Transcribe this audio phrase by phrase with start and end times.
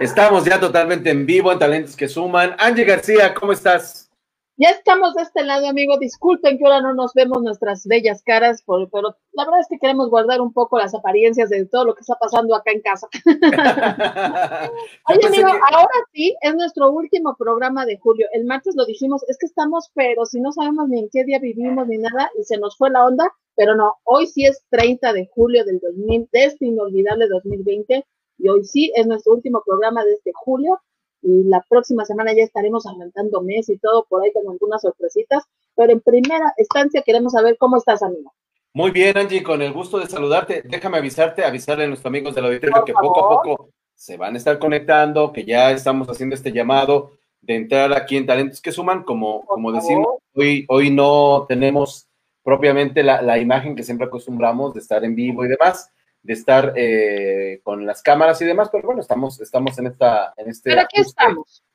[0.00, 2.54] Estamos ya totalmente en vivo en Talentos que Suman.
[2.58, 4.08] Angie García, ¿cómo estás?
[4.56, 5.98] Ya estamos de este lado, amigo.
[5.98, 10.08] Disculpen que ahora no nos vemos nuestras bellas caras, pero la verdad es que queremos
[10.08, 13.08] guardar un poco las apariencias de todo lo que está pasando acá en casa.
[15.08, 18.26] Oye, amigo, ahora sí, es nuestro último programa de julio.
[18.32, 21.40] El martes lo dijimos, es que estamos, pero si no sabemos ni en qué día
[21.40, 25.12] vivimos ni nada, y se nos fue la onda, pero no, hoy sí es 30
[25.12, 28.04] de julio del 2000, de este inolvidable 2020,
[28.38, 30.80] y hoy sí es nuestro último programa de este julio
[31.20, 35.44] y la próxima semana ya estaremos aumentando mes y todo por ahí con algunas sorpresitas,
[35.74, 38.32] pero en primera instancia queremos saber cómo estás, amigo.
[38.72, 40.62] Muy bien, Angie, con el gusto de saludarte.
[40.64, 44.34] Déjame avisarte, avisarle a nuestros amigos de la auditorio que poco a poco se van
[44.34, 48.70] a estar conectando, que ya estamos haciendo este llamado de entrar aquí en Talentos que
[48.70, 52.08] Suman, como, como decimos, hoy, hoy no tenemos
[52.44, 55.90] propiamente la, la imagen que siempre acostumbramos de estar en vivo y demás
[56.28, 60.50] de estar eh, con las cámaras y demás, pero bueno, estamos, estamos en esta, en
[60.50, 60.76] este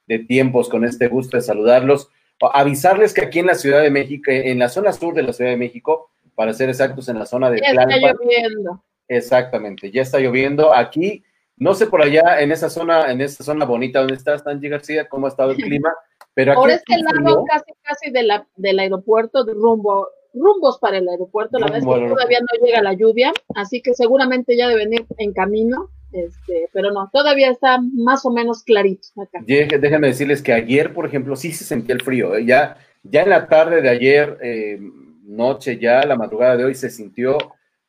[0.05, 2.07] de tiempos, con este gusto de saludarlos.
[2.39, 5.49] Avisarles que aquí en la Ciudad de México, en la zona sur de la Ciudad
[5.49, 8.83] de México, para ser exactos, en la zona de ya está lloviendo.
[9.07, 10.71] Exactamente, ya está lloviendo.
[10.71, 11.23] Aquí,
[11.57, 15.09] no sé por allá, en esa zona, en esa zona bonita donde estás, Angie García,
[15.09, 15.91] cómo ha estado el clima,
[16.35, 20.97] pero aquí Por este lado, casi, casi de la, del aeropuerto, de rumbo rumbos para
[20.97, 21.59] el aeropuerto.
[21.59, 25.05] La verdad es que todavía no llega la lluvia, así que seguramente ya debe venir
[25.17, 25.89] en camino.
[26.11, 29.39] Este, pero no, todavía está más o menos clarito acá.
[29.45, 32.35] Déjenme decirles que ayer, por ejemplo, sí se sentía el frío.
[32.35, 32.45] ¿eh?
[32.45, 34.79] Ya, ya en la tarde de ayer, eh,
[35.23, 37.37] noche, ya la madrugada de hoy, se sintió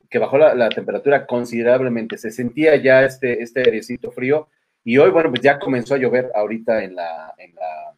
[0.08, 2.16] que bajó la, temperatura considerablemente.
[2.16, 4.48] Se sentía ya este, este airecito frío.
[4.84, 7.96] Y hoy, bueno, pues ya comenzó a llover ahorita en la, en la,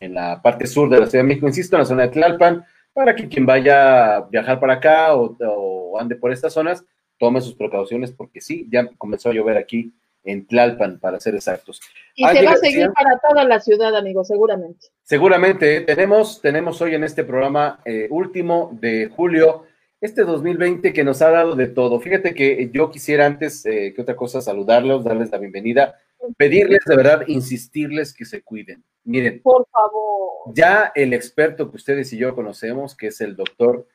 [0.00, 2.64] en la parte sur de la Ciudad de México, insisto, en la zona de Tlalpan
[2.94, 6.84] para que quien vaya a viajar para acá o, ande por estas zonas,
[7.18, 9.92] tome sus precauciones porque sí, ya comenzó a llover aquí
[10.24, 11.82] en Tlalpan, para ser exactos.
[12.14, 14.86] Y se va a seguir para toda la ciudad, amigo, seguramente.
[15.02, 15.76] Seguramente.
[15.76, 15.80] ¿eh?
[15.82, 19.64] Tenemos, tenemos hoy en este programa eh, último de julio,
[20.00, 22.00] este 2020 que nos ha dado de todo.
[22.00, 25.96] Fíjate que yo quisiera antes eh, que otra cosa saludarlos, darles la bienvenida,
[26.36, 28.82] pedirles de verdad, insistirles que se cuiden.
[29.04, 30.54] Miren, por favor.
[30.54, 33.86] Ya el experto que ustedes y yo conocemos, que es el doctor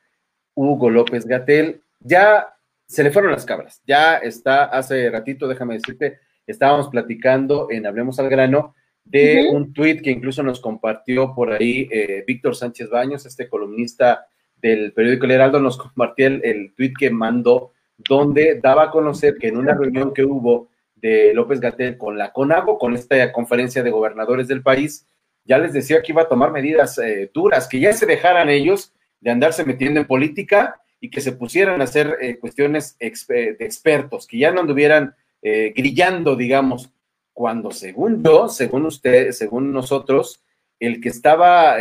[0.56, 2.56] Hugo López Gatel, ya
[2.88, 3.82] se le fueron las cabras.
[3.86, 10.02] Ya está hace ratito, déjame decirte, estábamos platicando en Hablemos al Grano de un tuit
[10.02, 15.32] que incluso nos compartió por ahí eh, Víctor Sánchez Baños, este columnista del periódico El
[15.32, 19.74] Heraldo, nos compartió el, el tuit que mandó donde daba a conocer que en una
[19.74, 20.69] reunión que hubo
[21.02, 25.06] de López Gatel con la CONAGO, con esta conferencia de gobernadores del país,
[25.46, 28.94] ya les decía que iba a tomar medidas eh, duras, que ya se dejaran ellos
[29.20, 34.28] de andarse metiendo en política y que se pusieran a hacer eh, cuestiones de expertos,
[34.28, 36.92] que ya no anduvieran eh, grillando, digamos,
[37.34, 40.44] cuando según yo, según usted, según nosotros,
[40.80, 41.78] el que estaba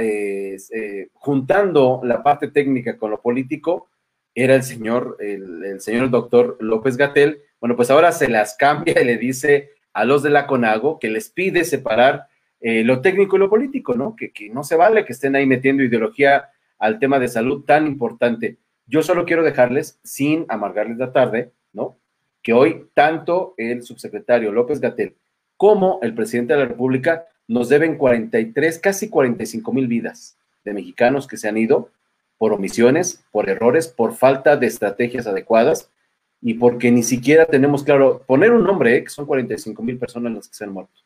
[1.12, 3.88] juntando la parte técnica con lo político
[4.34, 9.00] era el señor, el, el señor doctor López Gatel, bueno, pues ahora se las cambia
[9.00, 12.28] y le dice a los de la CONAGO que les pide separar
[12.60, 14.16] eh, lo técnico y lo político, ¿no?
[14.16, 17.86] Que, que no se vale que estén ahí metiendo ideología al tema de salud tan
[17.86, 18.58] importante.
[18.86, 21.98] Yo solo quiero dejarles, sin amargarles la tarde, ¿no?
[22.42, 25.16] Que hoy tanto el subsecretario López Gatel
[25.56, 31.26] como el presidente de la República nos deben 43, casi 45 mil vidas de mexicanos
[31.26, 31.90] que se han ido
[32.36, 35.90] por omisiones, por errores, por falta de estrategias adecuadas
[36.40, 39.04] y porque ni siquiera tenemos claro, poner un nombre, ¿eh?
[39.04, 41.00] que son 45 mil personas las que se han muerto.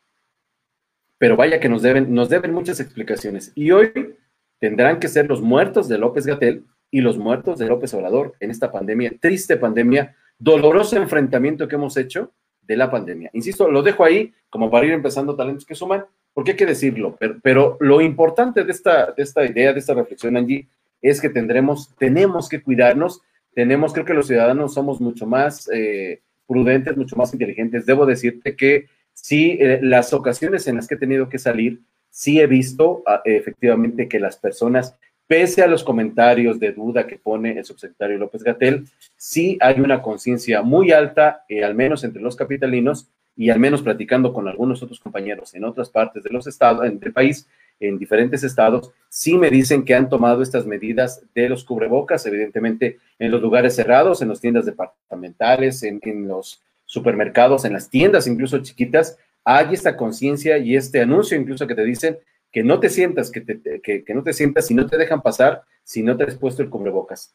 [1.19, 3.53] Pero vaya que nos deben, nos deben muchas explicaciones.
[3.55, 4.17] Y hoy
[4.59, 8.51] tendrán que ser los muertos de López Gatel y los muertos de López Obrador en
[8.51, 13.31] esta pandemia, triste pandemia, doloroso enfrentamiento que hemos hecho de la pandemia.
[13.33, 16.05] Insisto, lo dejo ahí como para ir empezando talentos que suman,
[16.35, 19.95] porque hay que decirlo, pero, pero lo importante de esta, de esta idea, de esta
[19.95, 20.69] reflexión, Angie,
[21.01, 23.23] es que tendremos, tenemos que cuidarnos
[23.55, 27.87] tenemos, creo que los ciudadanos somos mucho más eh, prudentes, mucho más inteligentes.
[27.87, 31.81] Debo decirte que sí, eh, las ocasiones en las que he tenido que salir,
[32.11, 37.17] sí he visto ah, efectivamente que las personas, pese a los comentarios de duda que
[37.17, 38.87] pone el subsecretario López Gatel,
[39.17, 43.83] sí hay una conciencia muy alta, eh, al menos entre los capitalinos, y al menos
[43.83, 47.49] platicando con algunos otros compañeros en otras partes de los estados, del país,
[47.89, 52.99] en diferentes estados, sí me dicen que han tomado estas medidas de los cubrebocas, evidentemente
[53.19, 58.59] en los lugares cerrados, en las tiendas departamentales, en, los supermercados, en las tiendas incluso
[58.59, 62.19] chiquitas, hay esta conciencia y este anuncio incluso que te dicen
[62.53, 65.63] que no te sientas, que, te, que, no te sientas si no te dejan pasar,
[65.83, 67.35] si no te has puesto el cubrebocas.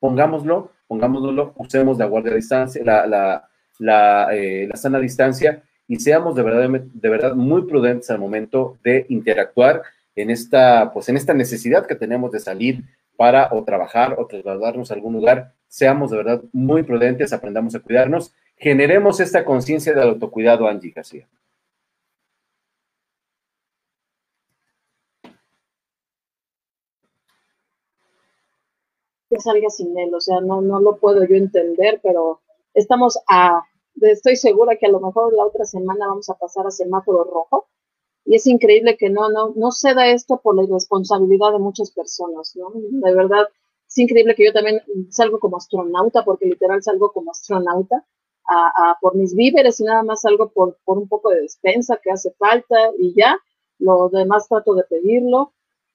[0.00, 6.34] Pongámoslo, pongámoslo, usemos la guardia distancia, la, la, la, eh, la sana distancia y seamos
[6.34, 9.82] de verdad, de verdad muy prudentes al momento de interactuar
[10.14, 12.84] en esta, pues en esta necesidad que tenemos de salir
[13.16, 15.52] para o trabajar o trasladarnos a algún lugar.
[15.68, 21.26] Seamos de verdad muy prudentes, aprendamos a cuidarnos, generemos esta conciencia del autocuidado, Angie García.
[29.28, 32.40] que salga sin él, o sea, no, no lo puedo yo entender, pero
[32.74, 33.62] estamos a,
[34.00, 37.68] estoy segura que a lo mejor la otra semana vamos a pasar a semáforo rojo,
[38.24, 42.56] y es increíble que no, no, no ceda esto por la irresponsabilidad de muchas personas,
[42.56, 42.72] ¿no?
[42.74, 43.46] De verdad,
[43.88, 48.04] es increíble que yo también salgo como astronauta, porque literal salgo como astronauta,
[48.48, 52.10] a, por mis víveres y nada más salgo por, por un poco de despensa que
[52.10, 53.38] hace falta y ya,
[53.78, 55.52] lo demás trato de pedirlo,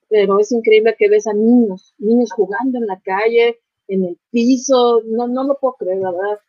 [0.09, 5.01] pero es increíble que ves a niños, niños jugando en la calle, en el piso,
[5.05, 6.39] no, no lo puedo creer, la verdad.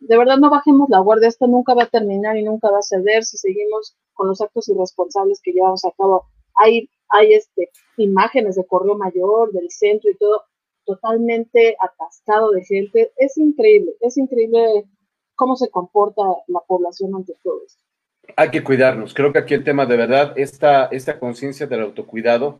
[0.00, 2.82] De verdad no bajemos la guardia, esto nunca va a terminar y nunca va a
[2.82, 6.26] ceder si seguimos con los actos irresponsables que llevamos a cabo.
[6.56, 10.42] Hay, hay este, imágenes de Correo Mayor, del centro y todo,
[10.84, 13.12] totalmente atascado de gente.
[13.16, 14.84] Es increíble, es increíble
[15.34, 17.82] cómo se comporta la población ante todo esto.
[18.36, 19.14] Hay que cuidarnos.
[19.14, 22.58] Creo que aquí el tema de verdad, esta, esta conciencia del autocuidado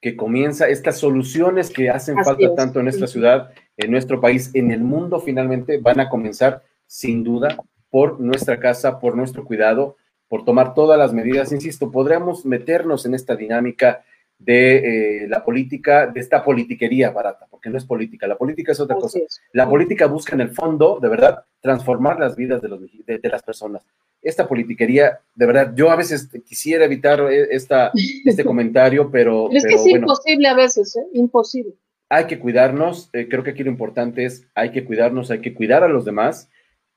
[0.00, 4.70] que comienza, estas soluciones que hacen falta tanto en nuestra ciudad, en nuestro país, en
[4.70, 7.56] el mundo, finalmente van a comenzar sin duda
[7.88, 9.96] por nuestra casa, por nuestro cuidado,
[10.28, 11.52] por tomar todas las medidas.
[11.52, 14.02] Insisto, podríamos meternos en esta dinámica
[14.38, 18.80] de eh, la política, de esta politiquería barata, porque no es política, la política es
[18.80, 19.20] otra cosa.
[19.52, 23.42] La política busca en el fondo, de verdad, transformar las vidas de, los, de las
[23.42, 23.84] personas
[24.22, 27.90] esta politiquería, de verdad, yo a veces quisiera evitar e, esta,
[28.24, 29.50] este comentario, pero...
[29.50, 31.06] es que es imposible a veces, ¿eh?
[31.14, 31.72] Imposible.
[32.08, 35.54] Hay que cuidarnos, eh, creo que aquí lo importante es, hay que cuidarnos, hay que
[35.54, 36.50] cuidar a los demás,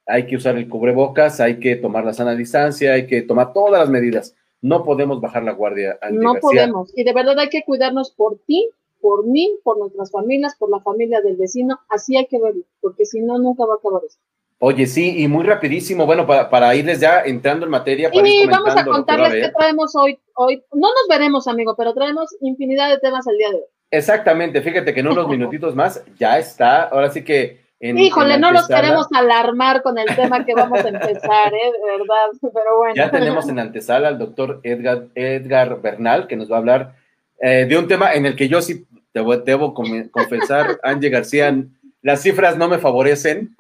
[0.06, 3.80] hay que usar el cubrebocas, hay que tomar la sana distancia, hay que tomar todas
[3.80, 4.36] las medidas.
[4.62, 5.98] No podemos bajar la guardia.
[6.12, 8.70] no podemos, y de verdad hay que cuidarnos por ti,
[9.02, 13.06] por mí, por nuestras familias, por la familia del vecino, así hay que verlo, porque
[13.06, 14.22] si no, nunca va a acabar esto.
[14.60, 18.10] Oye, sí, y muy rapidísimo, bueno, para, para irles ya entrando en materia.
[18.10, 20.64] Para sí, vamos a contarles qué traemos hoy, hoy.
[20.72, 23.64] No nos veremos, amigo, pero traemos infinidad de temas el día de hoy.
[23.92, 27.63] Exactamente, fíjate que en unos minutitos más ya está, ahora sí que...
[27.84, 31.72] En, Híjole, no nos queremos alarmar con el tema que vamos a empezar, ¿eh?
[31.72, 32.96] De verdad, pero bueno.
[32.96, 36.96] Ya tenemos en antesala al doctor Edgar, Edgar Bernal, que nos va a hablar
[37.42, 41.54] eh, de un tema en el que yo sí debo, debo confesar, Ángel García,
[42.02, 43.56] las cifras no me favorecen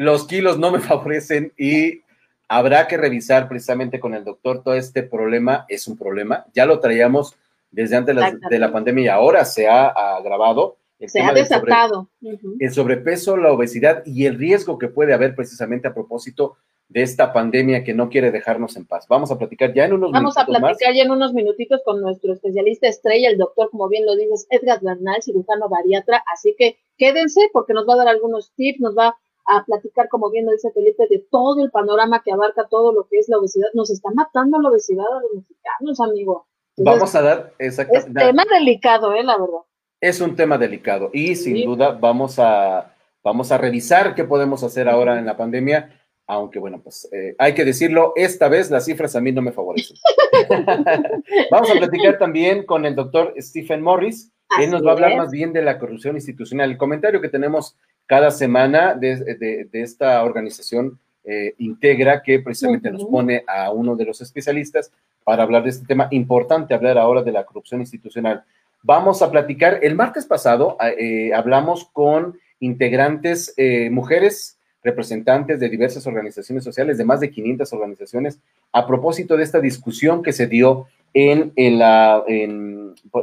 [0.00, 2.00] los kilos no me favorecen y
[2.48, 5.66] habrá que revisar precisamente con el doctor todo este problema.
[5.68, 7.36] Es un problema, ya lo traíamos
[7.70, 8.16] desde antes
[8.48, 10.76] de la pandemia y ahora se ha agravado.
[11.08, 12.08] Se ha desatado.
[12.58, 16.56] El sobrepeso, la obesidad y el riesgo que puede haber precisamente a propósito
[16.90, 19.06] de esta pandemia que no quiere dejarnos en paz.
[19.08, 22.32] Vamos a platicar ya en unos Vamos a platicar ya en unos minutitos con nuestro
[22.32, 26.22] especialista estrella, el doctor, como bien lo dices, Edgar Bernal, cirujano bariatra.
[26.34, 29.16] Así que quédense porque nos va a dar algunos tips, nos va
[29.46, 33.06] a platicar, como bien lo dice Felipe, de todo el panorama que abarca todo lo
[33.08, 33.68] que es la obesidad.
[33.72, 36.46] Nos está matando la obesidad a los mexicanos, amigo.
[36.76, 38.20] Vamos a dar exactamente.
[38.20, 39.60] Es tema delicado, eh, la verdad.
[40.00, 44.88] Es un tema delicado y sin duda vamos a, vamos a revisar qué podemos hacer
[44.88, 49.16] ahora en la pandemia aunque bueno, pues eh, hay que decirlo, esta vez las cifras
[49.16, 49.96] a mí no me favorecen.
[51.50, 55.30] Vamos a platicar también con el doctor Stephen Morris, él nos va a hablar más
[55.30, 56.70] bien de la corrupción institucional.
[56.70, 57.76] El comentario que tenemos
[58.06, 64.20] cada semana de, esta organización eh, integra que precisamente nos pone a uno de los
[64.20, 64.90] especialistas
[65.22, 68.44] para hablar de este tema importante, hablar ahora de la corrupción institucional.
[68.82, 76.06] Vamos a platicar, el martes pasado eh, hablamos con integrantes, eh, mujeres representantes de diversas
[76.06, 78.38] organizaciones sociales, de más de 500 organizaciones,
[78.72, 82.24] a propósito de esta discusión que se dio en, la,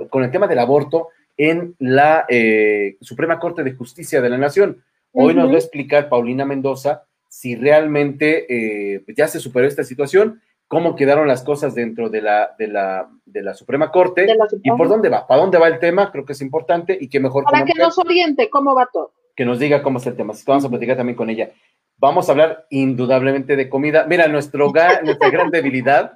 [0.10, 4.84] con el tema del aborto en la eh, Suprema Corte de Justicia de la Nación.
[5.14, 8.46] Hoy nos va a explicar Paulina Mendoza si realmente
[8.96, 13.10] eh, ya se superó esta situación, cómo quedaron las cosas dentro de la, de la,
[13.26, 14.28] de la Suprema Corte
[14.64, 17.20] y por dónde va, para dónde va el tema, creo que es importante y que
[17.20, 17.46] mejor...
[17.46, 19.14] Para que nos oriente cómo va todo.
[19.36, 20.34] Que nos diga cómo es el tema.
[20.34, 21.52] Así que vamos a platicar también con ella.
[21.98, 24.06] Vamos a hablar indudablemente de comida.
[24.08, 24.72] Mira, nuestro
[25.04, 26.14] nuestra gran debilidad.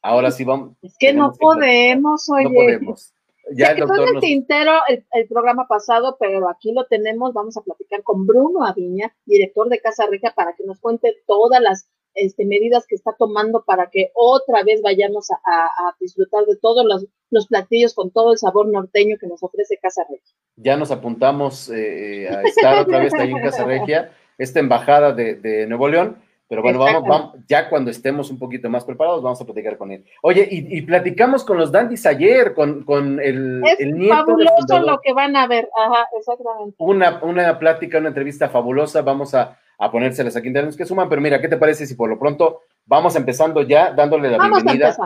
[0.00, 0.76] Ahora sí vamos.
[0.82, 2.44] Es que no podemos, oye.
[2.44, 3.14] No podemos
[3.50, 7.32] ya el doctor el tintero el, programa pasado, pero aquí lo tenemos.
[7.34, 11.60] Vamos a platicar con Bruno Aviña, director de Casa Regia, para que nos cuente todas
[11.60, 15.68] las este, medidas que está tomando para que otra vez vayamos a,
[16.00, 20.02] disfrutar de todos los, los, platillos con todo el sabor norteño que nos ofrece Casa
[20.08, 20.34] Regia.
[20.56, 25.36] Ya nos apuntamos eh, a estar otra vez ahí en Casa Regia, esta embajada de,
[25.36, 26.16] de Nuevo León
[26.48, 29.90] Pero bueno, vamos, vamos, ya cuando estemos un poquito más preparados, vamos a platicar con
[29.90, 30.04] él.
[30.22, 35.34] Oye, y, platicamos con los dandis ayer, con, con el, es fabuloso lo que van
[35.36, 36.76] a ver, ajá, exactamente.
[36.78, 41.20] Una, una plática, una entrevista fabulosa, vamos a, a ponérselas aquí en que suman, pero
[41.20, 44.96] mira, ¿qué te parece si por lo pronto vamos empezando ya dándole la bienvenida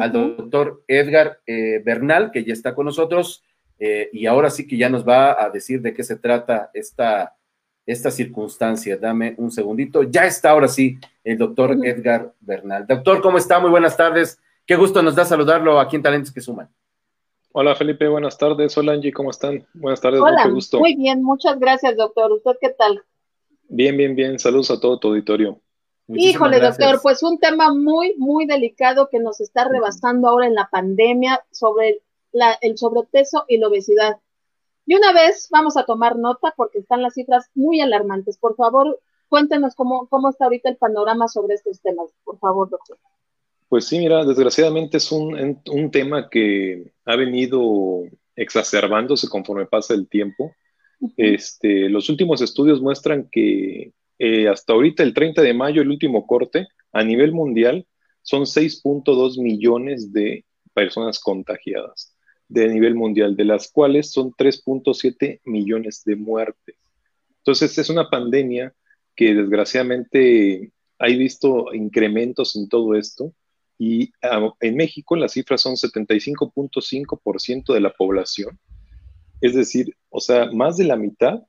[0.00, 3.44] al doctor Edgar eh, Bernal, que ya está con nosotros,
[3.78, 7.36] eh, y ahora sí que ya nos va a decir de qué se trata esta
[7.86, 8.96] esta circunstancia.
[8.96, 10.02] Dame un segundito.
[10.02, 12.86] Ya está ahora sí el doctor Edgar Bernal.
[12.88, 13.60] Doctor, ¿cómo está?
[13.60, 14.40] Muy buenas tardes.
[14.66, 16.68] Qué gusto nos da saludarlo aquí en Talentos que Suman.
[17.52, 18.76] Hola Felipe, buenas tardes.
[18.76, 19.64] Hola Angie, ¿cómo están?
[19.74, 20.80] Buenas tardes, mucho gusto.
[20.80, 22.32] Muy bien, muchas gracias, doctor.
[22.32, 23.00] ¿Usted qué tal?
[23.68, 24.38] Bien, bien, bien.
[24.38, 25.60] Saludos a todo tu auditorio.
[26.08, 30.68] Híjole, doctor, pues un tema muy, muy delicado que nos está rebasando ahora en la
[30.70, 32.02] pandemia sobre
[32.32, 34.18] la, el sobrepeso y la obesidad.
[34.86, 38.36] Y una vez vamos a tomar nota porque están las cifras muy alarmantes.
[38.36, 42.98] Por favor, cuéntenos cómo, cómo está ahorita el panorama sobre estos temas, por favor, doctor.
[43.70, 48.02] Pues sí, mira, desgraciadamente es un, un tema que ha venido
[48.36, 50.52] exacerbándose conforme pasa el tiempo.
[51.16, 56.26] Este, los últimos estudios muestran que eh, hasta ahorita, el 30 de mayo, el último
[56.26, 57.86] corte, a nivel mundial,
[58.22, 62.14] son 6.2 millones de personas contagiadas
[62.48, 66.76] de nivel mundial, de las cuales son 3.7 millones de muertes.
[67.38, 68.74] Entonces es una pandemia
[69.16, 73.32] que desgraciadamente ha visto incrementos en todo esto
[73.78, 78.58] y ah, en México las cifras son 75.5% de la población.
[79.40, 81.42] Es decir, o sea, más de la mitad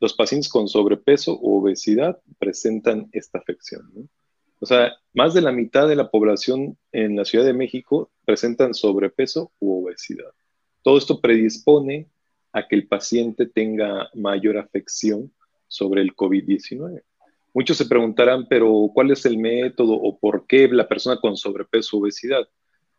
[0.00, 4.08] los pacientes con sobrepeso u obesidad presentan esta afección.
[4.58, 8.74] O sea, más de la mitad de la población en la Ciudad de México presentan
[8.74, 10.32] sobrepeso u obesidad.
[10.82, 12.08] Todo esto predispone
[12.52, 15.32] a que el paciente tenga mayor afección
[15.68, 17.02] sobre el COVID-19.
[17.52, 21.96] Muchos se preguntarán, pero ¿cuál es el método o por qué la persona con sobrepeso
[21.96, 22.48] o obesidad?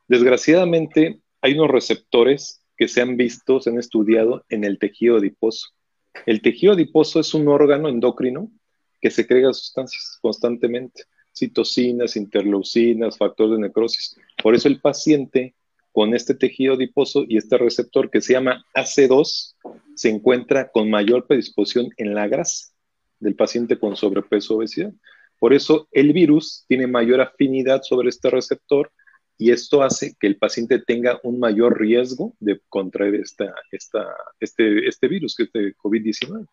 [0.08, 5.68] Desgraciadamente, hay unos receptores que se han visto, se han estudiado en el tejido adiposo.
[6.26, 8.52] El tejido adiposo es un órgano endocrino
[9.00, 14.16] que secrega sustancias constantemente, citocinas, interleucinas, factores de necrosis.
[14.42, 15.54] Por eso el paciente
[15.92, 19.54] con este tejido adiposo y este receptor que se llama AC2
[19.94, 22.74] se encuentra con mayor predisposición en la grasa
[23.20, 24.92] del paciente con sobrepeso o obesidad.
[25.38, 28.92] Por eso el virus tiene mayor afinidad sobre este receptor
[29.42, 33.56] y esto hace que el paciente tenga un mayor riesgo de contraer esta,
[34.40, 36.46] este, este virus, que es de COVID-19.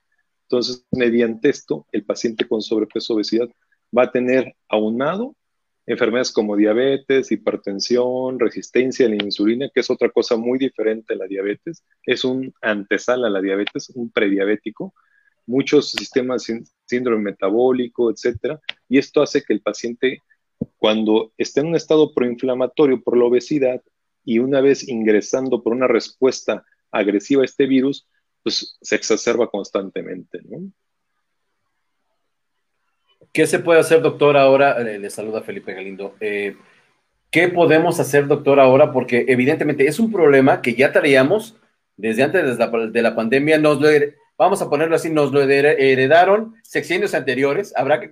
[0.45, 3.47] Entonces, mediante esto, el paciente con sobrepeso obesidad
[3.95, 5.37] va a tener aunado
[5.85, 11.18] enfermedades como diabetes, hipertensión, resistencia a la insulina, que es otra cosa muy diferente a
[11.18, 14.95] la diabetes, es un antesala a la diabetes, un prediabético,
[15.45, 16.50] muchos sistemas
[16.87, 20.23] síndrome metabólico, etcétera, y esto hace que el paciente
[20.78, 23.82] cuando esté en un estado proinflamatorio por la obesidad
[24.24, 28.06] y una vez ingresando por una respuesta agresiva a este virus,
[28.42, 30.40] pues se exacerba constantemente.
[33.32, 34.78] ¿Qué se puede hacer, doctor, ahora?
[34.78, 36.14] Le, saluda Felipe Galindo.
[36.20, 36.56] Eh,
[37.30, 38.92] ¿Qué podemos hacer, doctor, ahora?
[38.92, 41.56] Porque evidentemente es un problema que ya traíamos
[41.96, 43.58] desde antes de la, pandemia.
[43.58, 43.80] Nos
[44.38, 47.74] vamos a ponerlo así, nos lo heredaron sexenios anteriores.
[47.76, 48.10] Habrá que,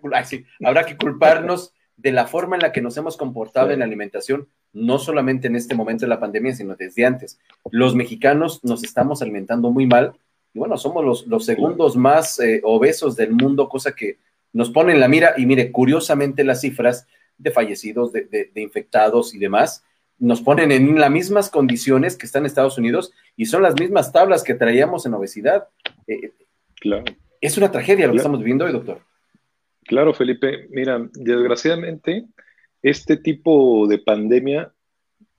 [0.65, 4.49] habrá que culparnos de la forma en la que nos hemos comportado en la alimentación,
[4.73, 7.39] no solamente en este momento de la pandemia, sino desde antes.
[7.71, 10.13] Los mexicanos nos estamos alimentando muy mal
[10.53, 14.19] y bueno, somos los, segundos más eh, obesos del mundo, cosa que
[14.53, 19.85] nos ponen la mira y mire, curiosamente las cifras de fallecidos, de, infectados y demás,
[20.19, 24.13] nos ponen en las mismas condiciones que están en Estados Unidos y son las mismas
[24.13, 25.69] tablas que traíamos en obesidad.
[26.07, 26.33] Eh,
[26.81, 27.05] claro.
[27.43, 29.01] Es una tragedia lo que estamos viviendo hoy, doctor.
[29.87, 30.69] Claro, Felipe.
[30.71, 32.27] Mira, desgraciadamente,
[32.83, 34.73] este tipo de pandemia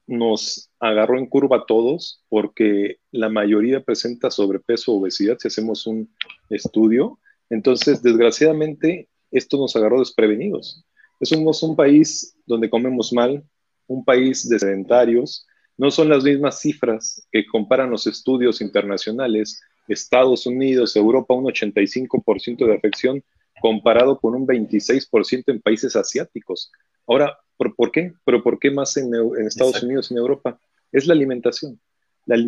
[0.05, 5.85] nos agarró en curva a todos porque la mayoría presenta sobrepeso o obesidad si hacemos
[5.85, 6.09] un
[6.49, 10.83] estudio entonces, desgraciadamente, esto nos agarró desprevenidos.
[11.21, 13.43] Somos un país donde comemos mal,
[13.87, 15.45] un país de sedentarios.
[15.77, 19.61] No son las mismas cifras que comparan los estudios internacionales.
[19.87, 23.23] Estados Unidos, Europa, un 85% de afección
[23.61, 26.71] comparado con un 26% en países asiáticos.
[27.07, 28.13] Ahora, ¿por, qué?
[28.25, 29.11] ¿Pero por qué más en,
[29.45, 30.59] Estados Unidos y en Europa?
[30.91, 31.79] Es la alimentación.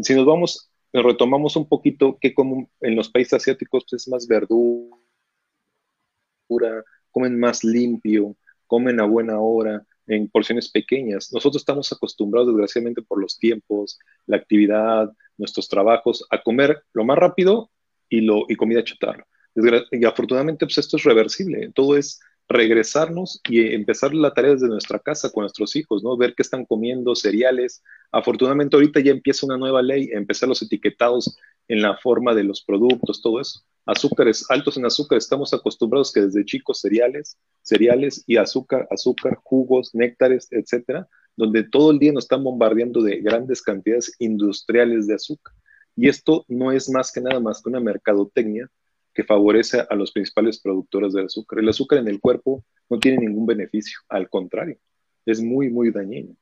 [0.04, 4.28] si nos vamos retomamos un poquito que como en los países asiáticos pues, es más
[4.28, 4.98] verdura,
[7.12, 8.36] comen más limpio,
[8.66, 11.32] comen a buena hora, en porciones pequeñas.
[11.32, 17.18] Nosotros estamos acostumbrados, desgraciadamente, por los tiempos, la actividad, nuestros trabajos, a comer lo más
[17.18, 17.70] rápido
[18.10, 19.28] y, lo, y comida chatarra.
[19.56, 21.72] Y afortunadamente, pues esto es reversible.
[21.74, 26.18] Todo es regresarnos y empezar la tarea desde nuestra casa con nuestros hijos, ¿no?
[26.18, 27.84] Ver qué están comiendo, cereales.
[28.12, 31.38] Afortunadamente ahorita ya empieza una nueva ley, empezar los etiquetados
[31.68, 33.62] en la forma de los productos, todo eso.
[33.86, 39.92] Azúcares altos en azúcar, estamos acostumbrados que desde chicos cereales, cereales y azúcar, azúcar, jugos,
[39.94, 45.54] néctares, etcétera, donde todo el día nos están bombardeando de grandes cantidades industriales de azúcar.
[45.96, 48.70] Y esto no es más que nada más que una mercadotecnia
[49.14, 51.60] que favorece a los principales productores del azúcar.
[51.60, 54.78] El azúcar en el cuerpo no tiene ningún beneficio, al contrario,
[55.26, 56.36] es muy, muy dañino.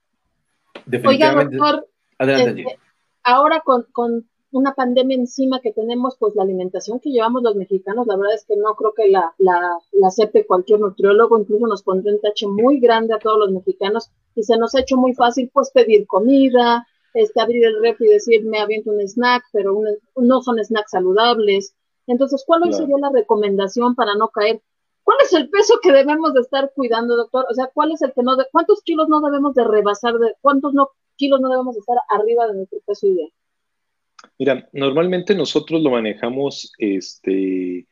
[1.05, 1.88] Oiga, doctor,
[2.19, 2.65] este,
[3.24, 8.15] ahora con, una pandemia encima que tenemos, pues la alimentación que llevamos los mexicanos, la
[8.15, 12.13] verdad es que no creo que la, la, la sepe cualquier nutriólogo, incluso nos pondría
[12.13, 15.50] un tache muy grande a todos los mexicanos y se nos ha hecho muy fácil
[15.53, 19.77] pues pedir comida, este, abrir el refri y decir me aviento un snack, pero
[20.15, 21.75] no son snacks saludables.
[22.07, 24.61] Entonces, ¿cuál sería la recomendación para no caer?
[25.03, 27.45] ¿Cuál es el peso que debemos de estar cuidando, doctor?
[27.49, 30.33] O sea, ¿cuál es el que no, de, cuántos kilos no debemos de rebasar, de,
[30.41, 33.31] cuántos no, kilos no debemos de estar arriba de nuestro peso ideal?
[34.39, 37.87] Mira, normalmente nosotros lo manejamos este,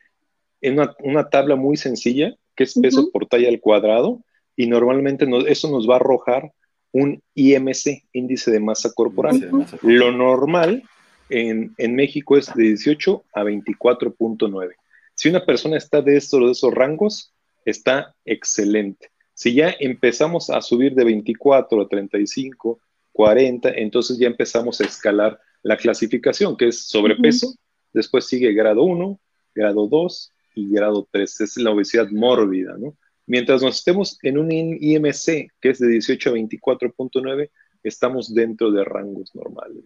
[0.60, 4.20] en una, tabla muy sencilla, que es peso por talla al cuadrado,
[4.56, 6.52] y normalmente eso nos va a arrojar
[6.92, 9.50] un IMC, índice de masa corporal.
[9.82, 10.82] Lo normal
[11.28, 14.74] en, México es de 18 a 24.9.
[15.14, 17.32] Si una persona está de estos, de esos rangos,
[17.64, 19.10] está excelente.
[19.34, 22.80] Si ya empezamos a subir de 24 a 35,
[23.12, 27.54] 40, entonces ya empezamos a escalar la clasificación, que es sobrepeso,
[27.92, 29.18] después sigue grado 1,
[29.54, 31.40] grado 2 y grado 3.
[31.40, 32.96] Es la obesidad mórbida, ¿no?
[33.26, 37.50] Mientras nos estemos en un IMC que es de 18 a 24.9,
[37.82, 39.82] estamos dentro de rangos normales.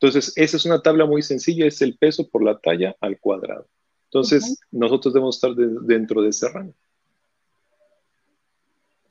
[0.00, 3.66] Entonces, esa es una tabla muy sencilla, es el peso por la talla al cuadrado.
[4.04, 6.74] Entonces, nosotros debemos estar dentro de ese rango.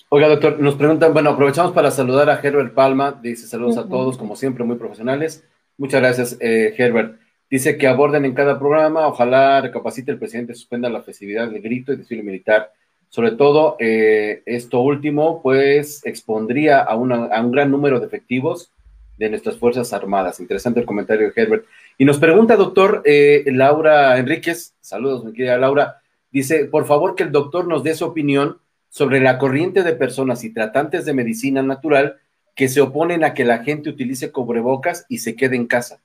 [0.09, 4.17] Oiga, doctor, nos preguntan, bueno, aprovechamos para saludar a Herbert Palma, dice saludos a todos,
[4.17, 5.43] como siempre, muy profesionales.
[5.77, 7.19] Muchas gracias, eh, Herbert.
[7.49, 11.93] Dice que aborden en cada programa, ojalá recapacite el presidente, suspenda la festividad de grito
[11.93, 12.71] y desfile militar
[13.09, 18.71] sobre todo, eh, esto último, pues expondría a, un gran número de efectivos
[19.19, 20.39] de nuestras Fuerzas Armadas.
[20.39, 21.65] Interesante el comentario de Herbert.
[21.97, 26.01] Y nos pregunta, doctor eh, Laura Enríquez, saludos, mi querida Laura,
[26.31, 30.45] dice, por favor que el doctor nos dé su opinión sobre la corriente de personas
[30.45, 32.17] y tratantes de medicina natural
[32.55, 36.01] que se oponen a que la gente utilice cubrebocas y se quede en casa.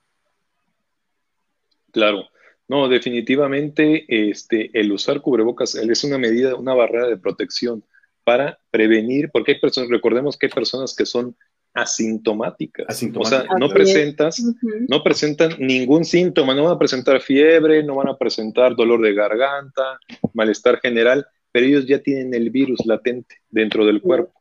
[1.91, 2.25] Claro,
[2.67, 7.85] no, definitivamente este, el usar cubrebocas es una medida, una barrera de protección
[8.25, 11.37] para prevenir, porque hay personas, recordemos que hay personas que son
[11.75, 14.41] asintomáticas, o sea, no presentas,
[14.87, 19.13] no presentan ningún síntoma, no van a presentar fiebre, no van a presentar dolor de
[19.13, 19.99] garganta,
[20.33, 24.33] malestar general, pero ellos ya tienen el virus latente dentro del cuerpo.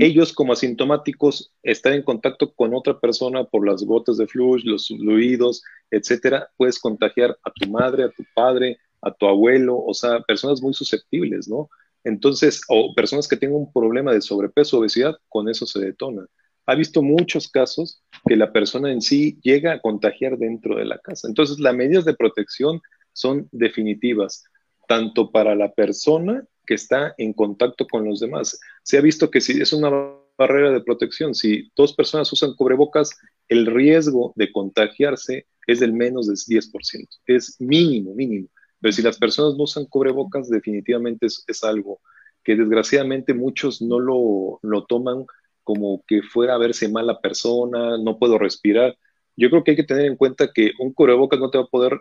[0.00, 4.88] Ellos como asintomáticos están en contacto con otra persona por las gotas de flujo, los
[4.88, 10.20] fluidos, etcétera, puedes contagiar a tu madre, a tu padre, a tu abuelo, o sea,
[10.22, 11.70] personas muy susceptibles, ¿no?
[12.02, 16.26] Entonces, o personas que tengan un problema de sobrepeso, obesidad, con eso se detona.
[16.68, 20.98] Ha visto muchos casos que la persona en sí llega a contagiar dentro de la
[20.98, 21.26] casa.
[21.26, 22.82] Entonces, las medidas de protección
[23.14, 24.44] son definitivas,
[24.86, 28.60] tanto para la persona que está en contacto con los demás.
[28.82, 29.90] Se ha visto que si es una
[30.36, 33.16] barrera de protección, si dos personas usan cubrebocas,
[33.48, 37.08] el riesgo de contagiarse es del menos del 10%.
[37.24, 38.48] Es mínimo, mínimo.
[38.78, 42.02] Pero si las personas no usan cubrebocas, definitivamente es, algo
[42.44, 45.24] que desgraciadamente muchos no lo, lo toman
[45.68, 48.96] como que fuera a verse mala persona, no puedo respirar.
[49.36, 51.66] Yo creo que hay que tener en cuenta que un cubrebocas no te va a
[51.66, 52.00] poder,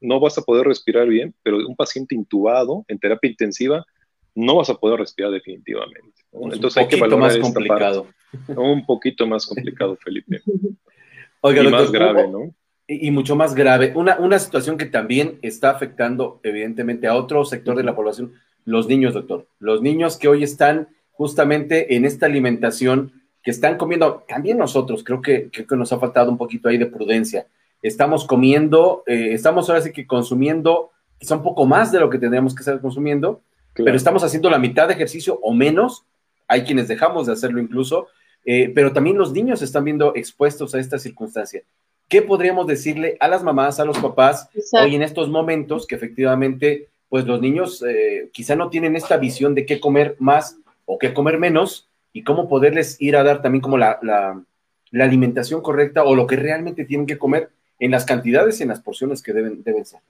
[0.00, 3.86] no vas a poder respirar bien, pero un paciente intubado en terapia intensiva
[4.34, 6.20] no vas a poder respirar definitivamente.
[6.32, 8.08] Entonces hay que valorar más complicado.
[8.48, 10.40] Un poquito más complicado, Felipe.
[11.42, 12.52] Oiga, y más grave, ¿no?
[12.88, 13.92] Y, mucho más grave.
[13.94, 18.32] Una, una situación que también está afectando, evidentemente, a otro sector de la población,
[18.64, 19.46] los niños, doctor.
[19.60, 25.22] Los niños que hoy están justamente en esta alimentación, que están comiendo, también nosotros, creo
[25.22, 27.46] que, creo que nos ha faltado un poquito ahí de prudencia.
[27.80, 32.18] Estamos comiendo, eh, estamos ahora sí que consumiendo quizá un poco más de lo que
[32.18, 33.40] tendríamos que estar consumiendo,
[33.74, 36.04] pero estamos haciendo la mitad de ejercicio o menos.
[36.48, 38.08] Hay quienes dejamos de hacerlo incluso,
[38.44, 41.62] eh, pero también los niños están viendo expuestos a esta circunstancia.
[42.08, 46.88] ¿Qué podríamos decirle a las mamás, a los papás, hoy en estos momentos que efectivamente,
[47.08, 51.12] pues los niños eh, quizá no tienen esta visión de qué comer más o qué
[51.12, 54.42] comer menos y cómo poderles ir a dar también como la, la,
[54.90, 58.70] la alimentación correcta o lo que realmente tienen que comer en las cantidades y en
[58.70, 60.00] las porciones que deben, deben ser?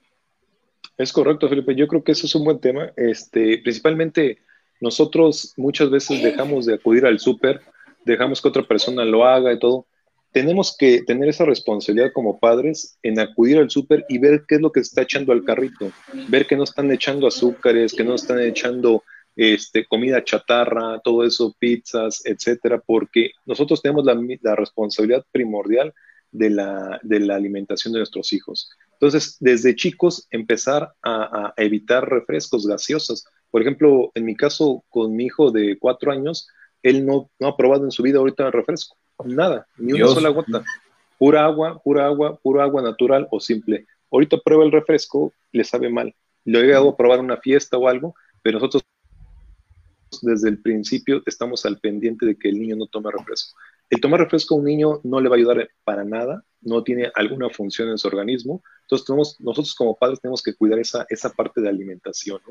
[0.97, 1.75] Es correcto, Felipe.
[1.75, 2.91] Yo creo que eso es un buen tema.
[2.95, 4.39] Este, principalmente
[4.79, 7.61] nosotros muchas veces dejamos de acudir al súper,
[8.05, 9.85] dejamos que otra persona lo haga y todo.
[10.31, 14.61] Tenemos que tener esa responsabilidad como padres en acudir al súper y ver qué es
[14.61, 15.91] lo que se está echando al carrito,
[16.27, 19.03] ver que no están echando azúcares, que no están echando
[19.37, 25.93] este, comida chatarra, todo eso, pizzas, etcétera, porque nosotros tenemos la, la responsabilidad primordial
[26.31, 28.69] de la, de la, alimentación de nuestros hijos.
[28.93, 33.25] Entonces, desde chicos, empezar a, a, evitar refrescos gaseosos.
[33.51, 36.47] Por ejemplo, en mi caso, con mi hijo de cuatro años,
[36.81, 40.29] él no, no ha probado en su vida ahorita el refresco, nada, ni una sola
[40.29, 40.63] gota.
[41.19, 43.85] Pura agua, pura agua, pura agua natural o simple.
[44.11, 46.13] Ahorita prueba el refresco, le sabe mal.
[46.45, 48.83] Lo he llegado a probar en una fiesta o algo, pero nosotros
[50.21, 53.57] desde el principio estamos al pendiente de que el niño no tome refresco.
[53.89, 57.09] El tomar refresco a un niño no le va a ayudar para nada, no tiene
[57.15, 58.61] alguna función en su organismo.
[58.81, 62.41] Entonces, tenemos, nosotros como padres tenemos que cuidar esa, esa parte de alimentación.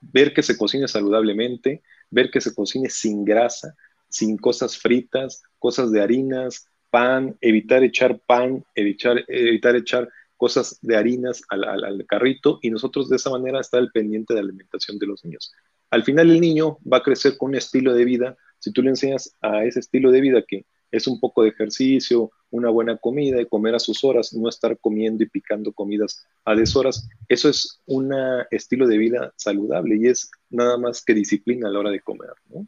[0.00, 3.74] Ver que se cocine saludablemente, ver que se cocine sin grasa,
[4.08, 10.96] sin cosas fritas, cosas de harinas, pan, evitar echar pan, evitar, evitar echar cosas de
[10.96, 15.06] harinas al, carrito y nosotros de esa manera estar al pendiente de la alimentación de
[15.06, 15.52] los niños.
[15.92, 18.88] Al final el niño va a crecer con un estilo de vida, si tú le
[18.88, 23.42] enseñas a ese estilo de vida que es un poco de ejercicio, una buena comida
[23.42, 27.10] y comer a sus horas, no estar comiendo y picando comidas a deshoras.
[27.28, 28.10] Eso es un
[28.50, 32.30] estilo de vida saludable y es nada más que disciplina a la hora de comer,
[32.48, 32.66] ¿no?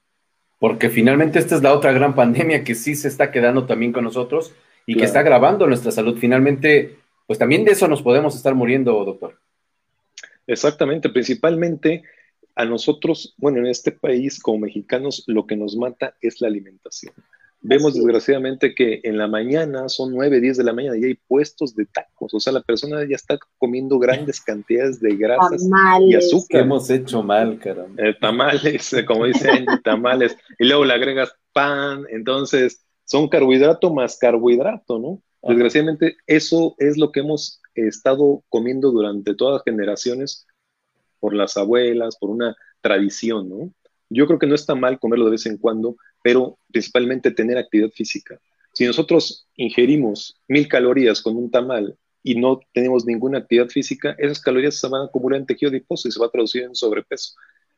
[0.58, 4.04] Porque finalmente esta es la otra gran pandemia que sí se está quedando también con
[4.04, 4.52] nosotros
[4.86, 5.00] y claro.
[5.00, 6.18] que está agravando nuestra salud.
[6.18, 9.38] Finalmente, pues también de eso nos podemos estar muriendo, doctor.
[10.46, 12.04] Exactamente, principalmente
[12.56, 17.12] a nosotros, bueno, en este país como mexicanos, lo que nos mata es la alimentación.
[17.66, 21.74] Vemos desgraciadamente que en la mañana, son 9, 10 de la mañana, y hay puestos
[21.74, 22.34] de tacos.
[22.34, 26.10] O sea, la persona ya está comiendo grandes cantidades de grasas tamales.
[26.10, 26.60] y azúcar.
[26.60, 28.02] hemos hecho mal, caramba.
[28.02, 30.36] Eh, tamales, eh, como dicen, tamales.
[30.58, 32.04] Y luego le agregas pan.
[32.10, 35.22] Entonces, son carbohidrato más carbohidrato, ¿no?
[35.42, 40.46] Desgraciadamente, eso es lo que hemos estado comiendo durante todas las generaciones
[41.24, 43.72] por las abuelas, por una tradición, ¿no?
[44.10, 47.88] Yo creo que no está mal comerlo de vez en cuando, pero principalmente tener actividad
[47.88, 48.38] física.
[48.74, 54.38] Si nosotros ingerimos mil calorías con un tamal y no tenemos ninguna actividad física, esas
[54.38, 57.32] calorías se van a acumular en tejido adiposo y se va a traducir en sobrepeso.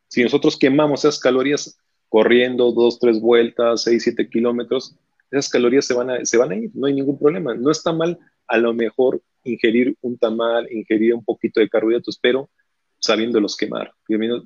[0.09, 1.79] Si nosotros quemamos esas calorías
[2.09, 4.97] corriendo dos, tres vueltas, seis, siete kilómetros,
[5.31, 7.55] esas calorías se van, a, se van a ir, no hay ningún problema.
[7.55, 12.51] No está mal a lo mejor ingerir un tamal, ingerir un poquito de carbohidratos, pero
[12.99, 13.93] sabiéndolos quemar.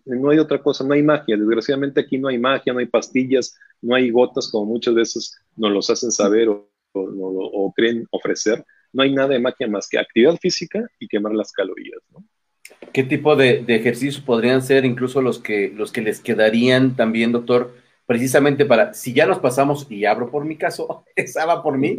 [0.05, 1.37] No hay otra cosa, no hay magia.
[1.37, 5.73] Desgraciadamente aquí no hay magia, no hay pastillas, no hay gotas como muchas veces nos
[5.73, 8.65] los hacen saber o, o, o creen ofrecer.
[8.93, 12.01] No hay nada de magia más que actividad física y quemar las calorías.
[12.13, 12.25] ¿no?
[12.93, 17.33] ¿Qué tipo de, de, ejercicios podrían ser incluso los que, los que les quedarían también,
[17.33, 17.75] doctor?
[18.07, 21.97] Precisamente para, si ya nos pasamos, y abro por mi caso, esa va por mí,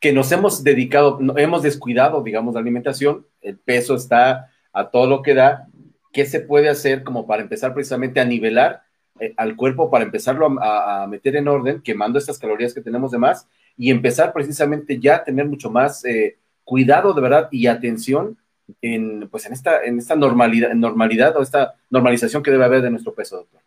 [0.00, 5.22] que nos hemos dedicado, hemos descuidado, digamos, la alimentación, el peso está a todo lo
[5.22, 5.68] que da,
[6.12, 8.82] ¿qué se puede hacer como para empezar precisamente a nivelar
[9.20, 13.18] eh, al cuerpo, para empezarlo a, meter en orden, quemando estas calorías que tenemos de
[13.18, 18.38] más y empezar precisamente ya a tener mucho más eh, cuidado de verdad y atención
[18.80, 22.90] en, pues en esta, en esta normalidad, normalidad o esta normalización que debe haber de
[22.90, 23.60] nuestro peso, doctor?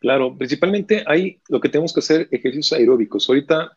[0.00, 3.28] Claro, principalmente hay lo que tenemos que hacer ejercicios aeróbicos.
[3.28, 3.76] Ahorita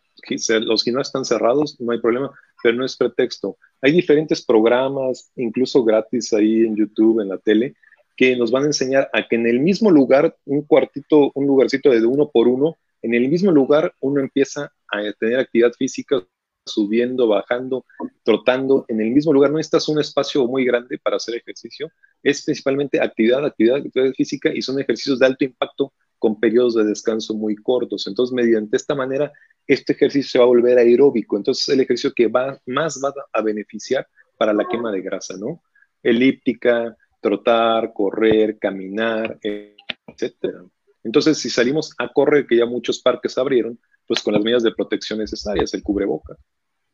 [0.61, 2.31] los gimnasios están cerrados, no hay problema,
[2.63, 3.57] pero no es pretexto.
[3.81, 7.75] Hay diferentes programas, incluso gratis ahí en YouTube, en la tele,
[8.15, 11.89] que nos van a enseñar a que en el mismo lugar, un cuartito, un lugarcito
[11.89, 16.25] de uno por uno, en el mismo lugar uno empieza a tener actividad física,
[16.65, 17.85] subiendo, bajando,
[18.23, 19.51] trotando, en el mismo lugar.
[19.51, 21.91] No necesitas un espacio muy grande para hacer ejercicio,
[22.23, 25.91] es principalmente actividad, actividad, actividad física y son ejercicios de alto impacto
[26.23, 28.07] con periodos de descanso muy cortos.
[28.07, 29.29] Entonces, mediante esta manera,
[29.67, 31.35] este ejercicio se va a volver aeróbico.
[31.35, 34.07] Entonces, es el ejercicio que va, más va a beneficiar
[34.37, 35.61] para la quema de grasa, ¿no?
[36.01, 40.63] Elíptica, trotar, correr, caminar, etcétera.
[41.03, 44.71] Entonces, si salimos a correr, que ya muchos parques abrieron, pues con las medidas de
[44.71, 46.37] protección necesarias, el cubreboca.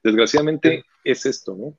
[0.01, 1.77] Desgraciadamente es esto, ¿no?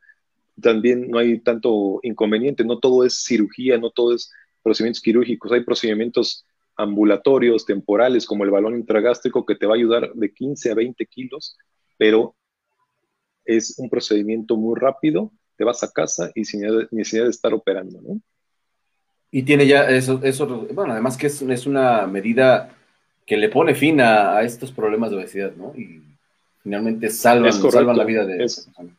[0.60, 4.30] También no hay tanto inconveniente, no todo es cirugía, no todo es
[4.62, 6.44] procedimientos quirúrgicos, hay procedimientos
[6.76, 11.06] ambulatorios, temporales, como el balón intragástrico, que te va a ayudar de 15 a 20
[11.06, 11.56] kilos,
[11.98, 12.34] pero
[13.44, 18.00] es un procedimiento muy rápido, te vas a casa y sin necesidad de estar operando,
[18.00, 18.20] ¿no?
[19.30, 22.76] Y tiene ya eso, eso bueno, además que es, es una medida
[23.26, 25.72] que le pone fin a, estos problemas de obesidad, ¿no?
[25.76, 26.02] Y
[26.62, 28.94] finalmente salvan, salvan la vida de esa persona.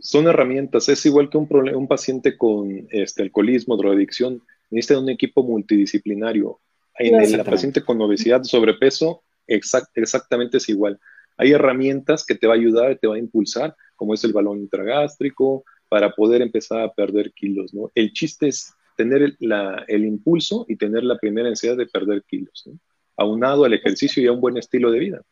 [0.00, 5.42] Son herramientas, es igual que un, un paciente con este, alcoholismo, drogadicción, necesita un equipo
[5.42, 6.60] multidisciplinario
[6.98, 10.98] en el paciente con obesidad, sobrepeso, exactamente es igual.
[11.36, 14.58] Hay herramientas que te va a ayudar, te va a impulsar, como es el balón
[14.58, 17.90] intragástrico, para poder empezar a perder kilos, ¿no?
[17.94, 22.78] El chiste es tener el, impulso y tener la primera ansiedad de perder kilos, ¿no?
[23.16, 25.22] aunado al ejercicio y a un buen estilo de vida.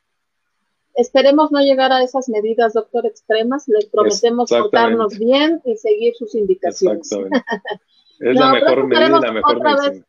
[0.97, 3.69] Esperemos no llegar a esas medidas, doctor, extremas.
[3.69, 7.13] Les prometemos portarnos bien y seguir sus indicaciones.
[7.13, 7.45] Exactamente.
[8.19, 10.07] Es la mejor medida, la mejor medicina.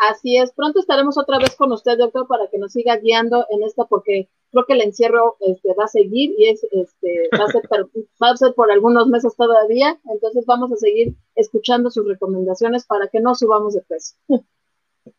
[0.00, 3.62] Así es, pronto estaremos otra vez con usted, doctor, para que nos siga guiando en
[3.64, 7.48] esto, porque creo que el encierro este, va a seguir y es, este, va, a
[7.48, 7.62] ser,
[8.22, 13.08] va a ser por algunos meses todavía, entonces vamos a seguir escuchando sus recomendaciones para
[13.08, 14.14] que no subamos de peso.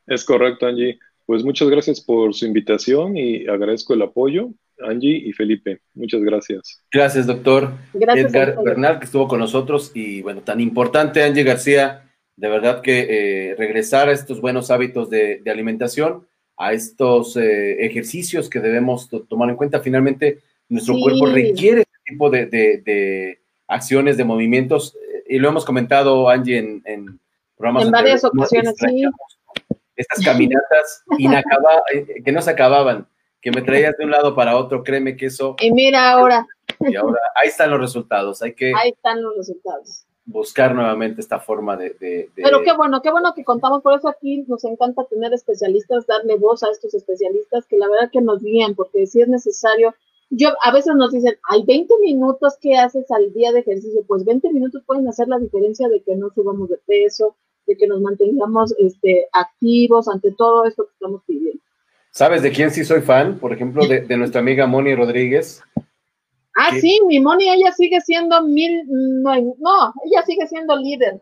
[0.08, 0.98] Es correcto, Angie.
[1.28, 4.50] Pues muchas gracias por su invitación y agradezco el apoyo,
[4.84, 5.82] Angie y Felipe.
[5.94, 6.84] Muchas gracias.
[6.92, 7.72] Gracias, doctor.
[7.94, 12.04] Gracias, Edgar Bernal, que estuvo con nosotros y bueno, tan importante, Angie García
[12.42, 18.50] de verdad que eh, regresar a estos buenos hábitos de, alimentación, a estos eh, ejercicios
[18.50, 19.80] que debemos tomar en cuenta.
[19.80, 26.58] Finalmente, nuestro cuerpo requiere este tipo de, acciones, de movimientos, y lo hemos comentado, Angie,
[26.58, 27.20] en, en
[27.56, 27.86] programas.
[27.86, 29.04] En varias ocasiones, sí.
[29.96, 33.06] Estas caminatas inacaba, eh, que no se acababan,
[33.42, 35.56] que me traías de un lado para otro, créeme que eso.
[35.60, 36.48] Y mira ahora.
[36.80, 38.42] Y ahora, ahí están los resultados.
[38.42, 38.72] Hay que.
[38.76, 43.44] Ahí están los resultados buscar nuevamente esta forma de, Pero qué bueno, qué bueno que
[43.44, 47.90] contamos, por eso aquí nos encanta tener especialistas, darle voz a estos especialistas que la
[47.90, 49.94] verdad que nos guían, porque si es necesario,
[50.30, 54.24] yo a veces nos dicen, hay 20 minutos que haces al día de ejercicio, pues
[54.24, 57.36] 20 minutos pueden hacer la diferencia de que no subamos de peso,
[57.68, 61.62] de que nos mantengamos este, activos ante todo esto que estamos pidiendo.
[62.12, 63.40] ¿Sabes de quién sí soy fan?
[63.40, 65.64] Por ejemplo, de, de nuestra amiga Moni Rodríguez,
[66.56, 71.22] Ah, sí, mi Moni, ella sigue siendo mil, no, ella sigue siendo líder.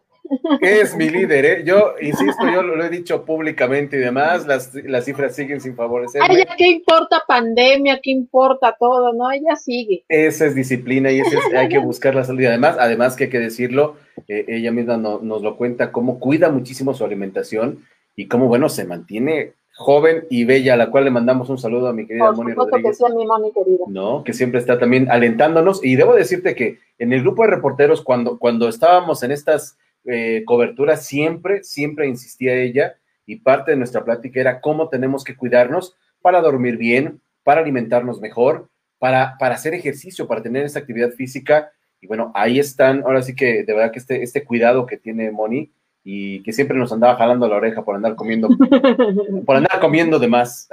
[0.61, 1.63] Es mi líder, ¿eh?
[1.65, 6.21] Yo insisto, yo lo, he dicho públicamente y demás, las, las cifras siguen sin favorecer.
[6.29, 7.99] ella, ¿qué importa pandemia?
[8.01, 9.11] ¿Qué importa todo?
[9.13, 10.03] No, ella sigue.
[10.07, 11.21] Esa es disciplina y
[11.55, 12.41] hay que buscar la salud.
[12.41, 13.95] Y además, además que hay que decirlo,
[14.27, 18.85] eh, ella misma nos lo cuenta, cómo cuida muchísimo su alimentación y cómo, bueno, se
[18.85, 22.51] mantiene joven y bella, a la cual le mandamos un saludo a mi querida Moni
[22.51, 22.97] Rodríguez.
[22.97, 23.85] Que mi Moni querida.
[23.87, 24.25] ¿no?
[24.25, 25.83] Que siempre está también alentándonos.
[25.83, 30.43] Y debo decirte que en el grupo de reporteros, cuando, cuando estábamos en estas eh,
[30.45, 35.95] coberturas, siempre, siempre insistía ella, y parte de nuestra plática era cómo tenemos que cuidarnos
[36.21, 41.71] para dormir bien, para alimentarnos mejor, para, para hacer ejercicio, para tener esa actividad física.
[42.01, 45.31] Y bueno, ahí están, ahora sí que de verdad que este, este cuidado que tiene
[45.31, 45.71] Moni,
[46.03, 48.47] y que siempre nos andaba jalando la oreja por andar comiendo,
[49.45, 50.67] por andar comiendo de más.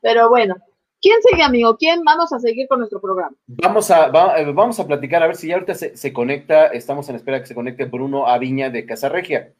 [0.00, 0.56] Pero bueno,
[1.00, 1.76] ¿quién sigue, amigo?
[1.76, 2.02] ¿Quién?
[2.04, 3.34] Vamos a seguir con nuestro programa.
[3.46, 4.06] Vamos a,
[4.38, 7.46] eh, vamos a platicar, a ver si ya ahorita se, conecta, estamos en espera que
[7.46, 9.52] se conecte Bruno Aviña de Casarregia,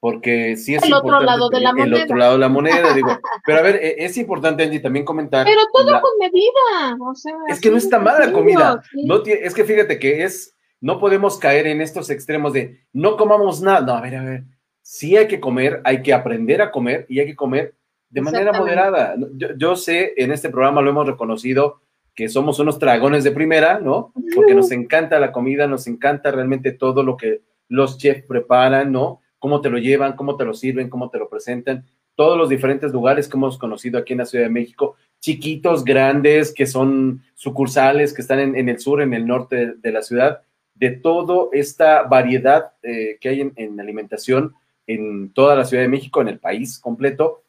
[0.00, 1.96] porque sí es el otro lado de la moneda.
[1.96, 3.10] El otro lado de la moneda, digo.
[3.44, 5.46] Pero a ver, eh, es importante, Angie, también comentar.
[5.46, 7.34] Pero todo con medida, o sea.
[7.48, 8.82] Es que no está mala la comida.
[9.04, 13.60] No es que fíjate que es no podemos caer en estos extremos de no comamos
[13.60, 13.80] nada.
[13.82, 14.44] No, a ver, a ver.
[14.82, 17.74] Sí hay que comer, hay que aprender a comer y hay que comer
[18.08, 19.14] de manera moderada.
[19.56, 21.80] Yo, sé, en este programa lo hemos reconocido
[22.14, 24.12] que somos unos dragones de primera, ¿no?
[24.34, 29.20] Porque nos encanta la comida, nos encanta realmente todo lo que los chefs preparan, ¿no?
[29.38, 31.86] Cómo te lo llevan, cómo te lo sirven, cómo te lo presentan.
[32.16, 36.52] Todos los diferentes lugares que hemos conocido aquí en la Ciudad de México, chiquitos, grandes,
[36.52, 40.42] que son sucursales, que están en, el sur, en el norte de la ciudad
[40.80, 44.54] de toda esta variedad eh, que hay en, alimentación
[44.86, 47.44] en toda la Ciudad de México, en el país completo.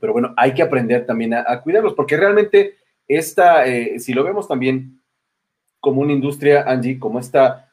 [0.00, 2.76] Pero bueno, hay que aprender también a, cuidarlos, porque realmente
[3.08, 5.02] esta, eh, si lo vemos también
[5.80, 7.68] como una industria, Angie, como esta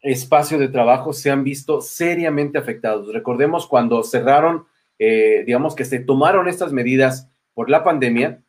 [0.00, 3.12] espacio de trabajo se han visto seriamente afectados.
[3.12, 4.66] Recordemos cuando cerraron,
[4.98, 8.42] eh, digamos que se tomaron estas medidas por la pandemia,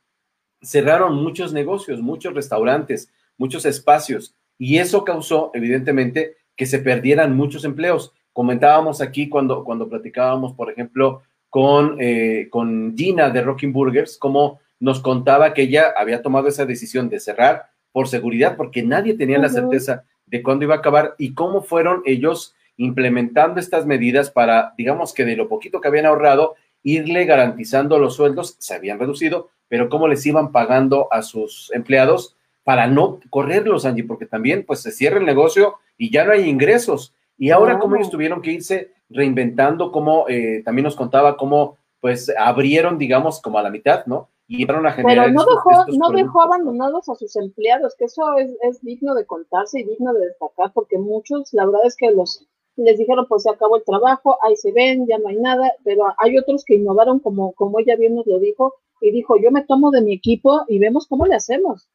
[0.61, 7.65] cerraron muchos negocios, muchos restaurantes, muchos espacios, y eso causó, evidentemente, que se perdieran muchos
[7.65, 8.13] empleos.
[8.33, 14.59] Comentábamos aquí cuando, cuando platicábamos, por ejemplo, con, eh, con Gina de Rocking Burgers, cómo
[14.79, 19.39] nos contaba que ella había tomado esa decisión de cerrar por seguridad, porque nadie tenía
[19.39, 24.73] la certeza de cuándo iba a acabar y cómo fueron ellos implementando estas medidas para,
[24.77, 29.49] digamos que de lo poquito que habían ahorrado, irle garantizando los sueldos, se habían reducido,
[29.67, 32.35] pero cómo les iban pagando a sus empleados
[32.65, 36.49] para no correrlos, Angie, porque también pues se cierra el negocio y ya no hay
[36.49, 37.13] ingresos.
[37.37, 42.33] Y ahora cómo ellos tuvieron que irse reinventando, como eh, también nos contaba cómo pues
[42.37, 44.29] abrieron, digamos, como a la mitad, ¿no?
[44.47, 48.49] Y a generar Pero no dejó, no dejó abandonados a sus empleados, que eso es,
[48.61, 52.47] es digno de contarse y digno de destacar, porque muchos, la verdad es que los
[52.77, 56.03] les dijeron, pues se acabó el trabajo, ahí se ven, ya no hay nada, pero
[56.17, 59.63] hay otros que innovaron, como, como ella bien nos lo dijo, y dijo, yo me
[59.63, 61.87] tomo de mi equipo y vemos cómo le hacemos.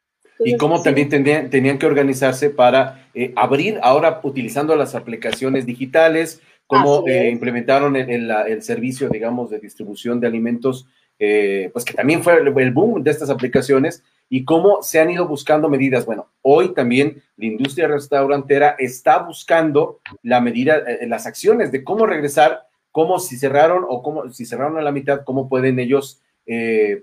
[0.45, 6.41] Y cómo también tenían, tenían, que organizarse para eh, abrir, ahora utilizando las aplicaciones digitales,
[6.71, 10.87] cómo eh, implementaron el, el, servicio, digamos, de distribución de alimentos,
[11.19, 15.27] eh, pues que también fue el boom de estas aplicaciones, y cómo se han ido
[15.27, 16.07] buscando medidas.
[16.07, 22.07] Bueno, hoy también la industria restaurantera está buscando la medida, eh, las acciones de cómo
[22.07, 26.23] regresar, cómo si cerraron o cómo si cerraron a la mitad, cómo pueden ellos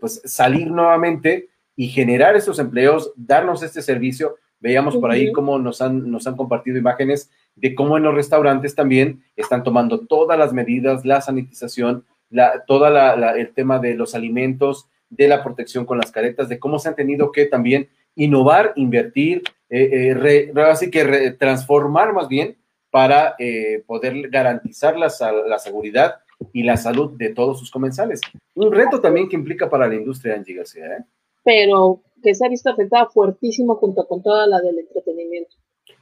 [0.02, 4.35] pues salir nuevamente y generar esos empleos, darnos este servicio.
[4.59, 8.75] Veíamos por ahí cómo nos han, nos han compartido imágenes de cómo en los restaurantes
[8.75, 14.89] también están tomando todas las medidas, la sanitización, la, toda el tema de los alimentos,
[15.09, 19.43] de la protección con las caretas, de cómo se han tenido que también innovar, invertir,
[19.69, 22.57] eh, eh así que transformar más bien
[22.89, 25.11] para eh, poder garantizar la,
[25.45, 26.15] la, seguridad
[26.51, 28.21] y la salud de todos sus comensales.
[28.55, 30.85] Un reto también que implica para la industria, Angie García.
[30.85, 31.03] ¿eh?
[31.47, 35.55] Pero que se ha visto afectada fuertísimo junto con toda la del entretenimiento.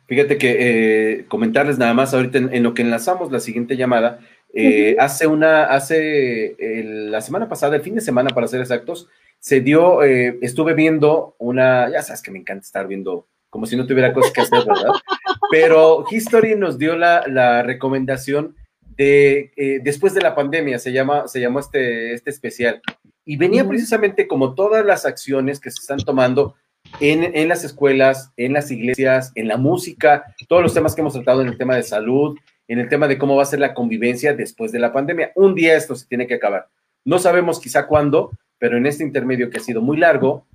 [0.08, 4.22] Fíjate que comentarles nada más ahorita en, lo que enlazamos la siguiente llamada,
[4.54, 9.08] eh, hace una, hace la semana pasada, el fin de semana para ser exactos,
[9.40, 13.78] se dio, eh, estuve viendo una, ya sabes que me encanta estar viendo como si
[13.78, 14.92] no tuviera cosas que hacer, ¿verdad?
[15.52, 18.56] Pero History nos dio la, recomendación
[18.98, 22.82] de, eh, después de la pandemia, se, llama, se llamó este, este especial,
[23.26, 26.56] y venía precisamente como todas las acciones que se están tomando
[27.00, 31.14] en, en, las escuelas, en las iglesias, en la música, todos los temas que hemos
[31.14, 33.74] tratado en el tema de salud, en el tema de cómo va a ser la
[33.74, 35.32] convivencia después de la pandemia.
[35.36, 36.68] Un día esto se tiene que acabar.
[37.04, 40.46] No sabemos quizá cuándo, pero en este intermedio que ha sido muy largo,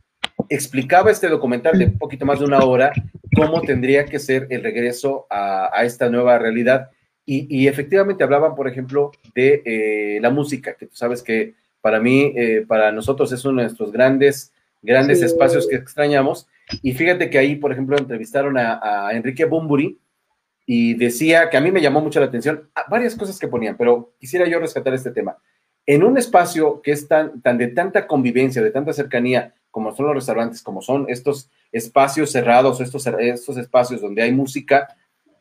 [0.49, 2.93] explicaba este documental de un poquito más de una hora
[3.37, 6.91] cómo tendría que ser el regreso a, esta nueva realidad.
[7.33, 12.33] Y, efectivamente hablaban, por ejemplo, de eh, la música, que tú sabes que para mí,
[12.35, 16.49] eh, para nosotros es uno de nuestros grandes, grandes espacios que extrañamos.
[16.83, 19.97] Y fíjate que ahí, por ejemplo, entrevistaron a, a Enrique Bumburi,
[20.73, 23.77] y decía que a mí me llamó mucho la atención ah, varias cosas que ponían,
[23.77, 25.37] pero quisiera yo rescatar este tema.
[25.85, 30.07] En un espacio que es tan, tan de tanta convivencia, de tanta cercanía, como son
[30.07, 34.97] los restaurantes, como son estos espacios cerrados, estos, estos espacios donde hay música,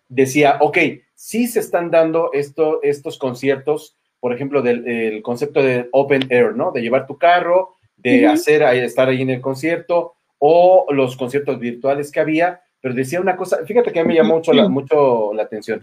[0.09, 0.77] decía, ok,
[1.15, 6.71] sí se están dando esto, estos conciertos, por ejemplo, del concepto de open air, ¿no?
[6.71, 12.11] De llevar tu carro, de hacer, estar ahí en el concierto, o los conciertos virtuales
[12.11, 15.33] que había, pero decía una cosa, fíjate que a mí me llamó mucho la, mucho
[15.33, 15.81] la atención.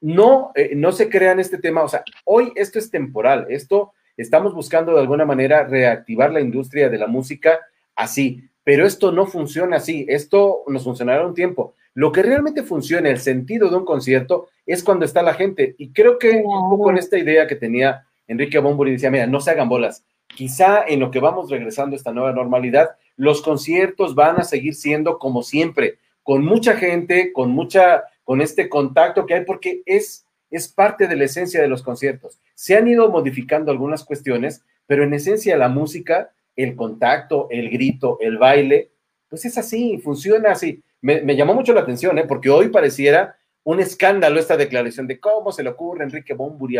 [0.00, 4.54] No, eh, no se crean este tema, o sea, hoy esto es temporal, esto estamos
[4.54, 7.60] buscando de alguna manera reactivar la industria de la música
[7.96, 11.74] así, pero esto no funciona así, esto nos funcionará un tiempo.
[11.96, 15.74] Lo que realmente funciona, el sentido de un concierto, es cuando está la gente.
[15.78, 19.40] Y creo que un poco en esta idea que tenía Enrique Bomburi, decía, mira, no
[19.40, 20.04] se hagan bolas.
[20.26, 24.74] Quizá en lo que vamos regresando a esta nueva normalidad, los conciertos van a seguir
[24.74, 30.26] siendo como siempre, con mucha gente, con mucha, con este contacto que hay, porque es,
[30.50, 32.38] es parte de la esencia de los conciertos.
[32.54, 38.18] Se han ido modificando algunas cuestiones, pero en esencia la música, el contacto, el grito,
[38.20, 38.90] el baile,
[39.30, 40.82] pues es así, funciona así.
[41.02, 42.24] Me, llamó mucho la atención, ¿eh?
[42.26, 46.78] porque hoy pareciera un escándalo esta declaración de cómo se le ocurre a Enrique Bumburi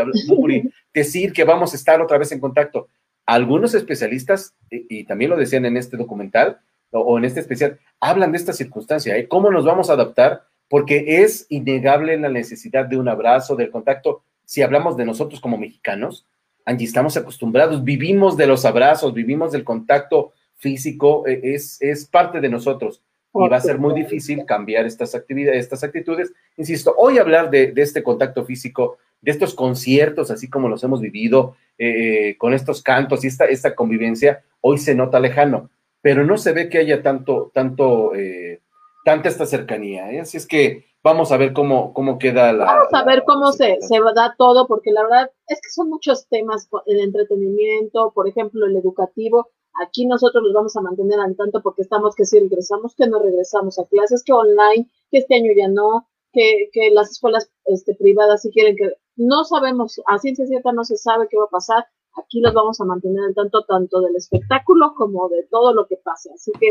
[0.94, 2.88] decir que vamos a estar otra vez en contacto.
[3.26, 6.60] Algunos especialistas, y, también lo decían en este documental
[6.92, 9.26] o, en este especial, hablan de esta circunstancia, ¿eh?
[9.26, 10.44] ¿Cómo nos vamos a adaptar?
[10.68, 14.22] Porque es innegable la necesidad de un abrazo, del contacto.
[14.44, 16.24] Si hablamos de nosotros como mexicanos,
[16.64, 22.40] Angie, estamos acostumbrados, vivimos de los abrazos, vivimos del contacto físico, e, es, es parte
[22.40, 23.02] de nosotros.
[23.44, 26.32] Y va a ser muy difícil cambiar estas actividades, estas actitudes.
[26.56, 31.56] Insisto, hoy hablar de, este contacto físico, de estos conciertos, así como los hemos vivido,
[31.78, 35.70] eh, con estos cantos y esta, esta convivencia, hoy se nota lejano,
[36.00, 38.60] pero no se ve que haya tanto, tanto, eh,
[39.04, 40.10] tanta esta cercanía.
[40.12, 40.20] ¿eh?
[40.20, 42.64] Así es que vamos a ver cómo, cómo queda la.
[42.64, 46.26] Vamos a ver cómo se, se da todo, porque la verdad es que son muchos
[46.28, 49.48] temas, el entretenimiento, por ejemplo, el educativo
[49.82, 53.18] Aquí nosotros los vamos a mantener al tanto porque estamos que si regresamos, que no
[53.18, 57.94] regresamos a clases, que online, que este año ya no, que, que las escuelas este,
[57.94, 58.92] privadas si quieren que...
[59.16, 61.86] No sabemos, a ciencia cierta no se sabe qué va a pasar.
[62.16, 65.96] Aquí los vamos a mantener al tanto tanto del espectáculo como de todo lo que
[65.96, 66.30] pase.
[66.34, 66.68] Así que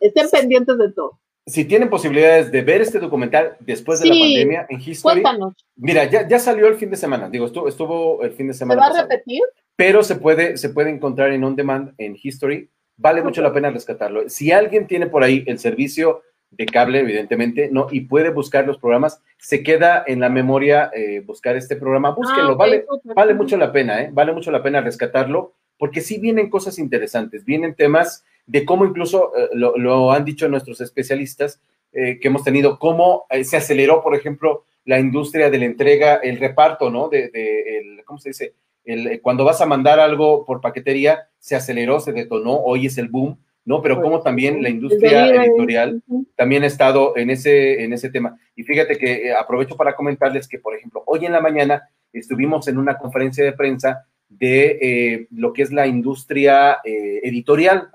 [0.00, 4.66] estén pendientes de todo si tienen posibilidades de ver este documental después de la pandemia
[4.68, 5.22] en History.
[5.22, 5.54] Cuéntanos.
[5.76, 7.30] Mira, ya, ya salió el fin de semana.
[7.30, 8.84] Digo, estuvo, estuvo el fin de semana.
[8.84, 9.42] ¿Se va a repetir?
[9.76, 12.70] pero se puede, se puede encontrar en on demand en History.
[12.96, 14.28] Vale mucho la pena rescatarlo.
[14.28, 17.88] Si alguien tiene por ahí el servicio de cable, evidentemente, ¿no?
[17.90, 22.52] Y puede buscar los programas, se queda en la memoria eh, buscar este programa, búsquenlo,
[22.52, 24.10] ah, vale, vale mucho la pena, ¿eh?
[24.10, 29.32] Vale mucho la pena rescatarlo, porque sí vienen cosas interesantes, vienen temas de cómo incluso,
[29.36, 31.60] eh, lo, han dicho nuestros especialistas
[31.92, 36.38] eh, que hemos tenido, cómo se aceleró, por ejemplo, la industria de la entrega, el
[36.38, 37.08] reparto, ¿no?
[37.08, 38.54] De, de el, ¿cómo se dice?
[38.86, 43.08] Eh, cuando vas a mandar algo por paquetería, se aceleró, se detonó, hoy es el
[43.08, 43.82] boom, ¿no?
[43.82, 46.00] Pero como también la industria editorial
[46.36, 48.38] también ha estado en ese, en ese tema.
[48.54, 52.68] Y fíjate que eh, aprovecho para comentarles que, por ejemplo, hoy en la mañana estuvimos
[52.68, 57.90] en una conferencia de prensa de eh, lo que es la industria editorial,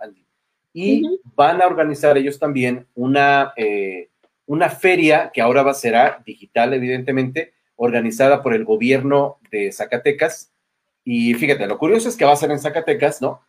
[0.73, 1.03] Y
[1.35, 3.53] van a organizar ellos también una,
[4.45, 5.95] una feria que ahora va a ser
[6.25, 10.51] digital, evidentemente, organizada por el gobierno de Zacatecas,
[11.03, 13.41] y fíjate, lo curioso es que va a ser en Zacatecas, ¿no?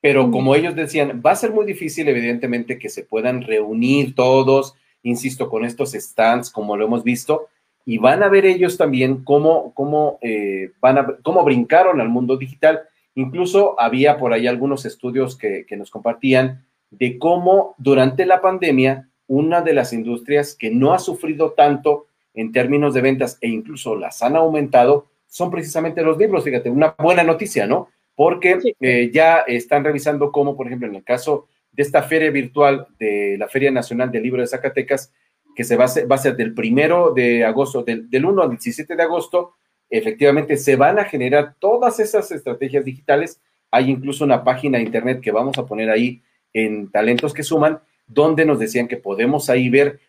[0.00, 4.74] Pero como ellos decían, va a ser muy difícil, evidentemente, que se puedan reunir todos,
[5.02, 7.48] insisto, con estos stands, como lo hemos visto,
[7.84, 12.36] y van a ver ellos también cómo, cómo, eh, van a, cómo brincaron al mundo
[12.36, 12.82] digital.
[13.18, 19.08] Incluso había por ahí algunos estudios que, que nos compartían de cómo durante la pandemia,
[19.26, 23.96] una de las industrias que no ha sufrido tanto en términos de ventas e incluso
[23.96, 26.44] las han aumentado son precisamente los libros.
[26.44, 27.88] Fíjate, una buena noticia, ¿no?
[28.14, 32.86] Porque eh, ya están revisando cómo, por ejemplo, en el caso de esta feria virtual
[33.00, 35.12] de la Feria Nacional del Libro de Zacatecas,
[35.56, 38.42] que se va a ser, va a ser del primero de agosto, del, del 1
[38.42, 39.54] al 17 de agosto,
[39.90, 43.40] efectivamente se van a generar todas esas estrategias digitales.
[43.70, 46.22] Hay incluso una página de internet que vamos a poner ahí
[46.52, 50.00] en Talentos que Suman, donde nos decían que podemos ahí ver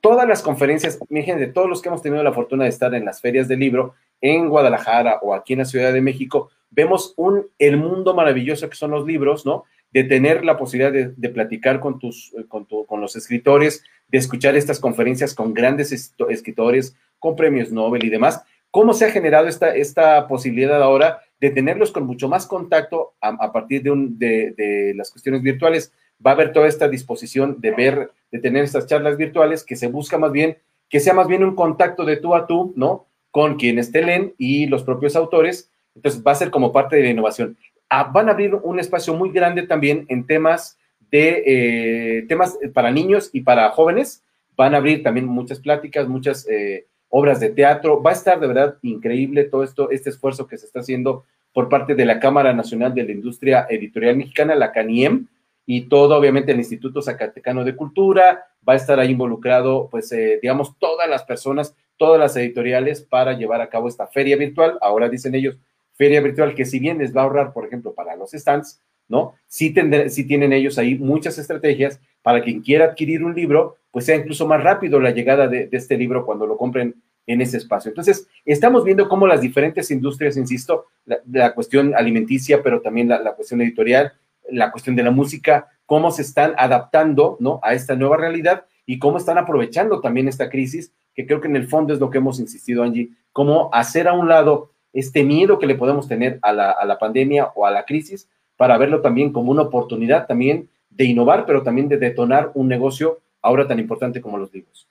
[0.00, 3.20] todas las conferencias, de todos los que hemos tenido la fortuna de estar en las
[3.20, 7.76] ferias del libro en Guadalajara o aquí en la Ciudad de México, vemos un, el
[7.76, 9.64] mundo maravilloso que son los libros, ¿no?
[9.90, 14.80] De tener la posibilidad de, platicar con, tus, con, con, los escritores, de escuchar estas
[14.80, 15.92] conferencias con grandes
[16.28, 18.42] escritores, con premios Nobel y demás.
[18.70, 23.52] ¿Cómo se ha generado esta, esta posibilidad ahora de tenerlos con mucho más contacto a,
[23.52, 25.92] partir de, de las cuestiones virtuales?
[26.24, 29.86] Va a haber toda esta disposición de ver de tener estas charlas virtuales, que se
[29.86, 30.58] busca más bien,
[30.88, 33.06] que sea más bien un contacto de tú a tú, ¿no?
[33.30, 35.70] Con quienes te leen y los propios autores.
[35.94, 37.56] Entonces va a ser como parte de la innovación.
[37.88, 40.78] Ah, van a abrir un espacio muy grande también en temas
[41.10, 44.22] de eh, temas para niños y para jóvenes.
[44.56, 48.02] Van a abrir también muchas pláticas, muchas eh, obras de teatro.
[48.02, 51.68] Va a estar de verdad increíble todo esto, este esfuerzo que se está haciendo por
[51.68, 55.26] parte de la Cámara Nacional de la Industria Editorial Mexicana, la CANIEM,
[55.70, 60.38] y todo, obviamente, el Instituto Zacatecano de Cultura, va a estar ahí involucrado, pues, eh,
[60.40, 64.78] digamos, todas las personas, todas las editoriales para llevar a cabo esta feria virtual.
[64.80, 65.58] Ahora dicen ellos,
[65.92, 69.34] feria virtual que si bien les va a ahorrar, por ejemplo, para los stands, ¿no?
[69.46, 69.74] Sí,
[70.08, 74.46] sí tienen ellos ahí muchas estrategias para quien quiera adquirir un libro, pues sea incluso
[74.46, 76.94] más rápido la llegada de, este libro cuando lo compren
[77.26, 77.90] en ese espacio.
[77.90, 83.34] Entonces, estamos viendo cómo las diferentes industrias, insisto, la, cuestión alimenticia, pero también la, la
[83.34, 84.12] cuestión editorial,
[84.50, 87.60] la cuestión de la música, cómo se están adaptando ¿no?
[87.62, 91.56] a esta nueva realidad y cómo están aprovechando también esta crisis, que creo que en
[91.56, 95.58] el fondo es lo que hemos insistido, Angie, cómo hacer a un lado este miedo
[95.58, 98.28] que le podemos tener a la, a la pandemia o a la crisis
[98.58, 103.20] para verlo también como una oportunidad también de innovar, pero también de detonar un negocio
[103.40, 104.86] ahora tan importante como los libros.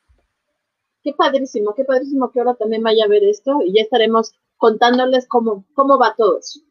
[1.04, 5.28] Qué padrísimo, qué padrísimo que ahora también vaya a ver esto y ya estaremos contándoles
[5.28, 6.62] cómo, cómo va todo eso.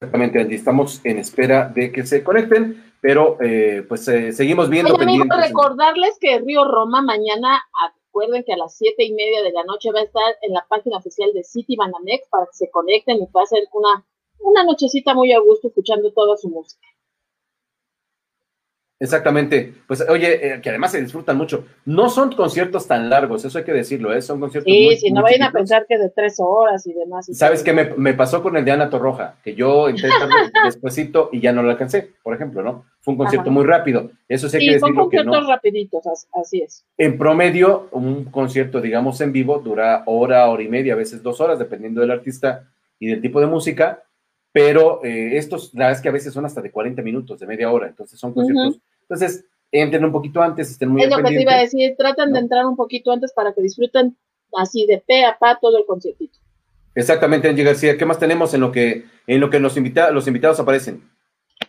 [0.00, 0.56] Exactamente, Angie.
[0.56, 4.94] Estamos en espera de que se conecten, pero eh, pues eh, seguimos viendo.
[4.94, 7.62] Oye, amigos, recordarles que Río Roma mañana,
[8.08, 10.66] acuerden que a las siete y media de la noche va a estar en la
[10.68, 14.04] página oficial de City Banamex para que se conecten y pasen una,
[14.42, 16.86] una nochecita muy a gusto escuchando toda su música.
[19.02, 19.72] Exactamente.
[19.86, 21.64] Pues oye, eh, que además se disfrutan mucho.
[21.86, 24.20] No son conciertos tan largos, eso hay que decirlo, ¿eh?
[24.20, 24.70] son conciertos.
[24.70, 27.26] Sí, si no vayan a pensar que de tres horas y demás.
[27.32, 29.36] ¿Sabes qué me, pasó con el de Ana Torroja?
[29.42, 30.10] Que yo entré
[30.66, 32.84] despuésito y ya no lo alcancé, por ejemplo, ¿no?
[33.00, 34.10] Fue un concierto muy rápido.
[34.28, 34.88] Eso sí hay que decirlo.
[34.88, 36.84] Son conciertos rapiditos, así es.
[36.98, 41.40] En promedio, un concierto, digamos, en vivo dura hora, hora y media, a veces dos
[41.40, 42.68] horas, dependiendo del artista
[42.98, 44.02] y del tipo de música
[44.52, 47.46] pero eh, estos, la verdad es que a veces son hasta de 40 minutos, de
[47.46, 48.80] media hora, entonces son conciertos.
[49.02, 52.32] Entonces, entren un poquito antes, estén muy Es lo que te iba a decir, tratan
[52.32, 54.16] de entrar un poquito antes para que disfruten
[54.56, 56.38] así de pe a pa todo el conciertito.
[56.94, 57.96] Exactamente, Angie García.
[57.96, 61.08] ¿Qué más tenemos en lo que, en lo que los, invita los invitados aparecen?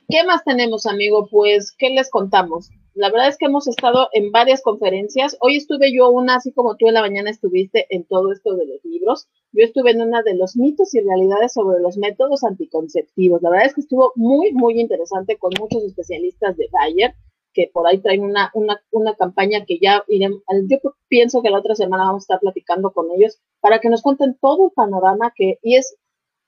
[0.09, 1.27] ¿Qué más tenemos, amigo?
[1.29, 2.71] Pues, ¿qué les contamos?
[2.93, 5.37] La verdad es que hemos estado en varias conferencias.
[5.39, 8.65] Hoy estuve yo una, así como tú en la mañana estuviste en todo esto de
[8.65, 9.29] los libros.
[9.53, 13.41] Yo estuve en una de los mitos y realidades sobre los métodos anticonceptivos.
[13.41, 17.15] La verdad es que estuvo muy, muy interesante con muchos especialistas de Bayer
[17.53, 20.77] que por ahí traen una, una, una campaña que ya iremos, yo
[21.09, 24.37] pienso que la otra semana vamos a estar platicando con ellos para que nos cuenten
[24.39, 25.97] todo el panorama que, y es,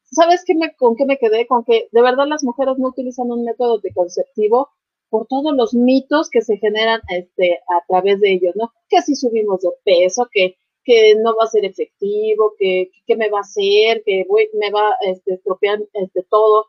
[0.03, 1.45] ¿sabes qué me, con qué me quedé?
[1.45, 4.69] Con que de verdad las mujeres no utilizan un método anticonceptivo
[5.13, 8.73] por todos los mitos que se generan este, a través de ellos, ¿no?
[8.89, 13.29] Que si subimos de peso, que, que no va a ser efectivo, que, que me
[13.29, 16.65] va a hacer, que voy, me va a este, estropear este, todo,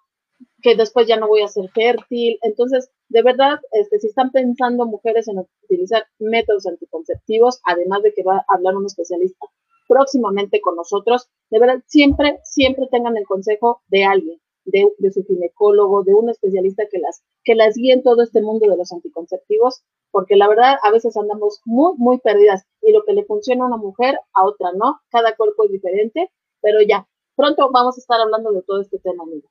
[0.61, 2.39] que después ya no voy a ser fértil.
[2.43, 8.25] Entonces, de verdad, este, si están pensando mujeres en utilizar métodos anticonceptivos, además de que
[8.25, 9.47] va a hablar un especialista
[9.89, 16.03] próximamente con nosotros, de verdad, siempre, siempre tengan el consejo de alguien, de, su ginecólogo,
[16.03, 19.83] de un especialista que las, que las guíe en todo este mundo de los anticonceptivos,
[20.11, 23.69] porque la verdad a veces andamos muy, muy perdidas y lo que le funciona a
[23.69, 27.07] una mujer, a otra no, cada cuerpo es diferente, pero ya,
[27.37, 29.49] pronto vamos a estar hablando de todo este tema, amigo.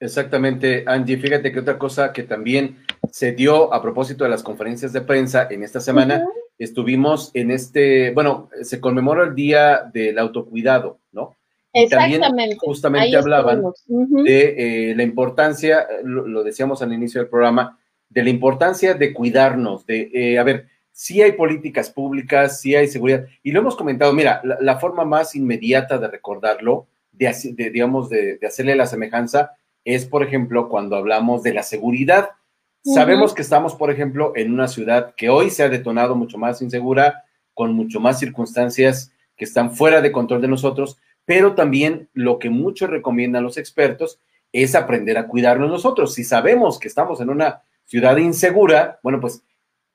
[0.00, 1.16] Exactamente, Angie.
[1.16, 2.78] Fíjate que otra cosa que también
[3.10, 6.26] se dio a propósito de las conferencias de prensa en esta semana,
[6.58, 11.36] estuvimos en este, bueno, se conmemora el Día del Autocuidado, ¿no?
[11.74, 12.56] Exactamente.
[12.60, 18.94] justamente hablaban de eh, la importancia, lo, decíamos al inicio del programa, de la importancia
[18.94, 23.60] de cuidarnos, de, eh, a ver, si hay políticas públicas, si hay seguridad, y lo
[23.60, 28.76] hemos comentado, mira, la, forma más inmediata de recordarlo, de, de digamos, de, de, hacerle
[28.76, 32.30] la semejanza, es, por ejemplo, cuando hablamos de la seguridad.
[32.82, 36.62] Sabemos que estamos, por ejemplo, en una ciudad que hoy se ha detonado mucho más
[36.62, 42.38] insegura, con mucho más circunstancias que están fuera de control de nosotros, pero también lo
[42.38, 44.20] que muchos recomiendan los expertos
[44.52, 46.14] es aprender a cuidarnos nosotros.
[46.14, 49.42] Si sabemos que estamos en una ciudad insegura, bueno, pues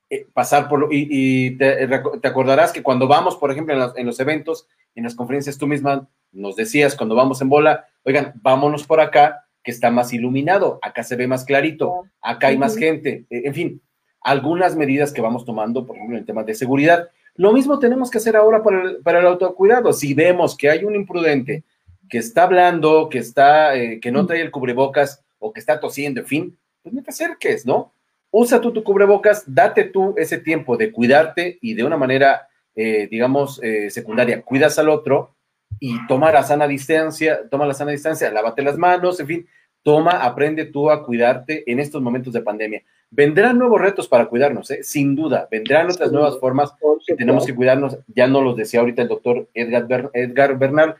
[0.10, 0.90] eh, pasar por...
[0.92, 5.16] y, te, acordarás que cuando vamos, por ejemplo, en los, en los, eventos, en las
[5.16, 9.92] conferencias, tú misma nos decías cuando vamos en bola, oigan, vámonos por acá, que está
[9.92, 13.82] más iluminado, acá se ve más clarito, acá hay más gente, e, en fin,
[14.22, 17.10] algunas medidas que vamos tomando, por ejemplo, en temas de seguridad.
[17.40, 19.94] Lo mismo tenemos que hacer ahora para el, para el autocuidado.
[19.94, 21.64] Si vemos que hay un imprudente
[22.10, 26.20] que está hablando, que está, eh, que no trae el cubrebocas o que está tosiendo,
[26.20, 27.94] en fin, pues no te acerques, ¿no?
[28.30, 33.08] Usa tú tu cubrebocas, date tú ese tiempo de cuidarte y de una manera, eh,
[33.10, 35.34] digamos, eh, secundaria, cuidas al otro
[35.80, 39.48] y toma la sana distancia, toma la sana distancia, lávate las manos, en fin,
[39.82, 42.84] toma, aprende tú a cuidarte en estos momentos de pandemia.
[43.12, 44.84] Vendrán nuevos retos para cuidarnos, ¿eh?
[44.84, 46.74] sin duda, vendrán otras nuevas formas
[47.08, 50.96] que tenemos que cuidarnos, ya no los decía ahorita el doctor Edgar, Edgar Bernal,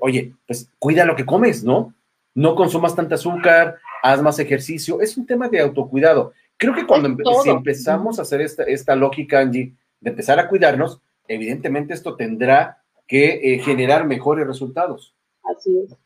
[0.00, 1.94] oye, pues cuida lo que comes, ¿no?
[2.34, 6.32] No consumas tanta azúcar, haz más ejercicio, es un tema de autocuidado.
[6.56, 11.00] Creo que cuando si empezamos a hacer esta, esta lógica, Angie, de empezar a cuidarnos,
[11.28, 15.14] evidentemente esto tendrá que eh, generar mejores resultados.
[15.44, 15.96] Así es.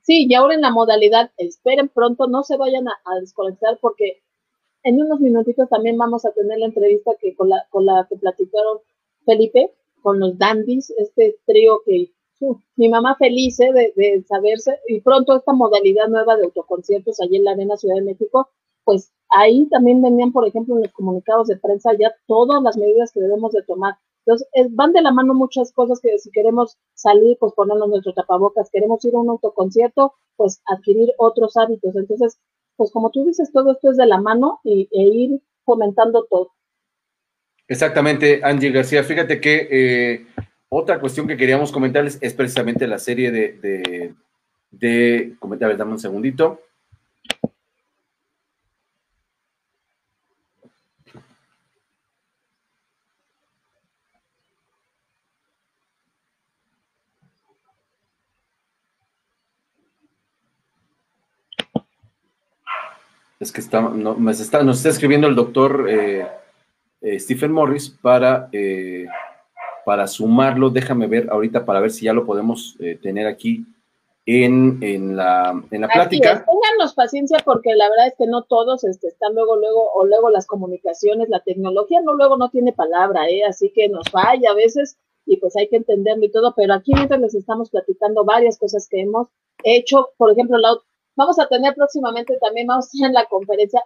[0.00, 4.22] Sí, y ahora en la modalidad, esperen pronto, no se vayan a desconectar porque
[4.88, 8.16] en unos minutitos también vamos a tener la entrevista que con la, con la que
[8.16, 8.78] platicaron
[9.26, 9.72] Felipe,
[10.02, 12.10] con los dandies, este trío que
[12.76, 13.72] mi mamá feliz ¿eh?
[13.72, 17.96] de, de, saberse, y pronto esta modalidad nueva de autoconciertos allí en la Arena Ciudad
[17.96, 18.48] de México,
[18.84, 23.12] pues ahí también venían, por ejemplo, en los comunicados de prensa ya todas las medidas
[23.12, 23.94] que debemos de tomar.
[24.24, 28.70] Entonces, van de la mano muchas cosas que si queremos salir, pues ponernos nuestro tapabocas,
[28.70, 31.96] queremos ir a un autoconcierto, pues adquirir otros hábitos.
[31.96, 32.38] Entonces,
[32.78, 36.52] pues como tú dices, todo esto es de la mano y, e ir fomentando todo.
[37.66, 39.02] Exactamente, Angie García.
[39.02, 40.26] Fíjate que eh,
[40.70, 44.14] otra cuestión que queríamos comentarles es precisamente la serie de, de,
[44.70, 45.36] de
[45.76, 46.60] dame un segundito.
[63.40, 66.26] Es que está, nos está escribiendo el doctor eh,
[67.00, 69.06] eh, Stephen Morris para, eh,
[69.84, 70.70] para sumarlo.
[70.70, 73.64] Déjame ver ahorita para ver si ya lo podemos tener aquí
[74.28, 76.44] en, en, la, en la plática.
[76.44, 80.28] Téngannos paciencia porque la verdad es que no todos este, están luego, luego, o luego
[80.28, 83.44] las comunicaciones, la tecnología no luego no tiene palabra, ¿eh?
[83.44, 86.92] así que nos falla a veces y pues hay que entenderlo y todo, pero aquí
[86.94, 89.28] mientras les estamos platicando varias cosas que hemos
[89.62, 90.76] hecho, por ejemplo, la,
[91.18, 93.82] Vamos a tener próximamente también, vamos a en la conferencia.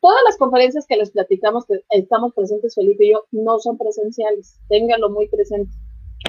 [0.00, 4.58] Todas las conferencias que les platicamos, que estamos presentes, Felipe y yo, no son presenciales.
[4.68, 5.70] Ténganlo muy presente.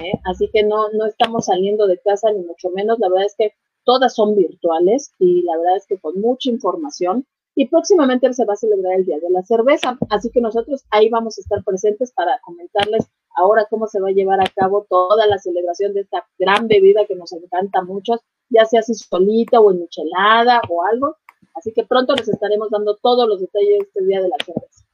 [0.00, 0.12] ¿eh?
[0.24, 3.00] Así que no, no estamos saliendo de casa, ni mucho menos.
[3.00, 3.52] La verdad es que
[3.82, 7.26] todas son virtuales y la verdad es que con mucha información.
[7.56, 9.98] Y próximamente se va a celebrar el Día de la Cerveza.
[10.08, 14.12] Así que nosotros ahí vamos a estar presentes para comentarles ahora cómo se va a
[14.12, 18.20] llevar a cabo toda la celebración de esta gran bebida que nos encanta a muchos
[18.54, 21.16] ya sea así solita o en michelada o algo.
[21.54, 24.84] Así que pronto les estaremos dando todos los detalles de este día de la cerveza.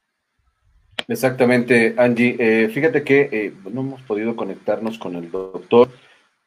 [1.09, 2.37] Exactamente, Angie.
[2.39, 5.89] Eh, fíjate que eh, no hemos podido conectarnos con el doctor.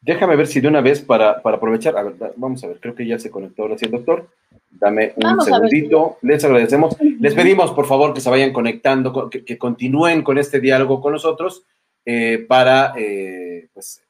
[0.00, 3.06] Déjame ver si de una vez para, aprovechar, a ver, vamos a ver, creo que
[3.06, 4.28] ya se conectó ahora sí el doctor.
[4.70, 6.96] Dame un segundito, les agradecemos.
[7.20, 11.64] Les pedimos, por favor, que se vayan conectando, que, continúen con este diálogo con nosotros
[12.04, 12.94] eh, para
[13.72, 14.02] pues,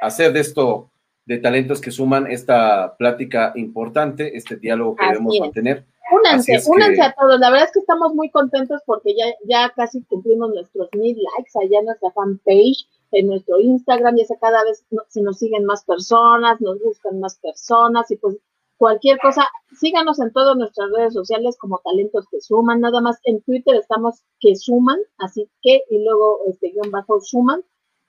[0.00, 0.90] hacer de esto
[1.26, 5.86] de talentos que suman esta plática importante, este diálogo que debemos mantener.
[6.12, 7.38] Únanse, únanse a todos.
[7.38, 11.52] La verdad es que estamos muy contentos porque ya, ya casi cumplimos nuestros mil likes
[11.54, 16.60] allá en nuestra fanpage, en nuestro Instagram, ya cada vez se nos siguen más personas,
[16.60, 18.36] nos buscan más personas y pues
[18.80, 19.46] cualquier cosa,
[19.78, 24.22] síganos en todas nuestras redes sociales como talentos que suman, nada más en Twitter estamos
[24.40, 27.62] que suman, así que y luego este guion bajo suman,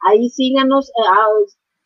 [0.07, 1.27] ahí síganos, eh, ah,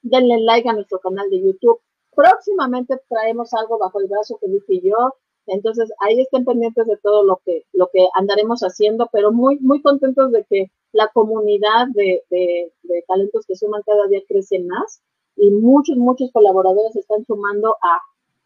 [0.06, 1.80] denle like a nuestro canal de YouTube.
[2.16, 5.14] Próximamente traemos algo bajo el brazo, Felipe y yo.
[5.47, 9.82] Entonces, ahí estén pendientes de todo lo que, lo que andaremos haciendo, pero muy, muy
[9.82, 12.72] contentos de que la comunidad de, de,
[13.08, 15.01] talentos que suman cada día crece más
[15.36, 17.99] y muchos, muchos colaboradores están sumando a,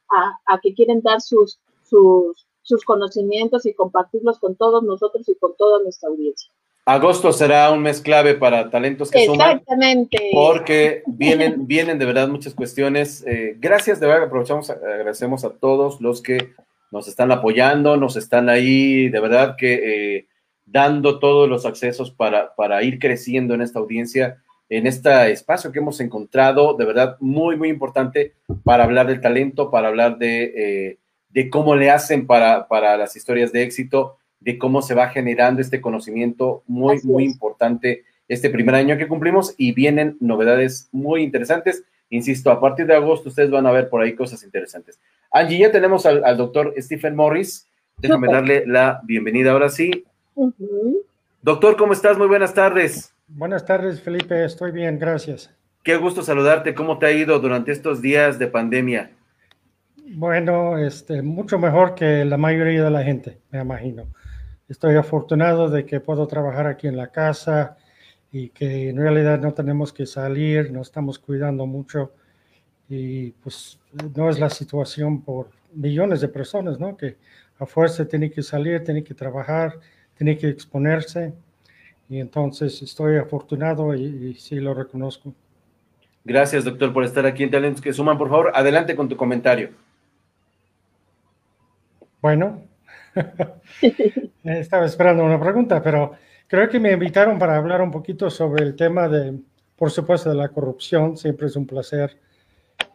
[0.09, 5.35] a, a que quieren dar sus, sus, sus conocimientos y compartirlos con todos nosotros y
[5.35, 6.51] con toda nuestra audiencia.
[6.89, 10.17] Agosto será un mes clave para talentos que Exactamente.
[10.17, 10.31] suman.
[10.33, 13.23] Porque vienen, vienen de verdad muchas cuestiones.
[13.27, 16.49] Eh, gracias, de verdad, aprovechamos, agradecemos a todos los que
[16.91, 20.27] nos están apoyando, nos están ahí, de verdad que eh,
[20.65, 25.77] dando todos los accesos para, para ir creciendo en esta audiencia, en este espacio que
[25.77, 28.33] hemos encontrado, de verdad muy, muy importante
[28.63, 30.97] para hablar del talento, para hablar de, eh,
[31.29, 35.61] de cómo le hacen para, para las historias de éxito de cómo se va generando
[35.61, 41.83] este conocimiento muy, muy importante este primer año que cumplimos y vienen novedades muy interesantes.
[42.09, 44.99] Insisto, a partir de agosto ustedes van a ver por ahí cosas interesantes.
[45.31, 47.67] Angie, ya tenemos al, doctor Stephen Morris.
[47.97, 50.05] Déjame darle la bienvenida ahora sí.
[51.41, 52.17] Doctor, ¿cómo estás?
[52.17, 53.13] Muy buenas tardes.
[53.27, 54.45] Buenas tardes, Felipe.
[54.45, 55.53] Estoy bien, gracias.
[55.83, 56.73] Qué gusto saludarte.
[56.73, 59.11] ¿Cómo te ha ido durante estos días de pandemia?
[60.11, 64.07] Bueno, este, mucho mejor que la mayoría de la gente, me imagino.
[64.69, 67.77] Estoy afortunado de que puedo trabajar aquí en la casa
[68.31, 72.13] y que en realidad no tenemos que salir, nos estamos cuidando mucho
[72.87, 73.79] y pues
[74.15, 76.95] no es la situación por millones de personas, ¿no?
[76.95, 77.17] Que
[77.57, 79.79] a fuerza tienen que salir, tienen que trabajar,
[80.15, 81.33] tienen que exponerse
[82.07, 85.33] y entonces estoy afortunado y, sí lo reconozco.
[86.23, 88.17] Gracias, doctor, por estar aquí en Talentos que Suman.
[88.17, 89.71] Por favor, adelante con tu comentario.
[92.21, 92.68] Bueno,
[94.43, 96.13] Estaba esperando una pregunta, pero
[96.47, 99.37] creo que me invitaron para hablar un poquito sobre el tema de,
[99.75, 101.17] por supuesto, de la corrupción.
[101.17, 102.17] Siempre es un placer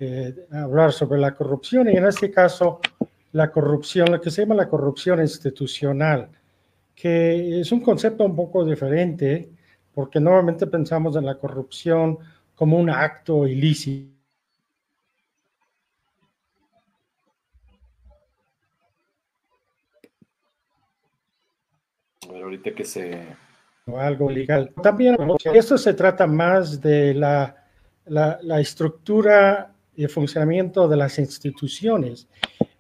[0.01, 2.81] eh, hablar sobre la corrupción y en este caso
[3.33, 6.29] la corrupción, lo que se llama la corrupción institucional,
[6.95, 9.51] que es un concepto un poco diferente
[9.93, 12.19] porque normalmente pensamos en la corrupción
[12.55, 14.14] como un acto ilícito
[22.45, 23.27] ahorita que se...
[23.87, 24.73] Algo legal.
[24.83, 25.17] También
[25.53, 27.55] esto se trata más de la,
[28.07, 32.27] la, estructura y funcionamiento de las instituciones.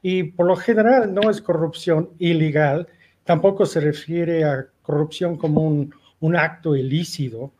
[0.00, 2.88] Y por lo general no es corrupción ilegal,
[3.24, 7.52] tampoco se refiere a corrupción como un, un acto ilícito.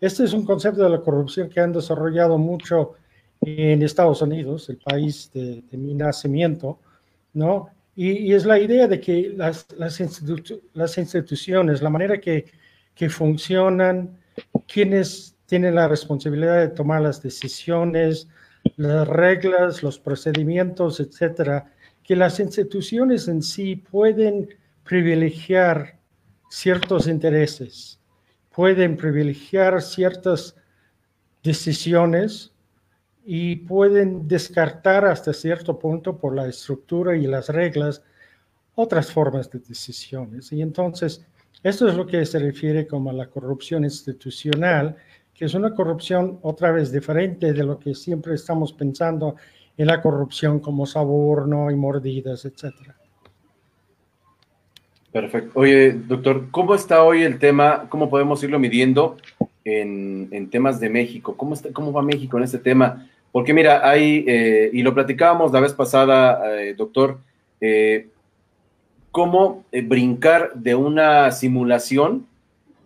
[0.00, 2.94] Este es un concepto de la corrupción que han desarrollado mucho
[3.40, 6.80] en Estados Unidos, el país de, de mi nacimiento,
[7.32, 7.70] ¿no?
[8.00, 9.66] Y, es la idea de que las,
[10.98, 12.44] instituciones, la manera que,
[12.94, 14.16] que funcionan,
[14.68, 18.28] quienes tienen la responsabilidad de tomar las decisiones,
[18.76, 21.72] las reglas, los procedimientos, etcétera,
[22.04, 24.48] que las instituciones en sí pueden
[24.84, 25.98] privilegiar
[26.50, 27.98] ciertos intereses,
[28.54, 30.54] pueden privilegiar ciertas
[31.42, 32.52] decisiones
[33.30, 38.02] y pueden descartar hasta cierto punto por la estructura y las reglas
[38.74, 40.50] otras formas de decisiones.
[40.50, 41.26] Y entonces,
[41.62, 44.96] esto es lo que se refiere como a la corrupción institucional,
[45.34, 49.36] que es una corrupción otra vez diferente de lo que siempre estamos pensando
[49.76, 52.96] en la corrupción como soborno y mordidas, etcétera.
[55.12, 55.50] Perfecto.
[55.52, 57.90] Oye, doctor, ¿cómo está hoy el tema?
[57.90, 59.18] ¿Cómo podemos irlo midiendo
[59.66, 61.36] en, temas de México?
[61.36, 63.06] ¿Cómo, está, ¿Cómo va México en este tema?
[63.38, 67.20] Porque mira, hay, eh, y lo platicábamos la vez pasada, eh, doctor,
[67.60, 68.08] eh,
[69.12, 72.26] cómo brincar de una simulación,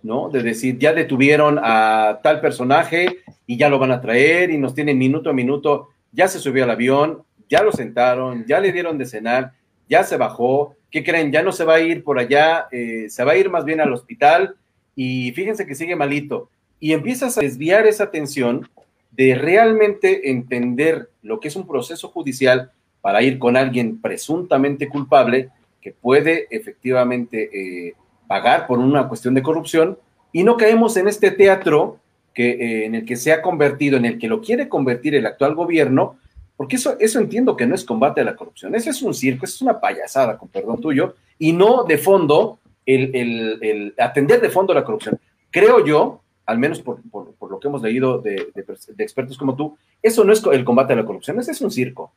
[0.02, 0.28] ¿no?
[0.28, 4.74] De decir, ya detuvieron a tal personaje y ya lo van a traer y nos
[4.74, 8.98] tienen minuto a minuto, ya se subió al avión, ya lo sentaron, ya le dieron
[8.98, 9.52] de cenar,
[9.88, 11.32] ya se bajó, ¿qué creen?
[11.32, 12.68] Ya no se va a ir por allá,
[13.08, 14.54] se va a ir más bien al hospital
[14.94, 16.50] y fíjense que sigue malito.
[16.78, 18.68] Y empiezas a desviar esa atención
[19.12, 25.50] de realmente entender lo que es un proceso judicial para ir con alguien presuntamente culpable
[25.80, 27.94] que puede efectivamente eh,
[28.26, 29.98] pagar por una cuestión de corrupción
[30.32, 31.98] y no caemos en este teatro
[32.32, 35.26] que, eh, en el que se ha convertido, en el que lo quiere convertir el
[35.26, 36.16] actual gobierno,
[36.56, 39.44] porque eso, eso entiendo que no es combate a la corrupción, ese es un circo,
[39.44, 44.72] eso es una payasada, con perdón tuyo, y no de fondo el, atender de fondo
[44.72, 45.18] la corrupción.
[45.50, 46.20] Creo yo,
[46.52, 47.00] al menos por,
[47.40, 48.52] lo que hemos leído de,
[48.98, 52.12] expertos como tú, eso no es el combate a la corrupción, ese es un circo.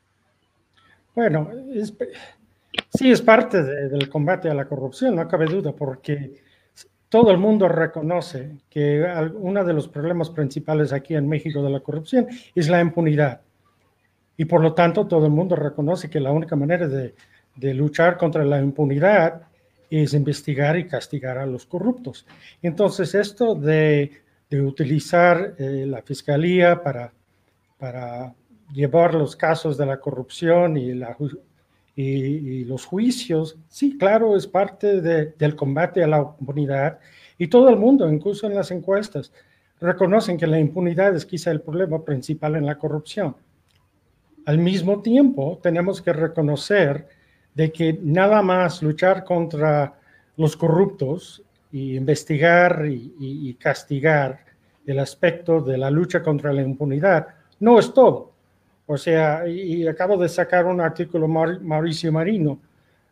[1.16, 1.50] Bueno,
[2.94, 6.44] sí es parte del combate a la corrupción, no cabe duda, porque
[7.10, 9.06] todo el mundo reconoce que
[9.36, 13.42] uno de los problemas principales aquí en México de la corrupción es la impunidad.
[14.38, 17.14] Y por lo tanto, todo el mundo reconoce que la única manera de,
[17.74, 19.44] luchar contra la impunidad
[19.90, 22.26] es investigar y castigar a los corruptos.
[22.62, 24.12] Entonces, esto de,
[24.52, 27.12] utilizar eh, la fiscalía para,
[27.78, 28.34] para
[28.74, 30.94] llevar los casos de la corrupción y,
[32.66, 37.00] los juicios, sí, claro, es parte del combate a la impunidad.
[37.38, 39.32] Y todo el mundo, incluso en las encuestas,
[39.80, 43.36] reconocen que la impunidad es quizá el problema principal en la corrupción.
[44.46, 47.08] Al mismo tiempo, tenemos que reconocer
[47.54, 49.98] de que nada más luchar contra
[50.38, 51.45] los corruptos
[51.76, 54.46] y investigar y, castigar
[54.86, 57.28] el aspecto de la lucha contra la impunidad
[57.60, 58.32] no es todo.
[58.86, 62.62] O sea, y, acabo de sacar un artículo Mauricio Marino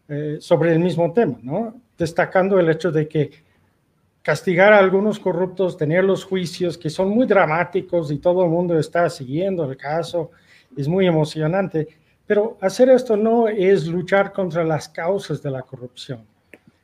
[0.07, 1.75] eh, sobre el mismo tema, ¿no?
[1.97, 3.31] Destacando el hecho de que
[4.21, 8.79] castigar a algunos corruptos, tener los juicios que son muy dramáticos y todo el mundo
[8.79, 10.31] está siguiendo el caso,
[10.77, 11.85] es muy emocionante,
[12.25, 16.32] pero hacer esto no es luchar contra las causas de la corrupción.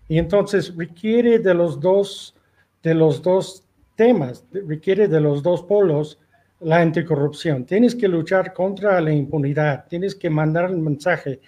[0.09, 2.35] Y entonces requiere de los dos,
[2.83, 3.63] de los dos
[3.95, 6.19] temas, requiere de los dos polos
[6.59, 7.63] la anticorrupción.
[7.63, 11.39] Tienes que luchar contra la impunidad, tienes que mandar un mensaje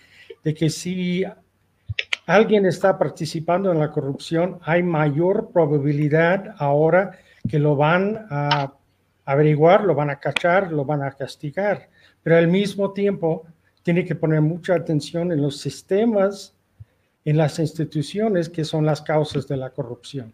[0.41, 1.25] de que si
[2.25, 7.11] alguien está participando en la corrupción, hay mayor probabilidad ahora
[7.49, 8.73] que lo van a
[9.25, 11.89] averiguar, lo van a cachar, lo van a castigar
[12.23, 13.45] pero al mismo tiempo
[13.83, 16.55] tiene que poner mucha atención en los sistemas,
[17.25, 20.33] en las instituciones que son las causas de la corrupción.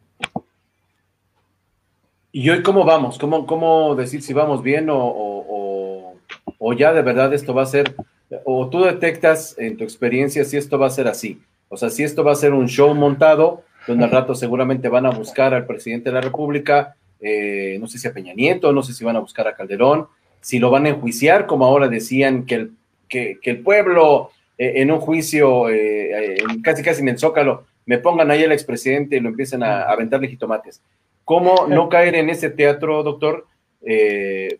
[2.32, 3.18] ¿Y hoy cómo vamos?
[3.18, 6.16] ¿Cómo, cómo decir si vamos bien o,
[6.60, 7.96] o, ya de verdad esto va a ser,
[8.44, 11.42] o tú detectas en tu experiencia si esto va a ser así?
[11.70, 15.06] O sea, si esto va a ser un show montado, donde al rato seguramente van
[15.06, 18.84] a buscar al presidente de la República, eh, no sé si a Peña Nieto, no
[18.84, 20.08] sé si van a buscar a Calderón,
[20.42, 22.72] si lo van a enjuiciar, como ahora decían que el,
[23.08, 28.32] que, el pueblo en un juicio, eh, eh, casi casi en el Zócalo, me pongan
[28.32, 30.82] ahí al expresidente y lo empiecen a, aventar legitomates.
[31.24, 33.46] ¿Cómo no caer en ese teatro, doctor?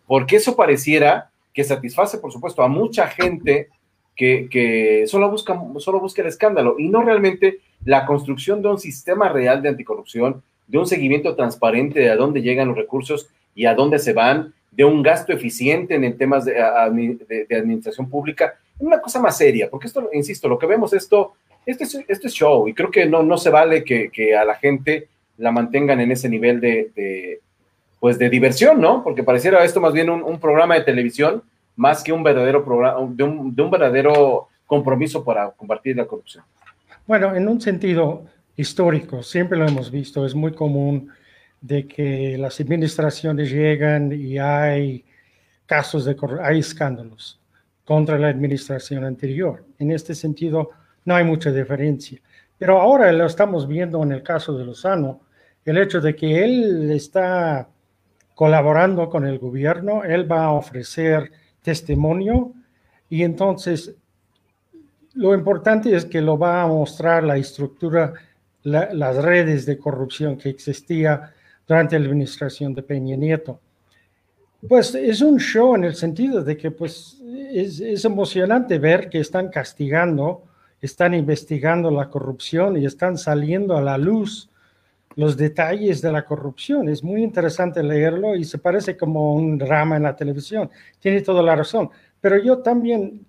[0.06, 3.68] porque eso pareciera que satisface, por supuesto, a mucha gente
[4.16, 8.80] que, que, solo, busca, solo busca el escándalo y no realmente la construcción de un
[8.80, 13.66] sistema real de anticorrupción, de un seguimiento transparente de a dónde llegan los recursos y
[13.66, 19.20] a dónde se van, de un gasto eficiente en temas de, administración pública, una cosa
[19.20, 21.34] más seria, porque esto, insisto, lo que vemos esto,
[21.66, 24.56] este es, este es show y creo que no, no se vale que, a la
[24.56, 25.08] gente
[25.38, 27.40] la mantengan en ese nivel de,
[28.00, 29.04] pues de diversión, ¿no?
[29.04, 31.44] Porque pareciera esto más bien un, programa de televisión
[31.76, 36.44] más que un verdadero programa, de un, de un verdadero compromiso para combatir la corrupción.
[37.06, 38.26] Bueno, en un sentido
[38.56, 41.10] histórico, siempre lo hemos visto, es muy común
[41.62, 45.06] de que las administraciones llegan y hay
[45.66, 47.40] casos de hay escándalos.
[47.88, 49.64] Contra la administración anterior.
[49.80, 50.72] En este sentido,
[51.06, 52.20] no hay mucha diferencia.
[52.58, 55.22] Pero ahora lo estamos viendo en el caso de Lozano,
[55.64, 57.70] el hecho de que él está
[58.36, 61.32] colaborando con el gobierno, él va a ofrecer
[61.62, 62.52] testimonio
[63.10, 63.96] y entonces
[65.14, 68.14] lo importante es que lo va a mostrar la estructura,
[68.64, 71.34] las redes de corrupción que existía
[71.66, 73.62] durante la administración de Peña Nieto.
[74.68, 77.17] Pues es un show en el sentido de que pues
[77.60, 80.44] es, es emocionante ver que están castigando,
[80.82, 84.50] están investigando la corrupción y están saliendo a la luz
[85.16, 86.90] los detalles de la corrupción.
[86.90, 90.70] Es muy interesante leerlo y se parece como un drama en la televisión.
[91.00, 91.90] Tiene toda la razón.
[92.22, 93.26] Pero yo también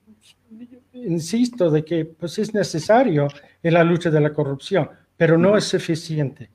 [0.92, 3.28] insisto de que pues, es necesario
[3.62, 6.50] en la lucha de la corrupción, pero no es suficiente.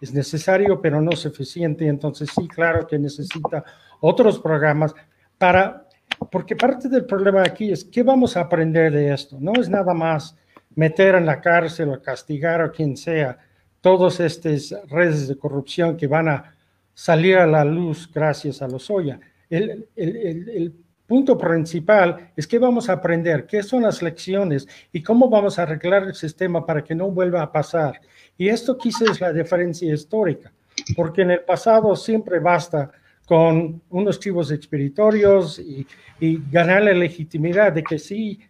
[0.00, 1.86] Es necesario, pero no suficiente.
[1.86, 3.64] Entonces sí, claro que necesita
[4.00, 4.94] otros programas
[5.38, 5.85] para,
[6.30, 9.36] porque parte del problema aquí es qué vamos a aprender de esto.
[9.40, 10.36] No es nada más
[10.74, 13.38] meter en la cárcel o castigar a quien sea
[13.80, 16.54] todas estas redes de corrupción que van a
[16.94, 19.20] salir a la luz gracias a los Oya.
[19.48, 20.74] El, el,
[21.06, 25.62] punto principal es que vamos a aprender, qué son las lecciones y cómo vamos a
[25.62, 28.00] arreglar el sistema para que no vuelva a pasar.
[28.36, 30.52] Y esto quizás es la diferencia histórica,
[30.96, 32.90] porque en el pasado siempre basta
[33.26, 35.86] con unos chivos expeditorios y,
[36.20, 38.40] y ganar la legitimidad de que sí,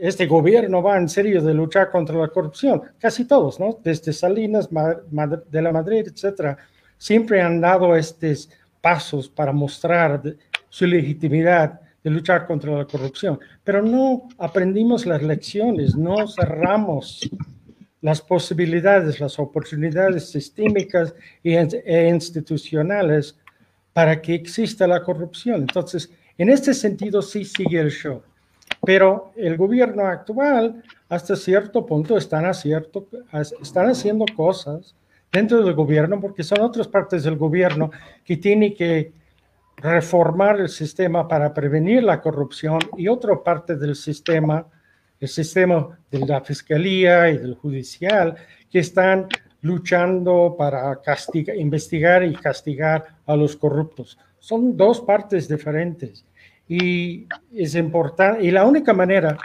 [0.00, 2.82] este gobierno va en serio de luchar contra la corrupción.
[2.98, 3.78] Casi todos, ¿no?
[3.82, 6.56] Desde Salinas, de la Madrid, etcétera,
[6.96, 8.48] siempre han dado estos
[8.80, 10.22] pasos para mostrar
[10.70, 13.38] su legitimidad de luchar contra la corrupción.
[13.62, 17.28] Pero no aprendimos las lecciones, no cerramos
[18.00, 23.36] las posibilidades, las oportunidades sistémicas e institucionales
[23.92, 25.62] para que exista la corrupción.
[25.62, 28.22] Entonces, en este sentido sí sigue el show.
[28.84, 34.94] Pero el gobierno actual, hasta cierto punto, están, haciendo cosas
[35.30, 37.90] dentro del gobierno, porque son otras partes del gobierno
[38.24, 39.12] que tienen que
[39.76, 44.66] reformar el sistema para prevenir la corrupción y otra parte del sistema,
[45.18, 48.34] el sistema de la fiscalía y del judicial,
[48.70, 49.26] que están
[49.62, 51.00] luchando para
[51.56, 54.18] investigar y castigar a los corruptos.
[54.38, 56.24] Son dos partes diferentes.
[56.68, 59.36] Y es importante, y la única manera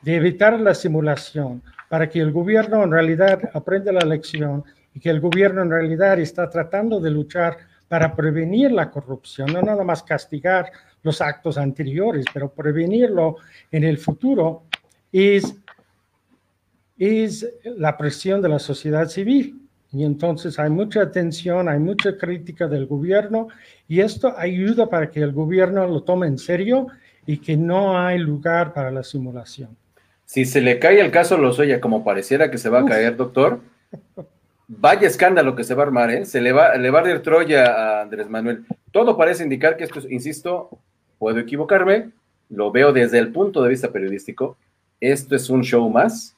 [0.00, 5.10] de evitar la simulación para que el gobierno en realidad aprenda la lección y que
[5.10, 10.02] el gobierno en realidad está tratando de luchar para prevenir la corrupción, no nada más
[10.02, 10.72] castigar
[11.02, 13.36] los actos anteriores, pero prevenirlo
[13.70, 14.62] en el futuro,
[15.12, 15.54] es,
[17.02, 19.58] es la presión de la sociedad civil.
[19.92, 23.48] Y entonces hay mucha atención, hay mucha crítica del gobierno
[23.88, 26.86] y esto ayuda para que el gobierno lo tome en serio
[27.26, 29.76] y que no hay lugar para la simulación.
[30.24, 33.60] Si se le cae el caso Lozoya como pareciera que se va a caer, doctor,
[34.66, 36.24] vaya escándalo que se va a armar, ¿eh?
[36.24, 38.64] Se le va, le va a dar Troya a Andrés Manuel.
[38.92, 40.70] Todo parece indicar que esto, insisto,
[41.18, 42.12] puedo equivocarme,
[42.48, 44.56] lo veo desde el punto de vista periodístico,
[45.00, 46.34] esto es un show más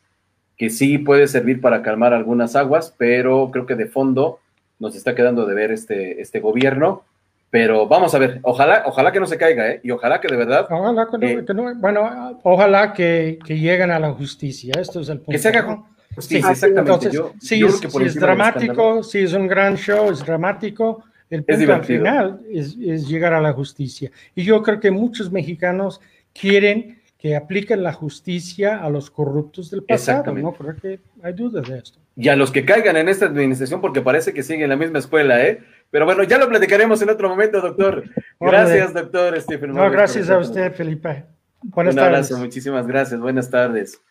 [0.57, 4.41] que sí puede servir para calmar algunas aguas, pero creo que de fondo
[4.79, 7.03] nos está quedando de ver este, este gobierno.
[7.51, 9.81] Pero vamos a ver, ojalá, ojalá que no se caiga, ¿eh?
[9.85, 10.67] Y ojalá que de verdad.
[10.69, 14.73] Ojalá que no, eh, bueno, ojalá que, que, lleguen a la justicia.
[14.77, 15.31] Esto es el punto.
[15.31, 15.85] Que se haga
[16.17, 17.11] justicia, exactamente.
[17.13, 21.05] yo, sí, es, es dramático, sí es un gran show, es dramático.
[21.31, 24.11] El punto al final es, es llegar a la justicia.
[24.35, 26.01] Y yo creo que muchos mexicanos
[26.33, 30.53] quieren que apliquen la justicia a los corruptos del pasado, ¿no?
[30.53, 31.99] Creo que hay duda de esto.
[32.17, 34.99] Y a los que caigan en esta administración, porque parece que siguen en la misma
[34.99, 35.63] escuela, ¿eh?
[35.91, 38.05] Pero bueno, ya lo platicaremos en otro momento, doctor.
[38.39, 39.73] Gracias, doctor Stephen.
[39.73, 41.25] No, gracias a usted, Felipe.
[41.63, 43.19] Buenas Un abrazo, muchísimas gracias.
[43.19, 44.03] Buenas tardes.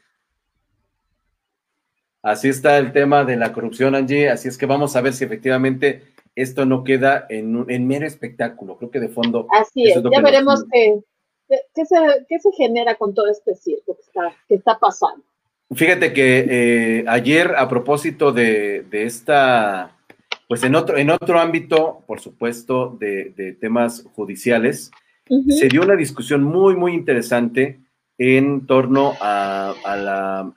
[2.24, 4.32] Así está el tema de la corrupción, Angie.
[4.32, 6.02] Así es que vamos a ver si efectivamente
[6.34, 8.76] esto no queda en, en mero espectáculo.
[8.80, 9.46] Creo que de fondo.
[9.52, 10.96] Así es, ya veremos que
[11.74, 13.98] ¿Qué se, genera con todo este circo
[14.48, 15.24] que está, pasando?
[15.74, 19.98] Fíjate que eh, ayer, a propósito de, esta,
[20.48, 24.92] pues en otro, en otro ámbito, por supuesto, de, temas judiciales,
[25.28, 27.80] se dio una discusión muy, muy interesante
[28.18, 30.54] en torno a, la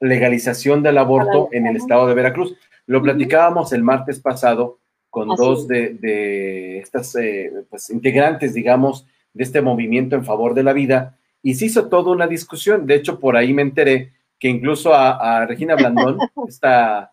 [0.00, 2.56] legalización del aborto en el estado de Veracruz.
[2.86, 4.78] Lo platicábamos el martes pasado
[5.10, 10.72] con dos de, estas eh, pues, integrantes, digamos, de este movimiento en favor de la
[10.72, 12.86] vida y se hizo toda una discusión.
[12.86, 16.18] De hecho, por ahí me enteré que incluso a, Regina Blandón,
[16.48, 17.10] está a,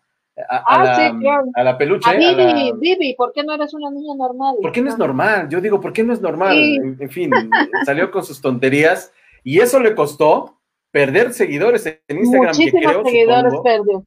[0.66, 2.08] ah, la, a, la, peluche.
[2.08, 4.56] A Vivi, Vivi, ¿por qué no eres una niña normal?
[4.60, 5.48] ¿Por qué no es normal?
[5.48, 6.56] Yo digo, ¿por qué no es normal?
[6.56, 7.30] En, fin,
[7.84, 9.12] salió con sus tonterías
[9.44, 10.58] Y eso le costó
[10.90, 12.54] perder seguidores en Instagram.
[12.56, 14.04] Muchísimos que seguidores perdió.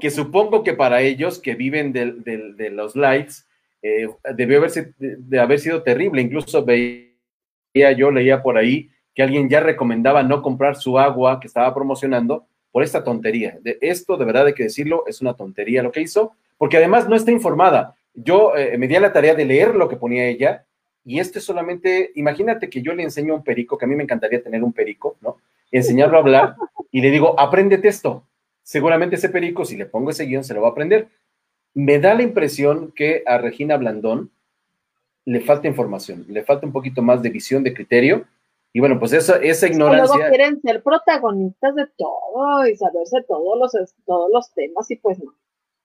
[0.00, 3.34] Que supongo que para ellos que viven de, de los likes,
[3.82, 6.22] eh, debió haberse, de haber sido terrible.
[6.22, 7.13] Incluso veía
[7.74, 12.46] yo, leía por ahí que alguien ya recomendaba no comprar su agua que estaba promocionando
[12.72, 13.58] por esta tontería.
[13.62, 17.08] De esto, de verdad hay que decirlo, es una tontería lo que hizo, porque además
[17.08, 17.94] no está informada.
[18.14, 20.66] Yo eh, me di a la tarea de leer lo que ponía ella
[21.04, 24.04] y esto es solamente, imagínate que yo le enseño un perico, que a mí me
[24.04, 25.38] encantaría tener un perico, ¿no?
[25.70, 26.56] Enseñarlo a hablar
[26.90, 28.26] y le digo, apréndete esto.
[28.62, 31.08] Seguramente ese perico, si le pongo ese guion, se lo va a aprender.
[31.74, 34.30] Me da la impresión que a Regina Blandón
[35.24, 38.26] le falta información, le falta un poquito más de visión, de criterio.
[38.72, 40.16] Y bueno, pues esa, esa ignorancia.
[40.16, 45.18] Luego quieren ser protagonistas de todo y saberse todos los, todos los temas y pues
[45.22, 45.32] no.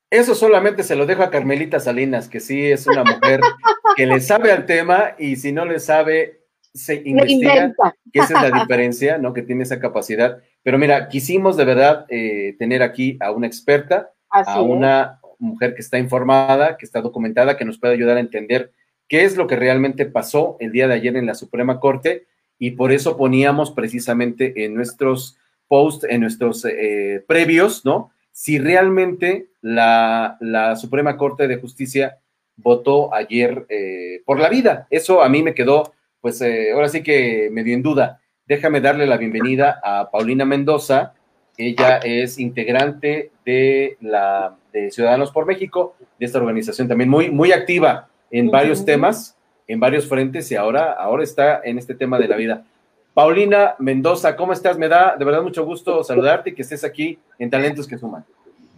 [0.10, 3.42] Eso solamente se lo dejo a Carmelita Salinas, que sí es una mujer
[3.96, 7.74] que le sabe al tema y si no le sabe, se investiga,
[8.12, 9.34] que esa es la diferencia, ¿no?
[9.34, 10.40] Que tiene esa capacidad.
[10.64, 15.82] Pero mira, quisimos de verdad eh, tener aquí a una experta, a una mujer que
[15.82, 18.72] está informada, que está documentada, que nos puede ayudar a entender
[19.10, 22.72] qué es lo que realmente pasó el día de ayer en la Suprema Corte y
[22.72, 25.38] por eso poníamos precisamente en nuestros
[25.68, 28.12] posts, en nuestros eh, previos, ¿no?
[28.32, 30.38] si realmente la,
[30.80, 32.20] Suprema Corte de Justicia
[32.56, 34.88] votó ayer eh, por la vida.
[34.90, 38.22] Eso a mí me quedó, pues eh, ahora sí que me dio en duda.
[38.46, 41.14] Déjame darle la bienvenida a Paulina Mendoza.
[41.58, 47.52] Ella es integrante de la de Ciudadanos por México, de esta organización también muy, muy
[47.52, 52.28] activa en varios temas, en varios frentes y ahora, ahora está en este tema de
[52.28, 52.66] la vida.
[53.14, 54.78] Paulina Mendoza, ¿cómo estás?
[54.78, 58.26] Me da de verdad mucho gusto saludarte y que estés aquí en Talentos que Suman.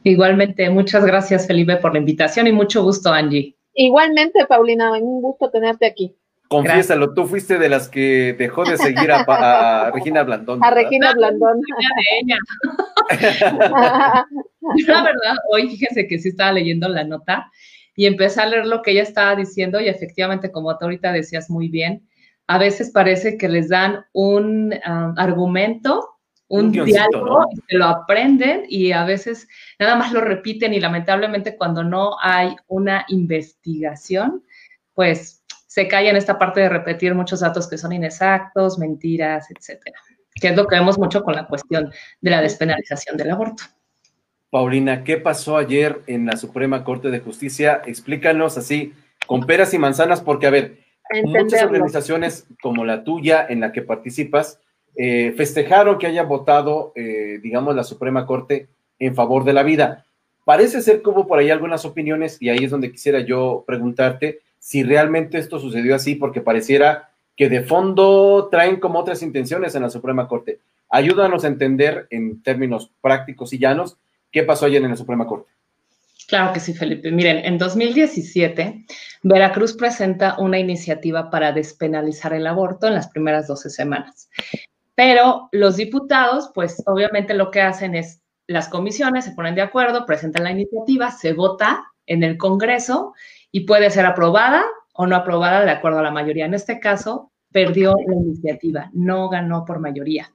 [0.04, 3.56] Igualmente, muchas gracias Felipe por la invitación y mucho gusto Angie.
[3.74, 6.16] Igualmente, Paulina, un gusto tenerte aquí.
[6.48, 10.62] Confiésalo, tú fuiste de las que dejó de seguir a, Regina Blandón.
[10.62, 11.62] A Regina Blandón.
[14.88, 17.50] la verdad, hoy fíjense que sí estaba leyendo la nota
[17.96, 21.50] y empecé a leer lo que ella estaba diciendo y efectivamente, como tú ahorita decías
[21.50, 22.08] muy bien,
[22.48, 26.18] a veces parece que les dan un um, argumento,
[26.48, 29.48] un, diálogo, y se lo aprenden y a veces
[29.80, 34.44] nada más lo repiten y lamentablemente cuando no hay una investigación,
[34.94, 39.98] pues se cae en esta parte de repetir muchos datos que son inexactos, mentiras, etcétera,
[40.36, 41.90] que es lo que vemos mucho con la cuestión
[42.20, 43.64] de la despenalización del aborto.
[44.52, 47.82] Paulina, ¿qué pasó ayer en la Suprema Corte de Justicia?
[47.86, 48.94] Explícanos así,
[49.26, 50.80] con peras y manzanas, porque a ver,
[51.24, 54.60] muchas organizaciones como la tuya en la que participas
[54.98, 58.68] eh, festejaron que haya votado, eh, digamos, la Suprema Corte
[59.00, 60.06] en favor de la vida.
[60.44, 64.42] Parece ser que hubo por ahí algunas opiniones y ahí es donde quisiera yo preguntarte
[64.60, 69.84] si realmente esto sucedió así, porque pareciera que de fondo traen como otras intenciones en
[69.84, 70.60] la Suprema Corte.
[70.90, 73.98] Ayúdanos a entender en términos prácticos y llanos
[74.32, 75.52] qué pasó ayer en la Suprema Corte.
[76.28, 77.12] Claro que sí, Felipe.
[77.12, 78.86] Miren, en 2017,
[79.24, 84.30] Veracruz presenta una iniciativa para despenalizar el aborto en las primeras 12 semanas.
[84.96, 90.06] Pero los diputados, pues obviamente lo que hacen es, las comisiones se ponen de acuerdo,
[90.06, 93.14] presentan la iniciativa, se vota en el Congreso
[93.52, 94.64] y puede ser aprobada
[94.94, 96.46] o no aprobada de acuerdo a la mayoría.
[96.46, 100.32] En este caso, perdió la iniciativa, no ganó por mayoría.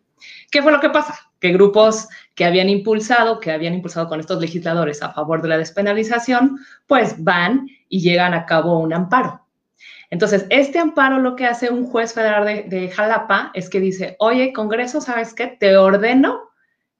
[0.50, 1.25] ¿Qué fue lo que pasa?
[1.40, 5.58] Que grupos que habían impulsado, que habían impulsado con estos legisladores a favor de la
[5.58, 9.46] despenalización, pues van y llegan a cabo un amparo.
[10.10, 14.52] Entonces, este amparo lo que hace un juez federal de, Jalapa es que dice, oye,
[14.52, 15.48] Congreso, ¿sabes qué?
[15.48, 16.50] Te ordeno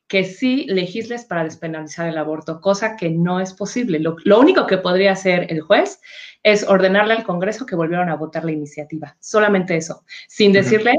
[0.09, 3.99] que sí legisles para despenalizar el aborto, cosa que no es posible.
[3.99, 6.01] Lo, lo, único que podría hacer el juez
[6.43, 10.97] es ordenarle al Congreso que volvieran a votar la iniciativa, solamente eso, sin decirle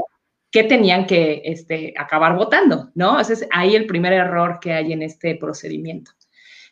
[0.50, 3.20] que tenían que este, acabar votando, ¿no?
[3.20, 6.12] Ese es ahí el primer error que hay en este procedimiento.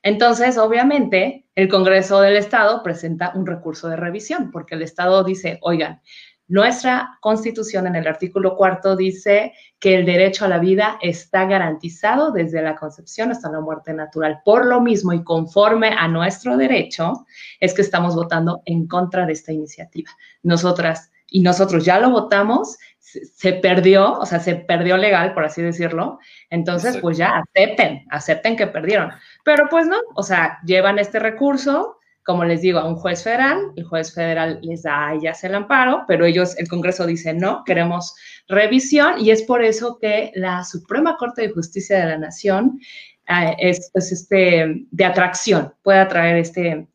[0.03, 5.59] Entonces, obviamente, el Congreso del Estado presenta un recurso de revisión, porque el Estado dice,
[5.63, 6.01] oigan,
[6.49, 12.31] nuestra constitución en el artículo cuarto dice que el derecho a la vida está garantizado
[12.31, 14.43] desde la concepción hasta la muerte natural.
[14.45, 17.27] Por lo mismo y conforme a nuestro derecho,
[17.59, 20.13] es que estamos votando en contra de esta iniciativa.
[20.45, 25.63] Nosotras y nosotros ya lo votamos, se, perdió, o sea, se perdió legal, por así
[25.63, 26.19] decirlo.
[26.51, 29.11] Entonces, pues ya acepten, acepten que perdieron.
[29.45, 33.73] Pero pues no, o sea, llevan este recurso, como les digo, a un juez federal,
[33.77, 37.63] el juez federal les da a ellas el amparo, pero ellos, el Congreso dice no,
[37.65, 38.15] queremos
[38.49, 42.81] revisión y es por eso que la Suprema Corte de Justicia de la Nación
[43.29, 46.89] eh, es, es, este, de atracción, puede atraer este,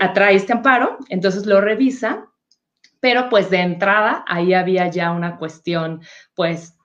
[0.00, 2.30] atrae este amparo, entonces lo revisa
[3.04, 6.00] pero pues de entrada ahí había ya una cuestión,
[6.34, 6.78] pues,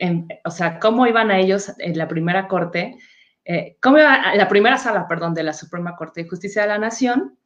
[0.44, 2.98] o sea, cómo iban a ellos en la primera corte,
[3.46, 6.68] eh, cómo iba a la primera sala, perdón, de la Suprema Corte de Justicia de
[6.68, 7.38] la Nación,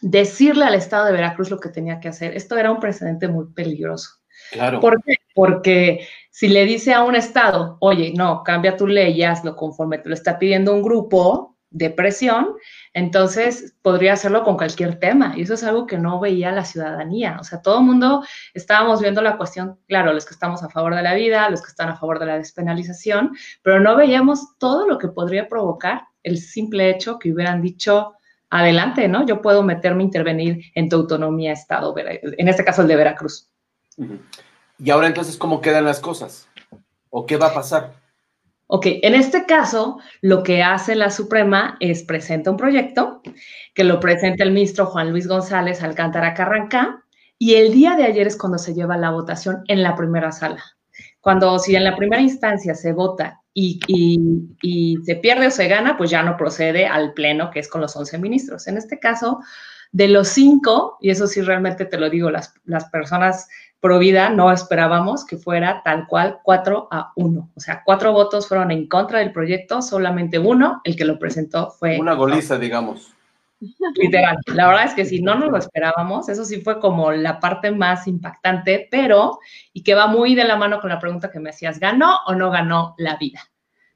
[0.00, 2.36] decirle al Estado de Veracruz lo que tenía que hacer.
[2.36, 4.10] Esto era un precedente muy peligroso.
[4.52, 4.78] Claro.
[4.78, 5.16] ¿Por qué?
[5.34, 9.98] Porque si le dice a un Estado, oye, no, cambia tu ley y hazlo conforme
[9.98, 12.54] te lo está pidiendo un grupo de presión,
[12.92, 15.34] entonces podría hacerlo con cualquier tema.
[15.36, 17.38] Y eso es algo que no veía la ciudadanía.
[17.40, 18.24] O sea, todo el mundo
[18.54, 21.68] estábamos viendo la cuestión, claro, los que estamos a favor de la vida, los que
[21.68, 26.38] están a favor de la despenalización, pero no veíamos todo lo que podría provocar el
[26.38, 28.14] simple hecho que hubieran dicho,
[28.50, 29.24] adelante, ¿no?
[29.24, 33.48] Yo puedo meterme, intervenir en tu autonomía, Estado, en este caso el de Veracruz.
[34.78, 36.48] Y ahora entonces, ¿cómo quedan las cosas?
[37.10, 37.99] ¿O qué va a pasar?
[38.72, 43.20] Ok, en este caso, lo que hace la Suprema es presenta un proyecto
[43.74, 47.04] que lo presenta el ministro Juan Luis González Alcántara Carrancá
[47.36, 50.62] y el día de ayer es cuando se lleva la votación en la primera sala.
[51.20, 53.80] Cuando si en la primera instancia se vota y,
[55.04, 57.96] se pierde o se gana, pues ya no procede al pleno, que es con los
[57.96, 58.68] 11 ministros.
[58.68, 59.40] En este caso,
[59.90, 63.48] de los cinco, y eso sí realmente te lo digo, las personas
[63.80, 67.50] pro vida no esperábamos que fuera tal cual 4 a 1.
[67.54, 71.70] O sea, cuatro votos fueron en contra del proyecto, solamente uno, el que lo presentó,
[71.70, 71.98] fue...
[71.98, 73.14] Una goliza, digamos.
[73.96, 74.38] Literal.
[74.54, 77.70] La verdad es que si no nos lo esperábamos, eso sí fue como la parte
[77.70, 79.38] más impactante, pero,
[79.72, 82.34] y que va muy de la mano con la pregunta que me hacías, ¿ganó o
[82.34, 83.40] no ganó la vida?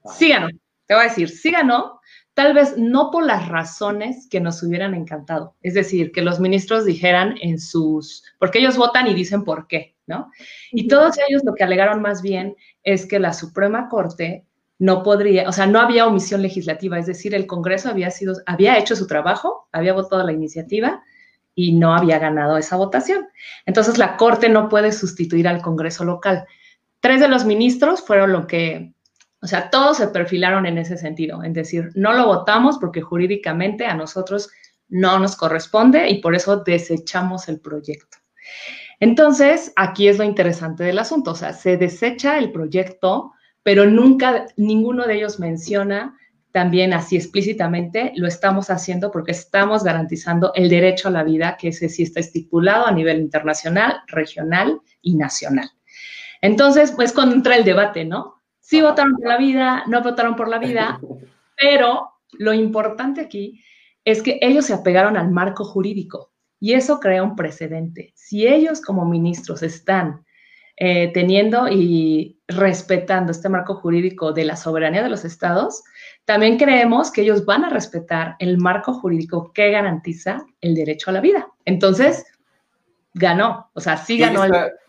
[0.03, 0.49] Sí ganó.
[0.85, 1.99] Te voy a decir, sí ganó,
[2.35, 5.55] tal vez no por las razones que nos hubieran encantado.
[5.63, 9.95] Es decir, que los ministros dijeran en sus, porque ellos votan y dicen por qué,
[10.05, 10.29] ¿no?
[10.71, 14.45] Y todos ellos lo que alegaron más bien es que la Suprema Corte
[14.77, 18.77] no podría, o sea, no había omisión legislativa, es decir, el Congreso había sido, había
[18.77, 21.01] hecho su trabajo, había votado la iniciativa
[21.55, 23.29] y no había ganado esa votación.
[23.65, 26.45] Entonces, la Corte no puede sustituir al Congreso local.
[26.99, 28.93] Tres de los ministros fueron lo que
[29.45, 33.85] o sea, todos se perfilaron en ese sentido, en decir, no lo votamos porque jurídicamente
[33.85, 34.49] a nosotros
[34.87, 38.17] no nos corresponde y por eso desechamos el proyecto.
[38.99, 44.47] Entonces, aquí es lo interesante del asunto, o sea, se desecha el proyecto, pero nunca
[44.57, 46.17] ninguno de ellos menciona
[46.51, 51.67] también así explícitamente, lo estamos haciendo porque estamos garantizando el derecho a la vida, que
[51.67, 55.69] ese sí está estipulado a nivel internacional, regional y nacional.
[56.41, 58.41] Entonces, pues cuando entra el debate, ¿no?
[58.65, 60.99] Sí votaron por la vida, no votaron por la vida,
[61.55, 63.63] pero lo importante aquí
[64.03, 68.11] es que ellos se apegaron al marco jurídico y eso crea un precedente.
[68.15, 70.25] Si ellos como ministros están
[70.77, 75.83] eh, teniendo y respetando este marco jurídico de la soberanía de los estados,
[76.25, 81.13] también creemos que ellos van a respetar el marco jurídico que garantiza el derecho a
[81.13, 81.47] la vida.
[81.65, 82.25] Entonces,
[83.13, 84.41] ganó, o sea, sí ganó.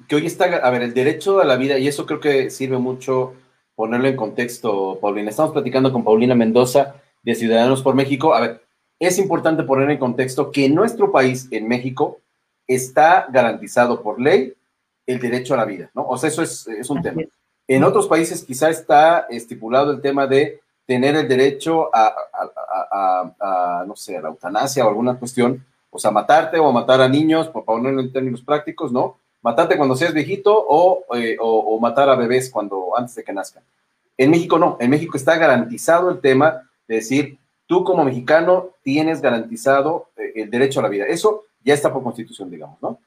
[0.08, 2.78] Que hoy está, a ver, el derecho a la vida, y eso creo que sirve
[2.78, 3.34] mucho
[3.76, 5.30] ponerlo en contexto, Paulina.
[5.30, 8.34] Estamos platicando con Paulina Mendoza de Ciudadanos por México.
[8.34, 8.62] A ver,
[8.98, 12.18] es importante poner en contexto que en nuestro país, en México,
[12.66, 14.54] está garantizado por ley
[15.06, 16.08] el derecho a la vida, ¿no?
[16.08, 17.22] O sea, eso es, un tema.
[17.68, 22.14] En otros países quizá está estipulado el tema de tener el derecho a,
[22.90, 27.08] a, no sé, a la eutanasia o alguna cuestión, o sea, matarte o matar a
[27.08, 29.18] niños, por ponerlo en términos prácticos, ¿no?
[29.46, 30.66] Matarte cuando seas viejito
[31.14, 33.62] eh, o, matar a bebés cuando antes de que nazcan.
[34.16, 37.38] En México no, en México está garantizado el tema de decir,
[37.68, 41.04] tú como mexicano tienes garantizado eh, el derecho a la vida.
[41.06, 42.98] Eso ya está por constitución, digamos, ¿no?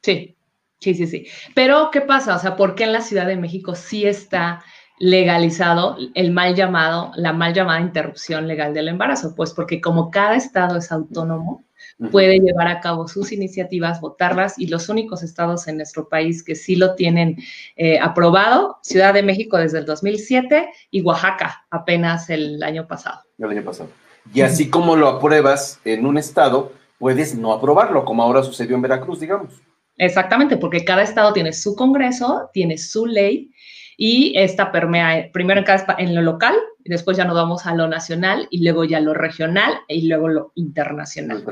[0.00, 0.34] Sí,
[0.80, 1.26] sí, sí, sí.
[1.54, 2.36] Pero, ¿qué pasa?
[2.36, 4.64] O sea, ¿por qué en la Ciudad de México sí está
[4.98, 9.34] legalizado el mal llamado, la mal llamada interrupción legal del embarazo?
[9.36, 11.64] Pues porque como cada estado es autónomo,
[12.10, 16.54] puede llevar a cabo sus iniciativas, votarlas y los únicos estados en nuestro país que
[16.54, 17.36] sí lo tienen
[17.76, 23.20] eh, aprobado, Ciudad de México desde el 2007 y Oaxaca apenas el año pasado.
[23.38, 23.90] El año pasado.
[24.32, 28.82] Y así como lo apruebas en un estado, puedes no aprobarlo, como ahora sucedió en
[28.82, 29.60] Veracruz, digamos.
[29.98, 33.50] Exactamente, porque cada estado tiene su congreso, tiene su ley
[33.96, 36.54] y esta permea primero en, cada, en lo local,
[36.84, 40.52] después ya nos vamos a lo nacional y luego ya lo regional y luego lo
[40.54, 41.44] internacional.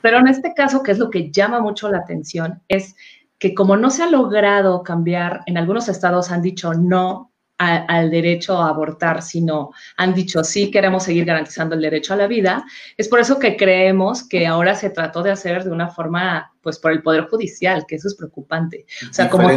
[0.00, 2.94] Pero en este caso, que es lo que llama mucho la atención, es
[3.38, 7.31] que como no se ha logrado cambiar, en algunos estados han dicho no
[7.62, 12.26] al derecho a abortar, sino han dicho sí, queremos seguir garantizando el derecho a la
[12.26, 12.64] vida.
[12.96, 16.78] Es por eso que creemos que ahora se trató de hacer de una forma, pues
[16.78, 18.86] por el Poder Judicial, que eso es preocupante.
[19.10, 19.48] O sea, como...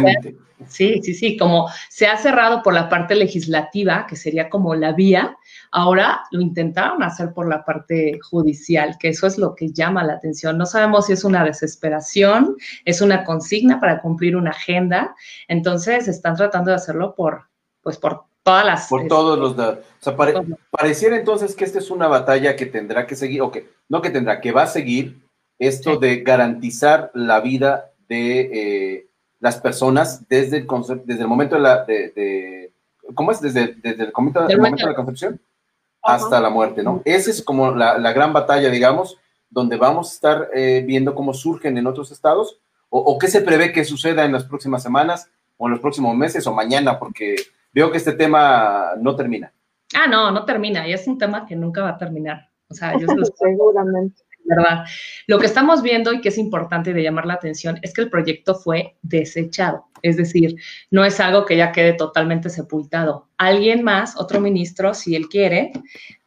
[0.68, 4.92] sí, sí, sí, como se ha cerrado por la parte legislativa, que sería como la
[4.92, 5.36] vía,
[5.70, 10.14] Ahora lo intentaron hacer por la parte judicial, que eso es lo que llama la
[10.14, 10.56] atención.
[10.56, 15.14] No sabemos si es una desesperación, es una consigna para cumplir una agenda.
[15.48, 17.48] Entonces están tratando de hacerlo por,
[17.86, 18.88] pues por todas las...
[18.88, 19.52] Por todos los...
[19.52, 20.16] O sea,
[20.72, 24.10] pareciera entonces que esta es una batalla que tendrá que seguir, o que no que
[24.10, 25.22] tendrá, que va a seguir
[25.60, 29.06] esto de garantizar la vida de eh,
[29.38, 30.66] las personas desde el,
[31.04, 31.84] desde el momento de la...
[31.84, 32.72] De,
[33.14, 33.40] ¿Cómo es?
[33.40, 35.40] Desde, desde el, momento, de la concepción
[36.02, 37.02] hasta la muerte, ¿no?
[37.04, 39.16] Esa es como la, gran batalla, digamos,
[39.48, 42.58] donde vamos a estar eh, viendo cómo surgen en otros estados
[42.88, 46.16] o, o qué se prevé que suceda en las próximas semanas o en los próximos
[46.16, 47.36] meses o mañana, porque
[47.76, 49.52] veo que este tema no termina.
[49.94, 52.48] Ah, no, no termina, y es un tema que nunca va a terminar.
[52.68, 53.06] O sea, yo
[53.38, 54.22] seguramente.
[54.48, 54.84] ¿verdad?
[55.26, 58.10] Lo que estamos viendo y que es importante de llamar la atención es que el
[58.10, 60.54] proyecto fue desechado, es decir,
[60.92, 63.28] no es algo que ya quede totalmente sepultado.
[63.38, 65.72] Alguien más, otro ministro, si él quiere,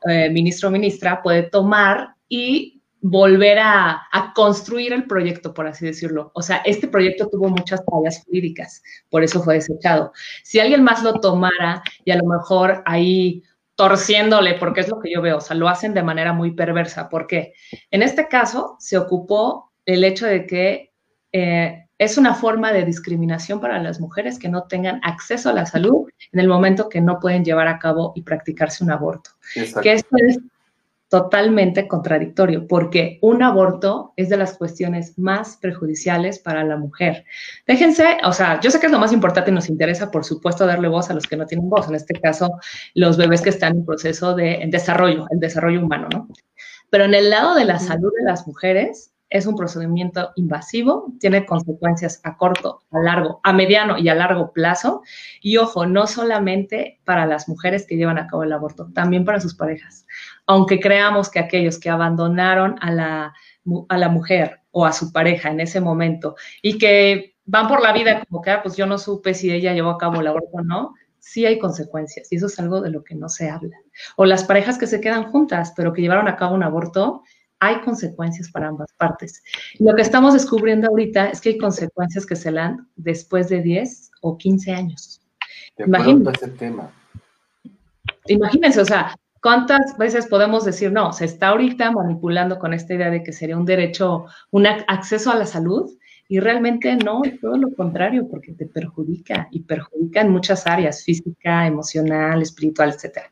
[0.05, 4.05] eh, ministro o ministra, puede tomar y volver a,
[4.35, 6.31] construir el proyecto, por así decirlo.
[6.33, 10.11] O sea, este proyecto tuvo muchas fallas jurídicas, por eso fue desechado.
[10.43, 13.43] Si alguien más lo tomara y a lo mejor ahí
[13.75, 17.07] torciéndole, porque es lo que yo veo, o sea, lo hacen de manera muy perversa.
[17.07, 17.53] ¿Por qué?
[17.91, 20.91] En este caso se ocupó el hecho de que
[21.31, 25.65] eh, es una forma de discriminación para las mujeres que no tengan acceso a la
[25.65, 29.31] salud en el momento que no pueden llevar a cabo y practicarse un aborto.
[29.81, 30.39] Que esto es
[31.09, 37.25] totalmente contradictorio, porque un aborto es de las cuestiones más perjudiciales para la mujer.
[37.67, 40.67] Déjense, o sea, yo sé que es lo más importante y nos interesa, por supuesto,
[40.67, 42.59] darle voz a los que no tienen voz, en este caso,
[42.93, 46.27] los bebés que están en proceso de desarrollo, el desarrollo humano, ¿no?
[46.91, 51.45] Pero en el lado de la salud de las mujeres, es un procedimiento invasivo, tiene
[51.45, 55.03] consecuencias a corto, a largo, a mediano y a largo plazo.
[55.39, 59.39] Y ojo, no solamente para las mujeres que llevan a cabo el aborto, también para
[59.39, 60.07] sus parejas
[60.49, 63.35] aunque creamos que aquellos que abandonaron a la,
[63.87, 67.93] a la mujer o a su pareja en ese momento y que van por la
[67.93, 70.49] vida como que, ah, pues yo no supe si ella llevó a cabo el aborto
[70.53, 73.77] o no, sí hay consecuencias y eso es algo de lo que no se habla.
[74.15, 77.21] O las parejas que se quedan juntas, pero que llevaron a cabo un aborto,
[77.59, 79.43] hay consecuencias para ambas partes.
[79.77, 84.09] Lo que estamos descubriendo ahorita es que hay consecuencias que se dan después de 10
[84.21, 85.21] o 15 años.
[85.77, 86.47] Imagínense.
[86.47, 86.91] tema.
[88.25, 93.09] Imagínense, o sea, ¿Cuántas veces podemos decir, no, se está ahorita manipulando con esta idea
[93.09, 95.89] de que sería un derecho, un acceso a la salud?
[96.27, 101.03] Y realmente no, es todo lo contrario, porque te perjudica y perjudica en muchas áreas,
[101.03, 103.23] física, emocional, espiritual, etc.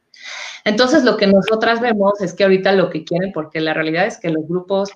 [0.66, 4.18] Entonces, lo que nosotras vemos es que ahorita lo que quieren, porque la realidad es
[4.18, 4.92] que los grupos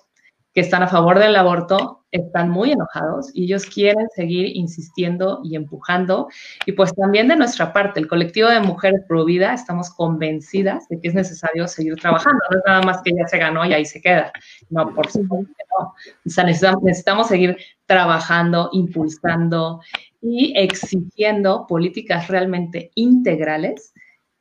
[0.53, 5.55] que están a favor del aborto están muy enojados y ellos quieren seguir insistiendo y
[5.55, 6.27] empujando.
[6.65, 10.99] Y pues también de nuestra parte, el colectivo de mujeres pro vida, estamos convencidas de
[10.99, 12.39] que es necesario seguir trabajando.
[12.49, 14.31] No es nada más que ya se ganó y ahí se queda.
[14.69, 15.93] No, por supuesto no.
[16.25, 19.81] O sea, necesitamos, necesitamos seguir trabajando, impulsando
[20.21, 23.93] y exigiendo políticas realmente integrales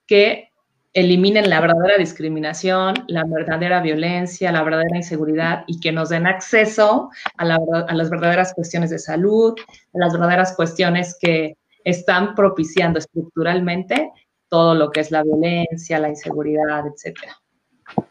[0.06, 0.49] que
[0.92, 7.10] eliminen la verdadera discriminación, la verdadera violencia, la verdadera inseguridad y que nos den acceso
[7.36, 9.54] a, las verdaderas cuestiones de salud,
[9.94, 14.10] a las verdaderas cuestiones que están propiciando estructuralmente
[14.48, 17.36] todo lo que es la violencia, la inseguridad, etcétera.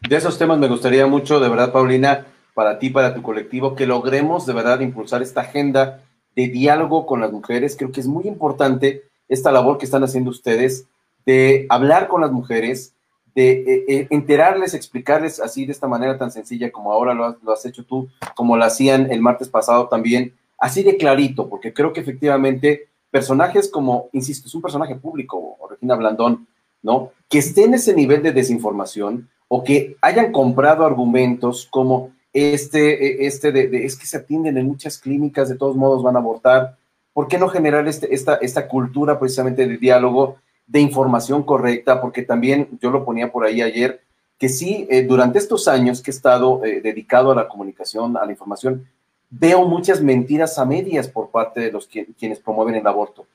[0.08, 3.86] De esos temas me gustaría mucho, de verdad, Paulina, para ti, para tu colectivo, que
[3.86, 6.02] logremos de verdad impulsar esta agenda
[6.34, 7.76] de diálogo con las mujeres.
[7.76, 10.86] Creo que es muy importante esta labor que están haciendo ustedes
[11.26, 12.94] de hablar con las mujeres,
[13.34, 17.64] de eh, eh, enterarles, explicarles así de esta manera tan sencilla como ahora lo has,
[17.64, 22.00] hecho tú, como lo hacían el martes pasado también, así de clarito, porque creo que
[22.00, 26.46] efectivamente personajes como, insisto, es un personaje público, Regina Blandón,
[26.82, 27.12] ¿no?
[27.28, 33.26] Que esté en ese nivel de desinformación o que hayan comprado argumentos como este, e,
[33.26, 36.76] este de, es que se atienden en muchas clínicas, de todos modos van a abortar.
[37.12, 40.36] ¿Por qué no generar este, esta, esta cultura precisamente de diálogo
[40.70, 44.02] de información correcta, porque también yo lo ponía por ahí ayer,
[44.38, 48.24] que sí, eh, durante estos años que he estado eh, dedicado a la comunicación, a
[48.24, 48.86] la información,
[49.30, 53.26] veo muchas mentiras a medias por parte de los quienes promueven el aborto.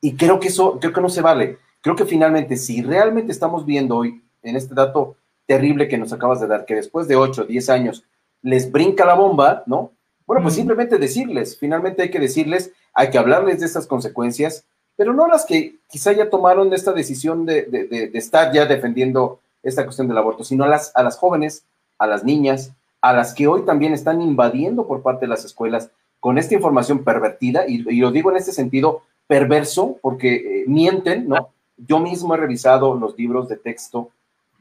[0.00, 1.58] Y creo que eso, creo que no se vale.
[1.80, 6.40] Creo que finalmente, si realmente estamos viendo hoy, en este dato terrible que nos acabas
[6.40, 8.04] de dar, que después de 8, 10 años
[8.42, 9.92] les brinca la bomba, ¿no?
[10.26, 15.12] Bueno, pues simplemente decirles, finalmente hay que decirles, hay que hablarles de estas consecuencias, pero
[15.12, 20.18] no las que quizá ya tomaron esta decisión de, estar ya defendiendo esta cuestión del
[20.18, 21.64] aborto, sino a las, a las jóvenes,
[21.98, 25.90] a las niñas, a las que hoy también están invadiendo por parte de las escuelas
[26.20, 31.50] con esta información pervertida, y, lo digo en este sentido perverso, porque eh, mienten, ¿no?
[31.76, 34.10] Yo mismo he revisado los libros de texto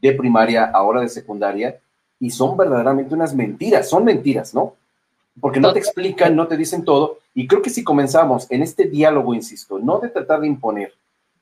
[0.01, 1.79] de primaria, ahora de secundaria,
[2.19, 4.73] y son verdaderamente unas mentiras, son mentiras, ¿no?
[5.39, 8.85] Porque no te explican, no te dicen todo, y creo que si comenzamos en este
[8.85, 10.93] diálogo, insisto, no de tratar de imponer,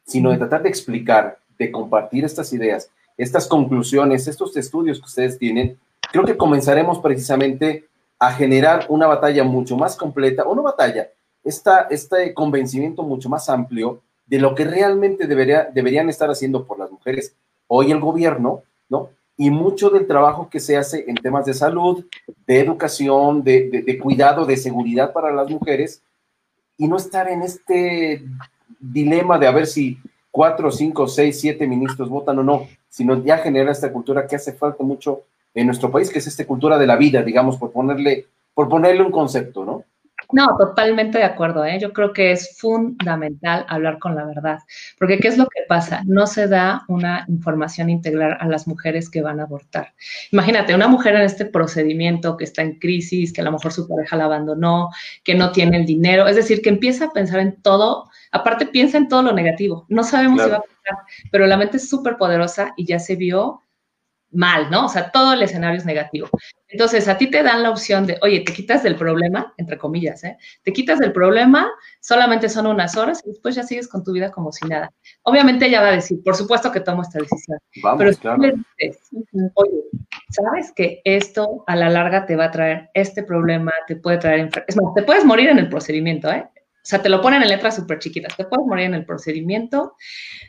[0.05, 5.37] sino de tratar de explicar, de compartir estas ideas, estas conclusiones, estos estudios que ustedes
[5.37, 5.77] tienen,
[6.11, 7.85] creo que comenzaremos precisamente
[8.17, 11.09] a generar una batalla mucho más completa, una batalla,
[11.43, 16.79] esta, este convencimiento mucho más amplio de lo que realmente debería, deberían estar haciendo por
[16.79, 17.35] las mujeres.
[17.67, 19.09] Hoy el gobierno, ¿no?
[19.41, 22.05] Y mucho del trabajo que se hace en temas de salud,
[22.45, 26.03] de educación, de, de cuidado, de seguridad para las mujeres,
[26.77, 28.23] y no estar en este
[28.79, 29.97] dilema de a ver si
[30.29, 34.53] cuatro, cinco, seis, siete ministros votan o no, sino ya generar esta cultura que hace
[34.53, 35.23] falta mucho
[35.55, 39.01] en nuestro país, que es esta cultura de la vida, digamos, por ponerle, por ponerle
[39.01, 39.83] un concepto, ¿no?
[40.33, 41.65] No, totalmente de acuerdo.
[41.65, 41.79] ¿eh?
[41.79, 44.59] Yo creo que es fundamental hablar con la verdad,
[44.97, 46.01] porque ¿qué es lo que pasa?
[46.05, 49.93] No se da una información integral a las mujeres que van a abortar.
[50.31, 53.87] Imagínate, una mujer en este procedimiento que está en crisis, que a lo mejor su
[53.87, 54.89] pareja la abandonó,
[55.23, 58.97] que no tiene el dinero, es decir, que empieza a pensar en todo, aparte piensa
[58.97, 59.85] en todo lo negativo.
[59.89, 63.15] No sabemos si va a pasar, pero la mente es súper poderosa y ya se
[63.15, 63.63] vio
[64.31, 64.85] mal, ¿no?
[64.85, 66.29] O sea, todo el escenario es negativo.
[66.67, 70.23] Entonces, a ti te dan la opción de, oye, te quitas del problema, entre comillas,
[70.23, 70.37] ¿eh?
[70.63, 74.31] Te quitas del problema, solamente son unas horas y después ya sigues con tu vida
[74.31, 74.91] como si nada.
[75.23, 77.59] Obviamente ella va a decir, por supuesto que tomo esta decisión.
[77.83, 79.09] Vamos, pero si le dices,
[79.55, 79.83] oye,
[80.29, 84.49] ¿sabes que esto a la larga te va a traer este problema, te puede traer,
[84.67, 86.47] es más, te puedes morir en el procedimiento, ¿eh?
[86.81, 88.35] O sea, te lo ponen en letras súper chiquitas.
[88.35, 89.95] Te puedes morir en el procedimiento,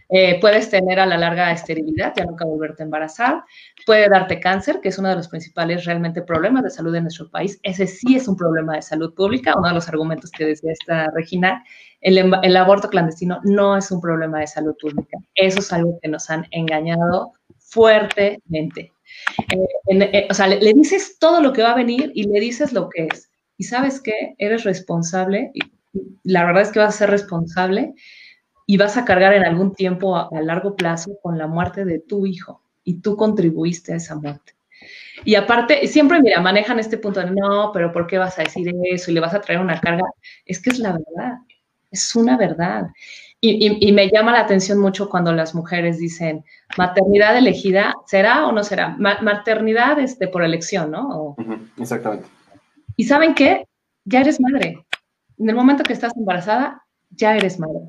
[0.08, 3.44] eh, puedes tener a la larga esterilidad, ya nunca volverte a embarazar,
[3.84, 7.30] puede darte cáncer, que es uno de los principales realmente problemas de salud en nuestro
[7.30, 7.60] país.
[7.62, 11.10] Ese sí es un problema de salud pública, uno de los argumentos que decía esta
[11.14, 11.62] Regina.
[12.00, 15.18] El, el aborto clandestino no es un problema de salud pública.
[15.34, 18.92] Eso es algo que nos han engañado fuertemente.
[19.38, 22.40] Eh, eh, o sea, le, le dices todo lo que va a venir y le
[22.40, 23.30] dices lo que es.
[23.58, 25.52] Y sabes qué, eres responsable,
[26.24, 27.94] la verdad es que vas a ser responsable
[28.66, 32.26] y vas a cargar en algún tiempo a, largo plazo con la muerte de tu
[32.26, 34.54] hijo y tú contribuiste a esa muerte.
[35.24, 38.72] Y aparte, siempre, mira, manejan este punto de, no, pero ¿por qué vas a decir
[38.84, 39.10] eso?
[39.10, 40.04] Y le vas a traer una carga.
[40.44, 41.38] Es que es la verdad,
[41.90, 42.86] es una verdad.
[43.44, 46.44] Y, me llama la atención mucho cuando las mujeres dicen,
[46.78, 48.96] maternidad elegida, ¿será o no será?
[48.98, 51.34] maternidad este, por elección, ¿no?
[51.76, 52.28] exactamente.
[52.96, 53.66] ¿Y saben qué?
[54.04, 54.84] Ya eres madre
[55.38, 57.80] en el momento que estás embarazada, ya eres madre.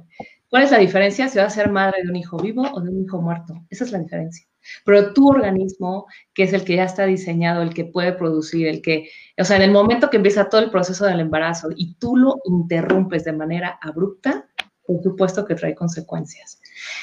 [0.50, 2.90] ¿Cuál es la diferencia si vas a ser madre de un hijo vivo o de
[2.90, 3.56] un hijo muerto?
[3.72, 4.46] Esa es la diferencia.
[4.86, 8.82] Pero tu organismo, que es el que ya está diseñado, el que puede producir, el
[8.82, 12.16] que, o sea, en el momento que empieza todo el proceso del embarazo y tú
[12.16, 14.48] lo interrumpes de manera abrupta,
[14.86, 16.60] por supuesto que trae consecuencias.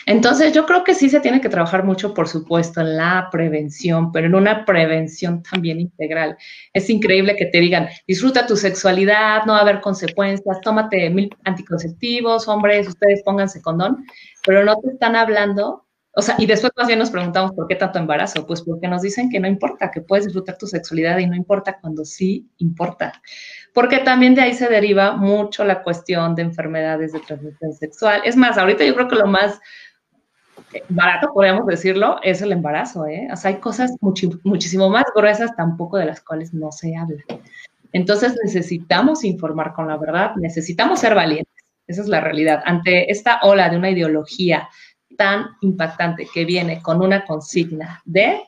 [0.07, 4.13] Entonces, yo creo que sí se tiene que trabajar mucho, por supuesto, en la prevención,
[4.13, 6.37] pero en una prevención también integral.
[6.73, 11.31] Es increíble que te digan, disfruta tu sexualidad, no va a haber consecuencias, tómate mil
[11.45, 14.05] anticonceptivos, hombres, ustedes pónganse condón,
[14.45, 17.77] pero no te están hablando o sea, y después más bien nos preguntamos por qué
[17.77, 18.47] tanto embarazo.
[18.47, 21.79] Pues porque nos dicen que no importa, que puedes disfrutar tu sexualidad y no importa
[21.81, 23.23] cuando sí importa
[23.73, 28.23] porque también de ahí se deriva mucho la cuestión de enfermedades de transmisión sexual.
[28.25, 29.61] Es más, ahorita yo creo que lo más
[30.89, 33.29] barato, podríamos decirlo, es el embarazo, ¿eh?
[33.33, 37.23] O sea, hay cosas muchísimo más gruesas tampoco de las cuales no se habla.
[37.93, 42.63] Entonces necesitamos informar con la verdad, necesitamos ser valientes, esa es la realidad.
[42.65, 44.69] Ante esta ola de una ideología
[45.17, 48.41] tan impactante que viene con una consigna de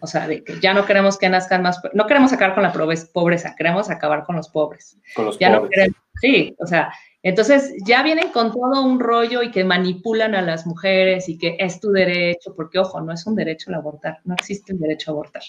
[0.00, 2.72] o sea, de que ya no queremos que nazcan más, no queremos acabar con la
[2.72, 4.96] pobreza, queremos acabar con los pobres.
[5.14, 5.62] Con los ya pobres.
[5.62, 6.92] No queremos, sí, o sea,
[7.22, 11.56] entonces ya vienen con todo un rollo y que manipulan a las mujeres y que
[11.58, 15.10] es tu derecho, porque ojo, no es un derecho el abortar, no existe el derecho
[15.10, 15.42] a abortar.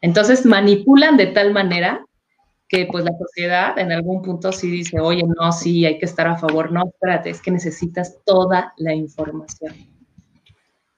[0.00, 2.04] Entonces manipulan de tal manera
[2.68, 6.26] que pues la sociedad en algún punto sí dice, oye, no, sí, hay que estar
[6.26, 9.95] a favor, no, espérate, es que necesitas toda la información.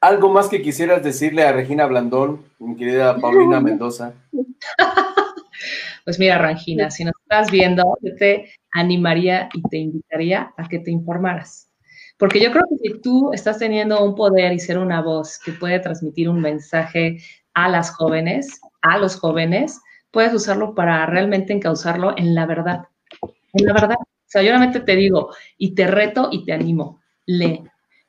[0.01, 4.15] ¿Algo más que quisieras decirle a Regina Blandón, mi querida Paulina Mendoza?
[6.05, 10.79] Pues mira, Regina, si nos estás viendo, yo te animaría y te invitaría a que
[10.79, 11.69] te informaras.
[12.17, 15.53] Porque yo creo que si tú estás teniendo un poder y ser una voz que
[15.53, 17.19] puede transmitir un mensaje
[17.53, 22.85] a las jóvenes, a los jóvenes, puedes usarlo para realmente encauzarlo en la verdad.
[23.53, 23.99] En la verdad.
[24.01, 27.03] O sea, yo realmente te digo y te reto y te animo.
[27.27, 27.65] Lee,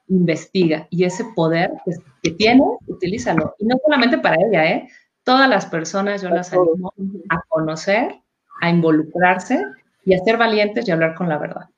[0.10, 1.72] investiga y ese poder
[2.22, 3.56] que, tiene, utilízalo.
[3.60, 4.90] Y no solamente para ella, ¿eh?
[5.24, 6.94] Todas las personas yo las animo
[7.30, 8.16] a conocer,
[8.62, 9.64] a involucrarse
[10.04, 11.70] y a ser valientes y hablar con la verdad.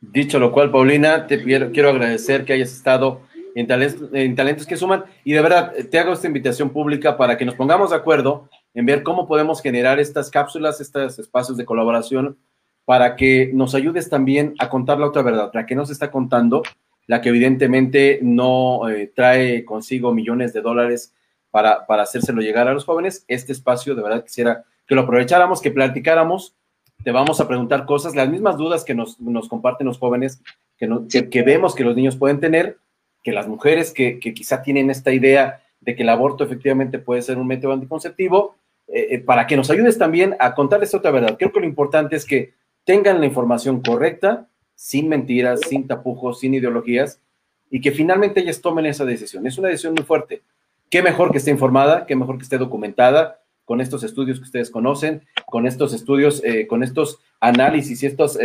[0.00, 3.22] Dicho lo cual, Paulina, te quiero, quiero agradecer que hayas estado
[3.54, 5.04] en talentos, en talentos que suman.
[5.24, 8.86] Y de verdad, te hago esta invitación pública para que nos pongamos de acuerdo en
[8.86, 12.38] ver cómo podemos generar estas cápsulas, estos espacios de colaboración,
[12.88, 16.62] para que nos ayudes también a contar la otra verdad, la que nos está contando,
[17.06, 21.12] la que evidentemente no eh, trae consigo millones de dólares
[21.50, 23.26] para, para hacérselo llegar a los jóvenes.
[23.28, 26.56] Este espacio, de verdad, quisiera que lo aprovecháramos, que platicáramos.
[27.04, 30.40] Te vamos a preguntar cosas, las mismas dudas que nos, nos comparten los jóvenes,
[30.78, 32.78] que, no, que, vemos que los niños pueden tener,
[33.22, 37.20] que las mujeres que, que, quizá tienen esta idea de que el aborto efectivamente puede
[37.20, 38.56] ser un método anticonceptivo,
[38.86, 41.36] eh, eh, para que nos ayudes también a contarles otra verdad.
[41.38, 42.56] Creo que lo importante es que
[42.88, 47.20] tengan la información correcta, sin mentiras, sin tapujos, sin ideologías,
[47.70, 49.46] y que finalmente ellas tomen esa decisión.
[49.46, 50.40] Es una decisión muy fuerte.
[50.88, 54.70] Qué mejor que esté informada, qué mejor que esté documentada con estos estudios que ustedes
[54.70, 58.38] conocen, con estos estudios, eh, con estos análisis y estos,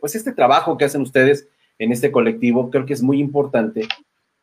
[0.00, 1.48] pues este trabajo que hacen ustedes
[1.80, 3.88] en este colectivo, creo que es muy importante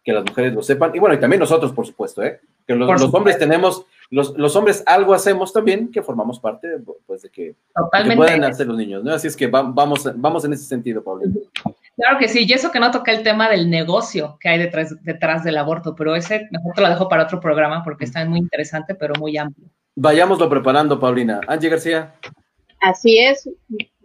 [0.03, 2.41] que las mujeres lo sepan, y bueno, y también nosotros, por supuesto, ¿eh?
[2.67, 7.23] que los, los hombres tenemos, los, los, hombres algo hacemos también, que formamos parte, pues,
[7.23, 7.55] de que,
[8.03, 9.13] que puedan hacer los niños, ¿no?
[9.13, 11.35] Así es que vamos, vamos en ese sentido, Paulina.
[11.95, 14.95] Claro que sí, y eso que no toca el tema del negocio que hay detrás,
[15.03, 18.39] detrás del aborto, pero ese mejor te lo dejo para otro programa porque está muy
[18.39, 19.69] interesante, pero muy amplio.
[19.95, 21.39] Vayámoslo preparando, Paulina.
[21.47, 22.13] Angie García.
[22.81, 23.49] Así es,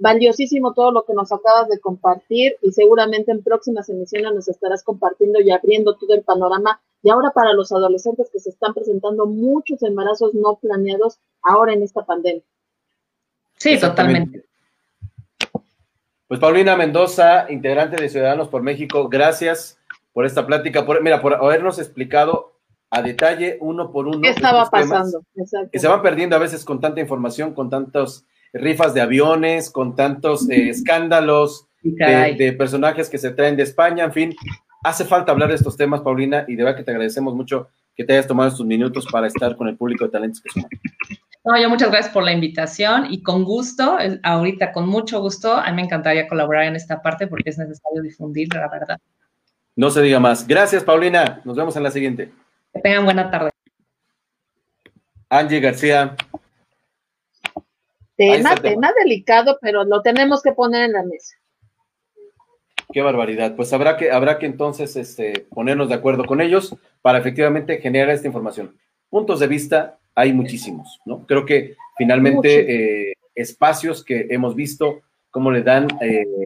[0.01, 4.83] valiosísimo todo lo que nos acabas de compartir y seguramente en próximas emisiones nos estarás
[4.83, 6.81] compartiendo y abriendo todo el panorama.
[7.03, 11.83] Y ahora para los adolescentes que se están presentando muchos embarazos no planeados ahora en
[11.83, 12.43] esta pandemia.
[13.59, 14.45] Sí, totalmente.
[16.27, 19.79] Pues Paulina Mendoza, integrante de Ciudadanos por México, gracias
[20.13, 22.55] por esta plática, por, mira, por habernos explicado
[22.89, 24.21] a detalle, uno por uno.
[24.23, 25.23] ¿Qué estaba pasando?
[25.71, 29.95] Que se van perdiendo a veces con tanta información, con tantos rifas de aviones, con
[29.95, 34.37] tantos eh, escándalos de, personajes que se traen de España, en fin,
[34.83, 38.05] hace falta hablar de estos temas, Paulina, y de verdad que te agradecemos mucho que
[38.05, 40.71] te hayas tomado estos minutos para estar con el público de talentos que somos.
[41.45, 45.71] No, yo muchas gracias por la invitación y con gusto, ahorita con mucho gusto, a
[45.71, 48.99] mí me encantaría colaborar en esta parte porque es necesario difundir la verdad.
[49.75, 50.47] No se diga más.
[50.47, 51.41] Gracias, Paulina.
[51.45, 52.31] Nos vemos en la siguiente.
[52.75, 53.51] Que tengan buena tarde.
[55.31, 56.17] Angie García.
[58.21, 61.37] Tema, tema, delicado, pero lo tenemos que poner en la mesa.
[62.93, 63.57] Qué barbaridad.
[63.57, 68.11] Pues habrá que, habrá que entonces este, ponernos de acuerdo con ellos para efectivamente generar
[68.11, 68.77] esta información.
[69.09, 71.25] Puntos de vista hay muchísimos, ¿no?
[71.27, 76.45] Creo que finalmente eh, espacios que hemos visto cómo le dan, eh,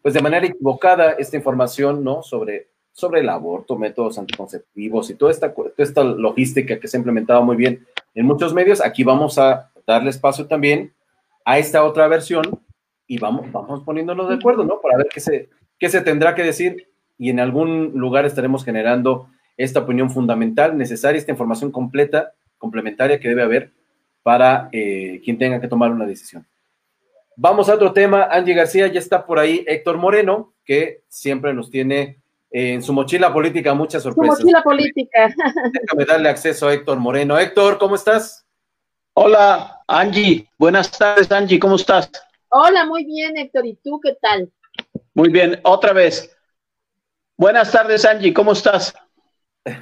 [0.00, 2.22] pues de manera equivocada esta información, ¿no?
[2.22, 7.00] Sobre, sobre el aborto, métodos anticonceptivos y toda esta, toda esta logística que se ha
[7.00, 7.84] implementado muy bien
[8.14, 8.80] en muchos medios.
[8.80, 10.92] Aquí vamos a darle espacio también
[11.48, 12.44] a esta otra versión
[13.06, 14.82] y vamos, vamos poniéndonos de acuerdo, ¿no?
[14.82, 15.48] Para ver qué se,
[15.78, 21.18] qué se tendrá que decir y en algún lugar estaremos generando esta opinión fundamental, necesaria,
[21.18, 23.72] esta información completa, complementaria que debe haber
[24.22, 26.46] para eh, quien tenga que tomar una decisión.
[27.34, 28.28] Vamos a otro tema.
[28.30, 29.64] Angie García ya está por ahí.
[29.66, 32.20] Héctor Moreno, que siempre nos tiene
[32.50, 34.36] en su mochila política muchas sorpresas.
[34.36, 35.34] Su mochila política.
[35.72, 37.38] Déjame darle acceso a Héctor Moreno.
[37.38, 38.46] Héctor, ¿cómo estás?
[39.14, 40.46] Hola, Angie.
[40.58, 41.58] Buenas tardes, Angie.
[41.58, 42.10] ¿Cómo estás?
[42.50, 43.66] Hola, muy bien, Héctor.
[43.66, 44.52] ¿Y tú qué tal?
[45.14, 46.36] Muy bien, otra vez.
[47.36, 48.34] Buenas tardes, Angie.
[48.34, 48.94] ¿Cómo estás?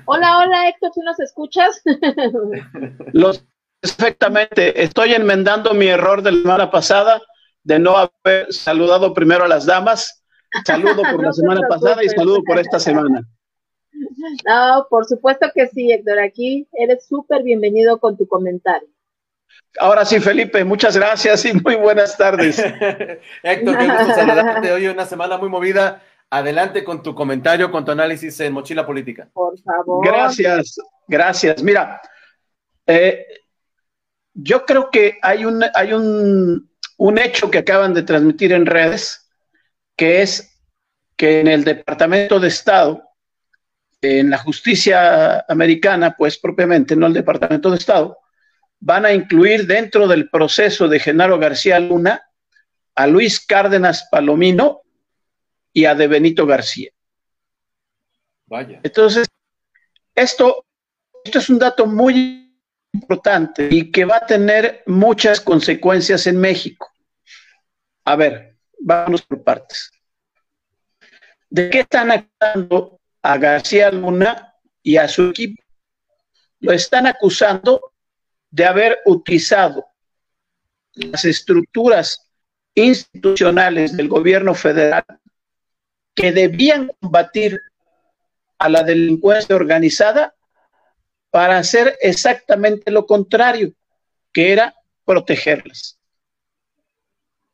[0.07, 0.93] Hola, hola, Héctor.
[0.95, 1.83] ¿Tú nos escuchas?
[3.13, 3.45] Los
[3.81, 4.81] perfectamente.
[4.83, 7.21] Estoy enmendando mi error de la semana pasada
[7.65, 10.25] de no haber saludado primero a las damas.
[10.65, 13.23] Saludo por la semana pasada y saludo por esta semana.
[14.45, 16.21] No, por supuesto que sí, Héctor.
[16.21, 18.89] Aquí eres súper bienvenido con tu comentario.
[19.79, 22.59] Ahora sí, Felipe, muchas gracias y muy buenas tardes.
[23.43, 26.03] Héctor, qué gusto saludarte hoy, una semana muy movida.
[26.31, 29.29] Adelante con tu comentario, con tu análisis en Mochila Política.
[29.33, 30.07] Por favor.
[30.07, 30.77] Gracias,
[31.07, 31.63] gracias.
[31.63, 32.01] Mira,
[32.87, 33.27] eh,
[34.35, 39.31] yo creo que hay, un, hay un, un hecho que acaban de transmitir en redes,
[39.97, 40.61] que es
[41.17, 43.03] que en el Departamento de Estado,
[44.03, 48.19] en la justicia americana, pues propiamente, no el Departamento de Estado,
[48.81, 52.23] van a incluir dentro del proceso de Genaro García Luna
[52.95, 54.83] a Luis Cárdenas Palomino
[55.73, 56.91] y a De Benito García.
[58.47, 58.81] Vaya.
[58.83, 59.29] Entonces,
[60.15, 60.65] esto,
[61.25, 62.47] esto es un dato muy
[62.93, 66.91] importante y que va a tener muchas consecuencias en México.
[68.05, 69.91] A ver, vamos por partes.
[71.51, 75.63] ¿De qué están acusando a García Luna y a su equipo?
[76.61, 77.93] Lo están acusando
[78.57, 79.85] de haber utilizado
[80.95, 82.27] las estructuras
[82.75, 85.05] institucionales del gobierno federal
[86.15, 87.61] que debían combatir
[88.57, 90.35] a la delincuencia organizada
[91.29, 93.75] para hacer exactamente lo contrario,
[94.33, 94.75] que era
[95.05, 95.99] protegerlas.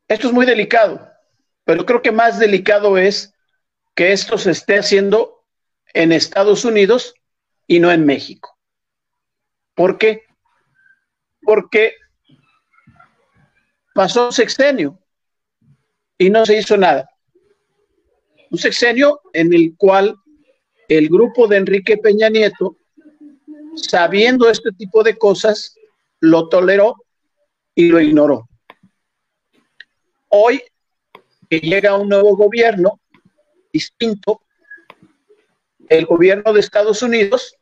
[0.07, 1.05] Esto es muy delicado,
[1.65, 3.33] pero creo que más delicado es
[3.93, 5.43] que esto se esté haciendo
[5.93, 7.13] en Estados Unidos
[7.67, 8.57] y no en México.
[9.75, 10.23] ¿Por qué?
[11.45, 11.93] Porque
[13.93, 14.99] pasó un sexenio
[16.17, 17.09] y no se hizo nada.
[18.49, 20.15] Un sexenio en el cual
[20.87, 22.77] el grupo de Enrique Peña Nieto,
[23.75, 25.75] sabiendo este tipo de cosas,
[26.19, 26.95] lo toleró
[27.75, 28.47] y lo ignoró.
[30.29, 30.61] Hoy
[31.49, 32.99] que llega un nuevo gobierno
[33.71, 34.41] distinto,
[35.89, 37.55] el gobierno de Estados Unidos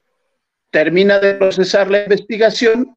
[0.70, 2.96] termina de procesar la investigación,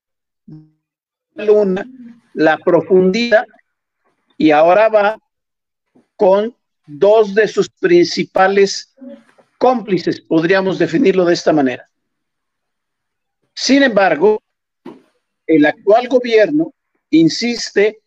[1.35, 1.87] luna,
[2.33, 3.47] la profundidad
[4.37, 5.19] y ahora va
[6.17, 6.55] con
[6.87, 8.95] dos de sus principales
[9.59, 11.89] cómplices, podríamos definirlo de esta manera.
[13.55, 14.43] Sin embargo,
[15.47, 16.73] el actual gobierno
[17.11, 18.01] insiste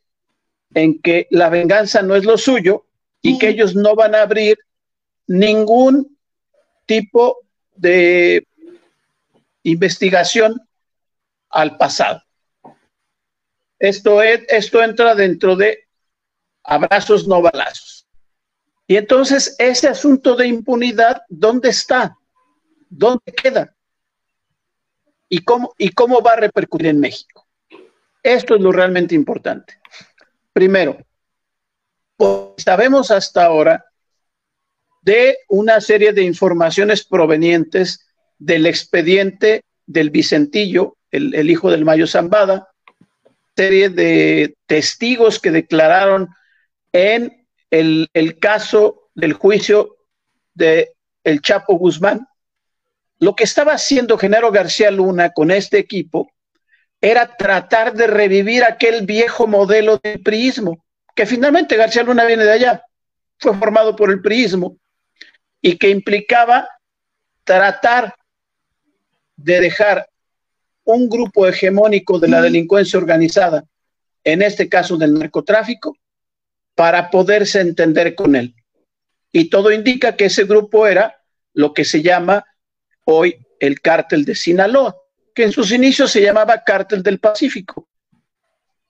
[0.74, 2.86] en que la venganza no es lo suyo
[3.22, 4.58] y que ellos no van a abrir
[5.26, 6.18] ningún
[6.86, 7.38] tipo
[7.76, 8.46] de
[9.64, 10.62] investigación
[11.50, 12.22] al pasado.
[13.80, 15.88] Esto, es, esto entra dentro de
[16.64, 18.08] abrazos no balazos.
[18.88, 22.18] Y entonces ese asunto de impunidad, ¿dónde está?
[22.90, 23.76] ¿Dónde queda?
[25.30, 27.46] ¿Y cómo, y cómo va a repercutir en México?
[28.24, 29.80] Esto es lo realmente importante.
[30.54, 30.98] Primero,
[32.16, 33.86] pues sabemos hasta ahora
[35.02, 38.08] de una serie de informaciones provenientes
[38.40, 42.67] del expediente del Vicentillo, el, el hijo del Mayo Zambada,
[43.58, 46.30] serie de testigos que declararon
[46.94, 49.98] en el, caso del juicio
[50.54, 50.94] de
[51.24, 52.28] el Chapo Guzmán.
[53.20, 56.32] Lo que estaba haciendo Genaro García Luna con este equipo
[57.02, 60.86] era tratar de revivir aquel viejo modelo del priismo,
[61.16, 62.84] que finalmente García Luna viene de allá,
[63.40, 64.78] fue formado por el priismo,
[65.62, 66.70] y que implicaba
[67.44, 68.16] tratar
[69.36, 70.08] de dejar
[70.88, 73.66] un grupo hegemónico de la delincuencia organizada,
[74.24, 75.98] en este caso del narcotráfico,
[76.76, 78.56] para poderse entender con él.
[79.34, 81.22] Y todo indica que ese grupo era
[81.54, 82.46] lo que se llama
[83.04, 84.96] hoy el cártel de Sinaloa,
[85.36, 87.90] que en sus inicios se llamaba cártel del Pacífico,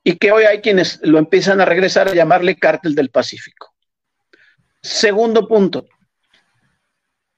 [0.03, 3.73] y que hoy hay quienes lo empiezan a regresar a llamarle cártel del Pacífico.
[4.83, 5.87] Segundo punto,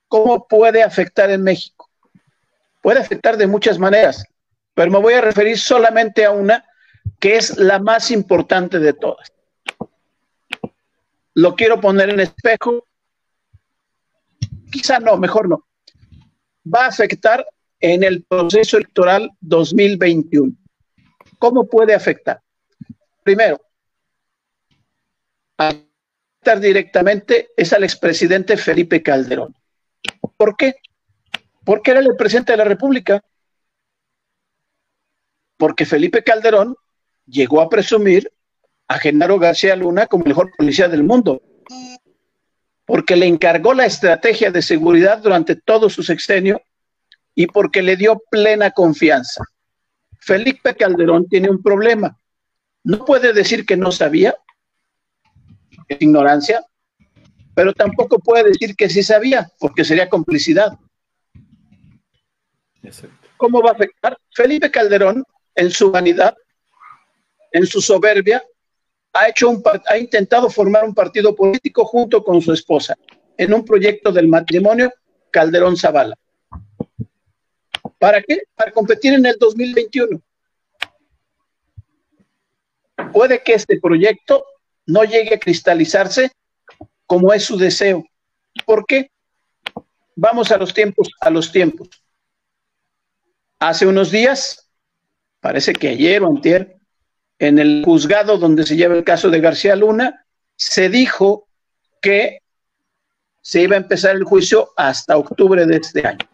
[0.09, 1.89] ¿cómo puede afectar en México?
[2.81, 4.25] Puede afectar de muchas maneras
[4.79, 6.63] pero me voy a referir solamente a una
[7.19, 9.29] que es la más importante de todas.
[11.33, 12.85] Lo quiero poner en espejo.
[14.71, 15.67] Quizá no, mejor no.
[16.65, 17.45] Va a afectar
[17.81, 20.53] en el proceso electoral 2021.
[21.39, 22.39] ¿Cómo puede afectar?
[23.21, 23.59] Primero,
[25.57, 29.53] afectar directamente es al expresidente Felipe Calderón.
[30.37, 30.75] ¿Por qué?
[31.65, 33.21] Porque era el presidente de la República
[35.59, 36.73] porque Felipe Calderón
[37.27, 38.31] llegó a presumir
[38.87, 41.41] a Genaro García Luna como el mejor policía del mundo,
[42.85, 46.61] porque le encargó la estrategia de seguridad durante todo su sexenio
[47.35, 49.43] y porque le dio plena confianza.
[50.21, 52.17] Felipe Calderón tiene un problema.
[52.85, 54.35] No puede decir que no sabía,
[55.89, 56.63] es ignorancia,
[57.53, 60.79] pero tampoco puede decir que sí sabía, porque sería complicidad.
[63.35, 64.17] ¿Cómo va a afectar?
[64.33, 65.25] Felipe Calderón
[65.59, 66.37] en su vanidad,
[67.51, 68.41] en su soberbia,
[69.11, 72.95] ha, hecho un, ha intentado formar un partido político junto con su esposa
[73.37, 74.89] en un proyecto del matrimonio
[75.31, 76.15] Calderón Zavala.
[77.97, 78.43] ¿Para qué?
[78.55, 80.21] Para competir en el 2021.
[83.11, 84.45] Puede que este proyecto
[84.85, 86.31] no llegue a cristalizarse
[87.05, 88.05] como es su deseo.
[88.65, 89.11] ¿Por qué?
[90.15, 91.89] Vamos a los tiempos, a los tiempos.
[93.59, 94.68] Hace unos días
[95.39, 96.77] parece que ayer o antier,
[97.39, 100.25] en el juzgado donde se lleva el caso de García Luna,
[100.55, 101.47] se dijo
[102.01, 102.41] que
[103.41, 106.29] se iba a empezar el juicio hasta octubre de este año.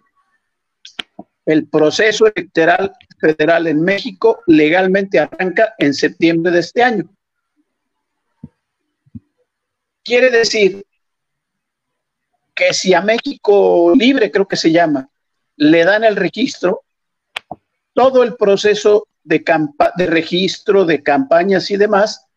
[1.46, 7.10] El proceso electoral federal en México legalmente arranca en septiembre de este año.
[10.04, 10.86] Quiere decir
[12.56, 15.10] que si a México Libre, creo que se llama,
[15.58, 16.84] le dan el registro,
[17.96, 19.44] todo el proceso de,
[19.96, 22.28] de registro, de campañas y demás,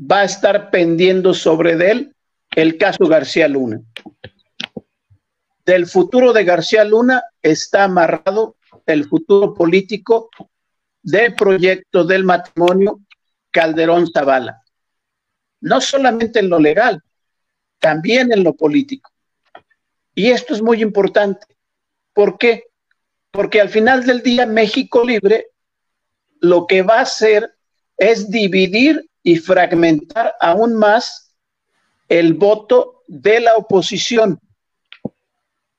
[0.00, 2.16] va a estar pendiendo sobre él
[2.56, 3.80] el caso García Luna.
[5.64, 8.56] del futuro de García Luna está amarrado
[8.86, 10.30] el futuro político
[11.02, 13.00] del proyecto del matrimonio
[13.50, 14.62] Calderón Zavala.
[15.60, 17.00] No solamente en lo legal,
[17.78, 19.10] también en lo político.
[20.14, 21.46] Y esto es muy importante.
[22.12, 22.71] ¿Por qué?
[23.32, 25.48] Porque al final del día México Libre
[26.40, 27.54] lo que va a hacer
[27.96, 31.34] es dividir y fragmentar aún más
[32.08, 34.38] el voto de la oposición.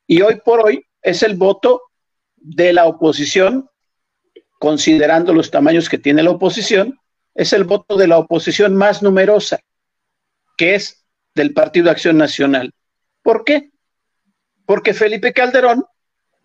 [0.08, 1.84] Y hoy por hoy es el voto
[2.38, 3.70] de la oposición,
[4.58, 7.00] considerando los tamaños que tiene la oposición,
[7.36, 9.60] es el voto de la oposición más numerosa,
[10.58, 11.06] que es
[11.36, 12.74] del Partido Acción Nacional.
[13.22, 13.72] ¿Por qué?
[14.66, 15.86] Porque Felipe Calderón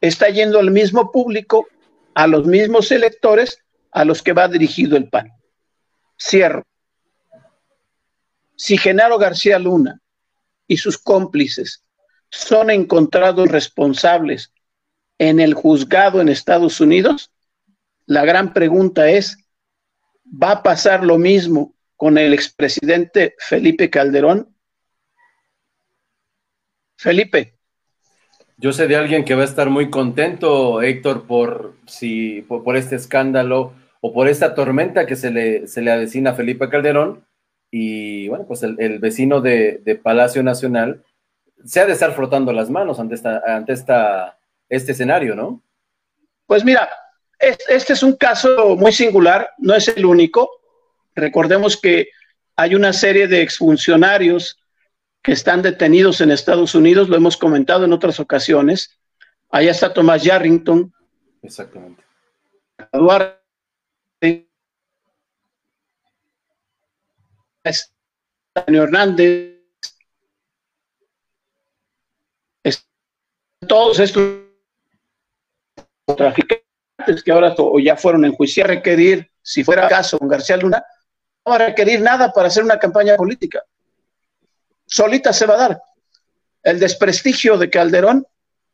[0.00, 1.68] está yendo al mismo público,
[2.14, 5.32] a los mismos electores a los que va dirigido el PAN.
[6.20, 6.64] Cierro.
[8.56, 10.00] Si Genaro García Luna
[10.66, 11.84] y sus cómplices
[12.30, 14.52] son encontrados responsables
[15.18, 17.32] en el juzgado en Estados Unidos,
[18.06, 19.38] la gran pregunta es,
[20.24, 24.54] ¿va a pasar lo mismo con el expresidente Felipe Calderón?
[26.96, 27.57] Felipe.
[28.60, 32.97] Yo sé de alguien que va a estar muy contento, Héctor, por, si, por, este
[32.97, 37.24] escándalo o por esta tormenta que se le, se le avecina a Felipe Calderón.
[37.70, 41.05] Y bueno, pues el, vecino de, Palacio Nacional
[41.64, 44.36] se ha de estar frotando las manos ante, esta, ante esta,
[44.68, 45.62] este escenario, ¿no?
[46.47, 46.89] Pues mira,
[47.39, 50.51] este es un caso muy singular, no es el único.
[51.14, 52.09] Recordemos que
[52.56, 54.59] hay una serie de exfuncionarios
[55.28, 58.98] que están detenidos en Estados Unidos, lo hemos comentado en otras ocasiones.
[59.50, 60.90] Allá está Tomás Yarrington.
[61.42, 62.02] Exactamente.
[62.90, 63.36] Eduardo
[68.55, 69.59] Hernández.
[73.68, 74.44] Todos estos
[76.16, 80.82] traficantes que ahora ya fueron en juicio a requerir, si fuera caso con García Luna,
[81.44, 83.62] no va a requerir nada para hacer una campaña política.
[84.89, 85.82] Solita se va a dar.
[86.62, 88.27] El desprestigio de Calderón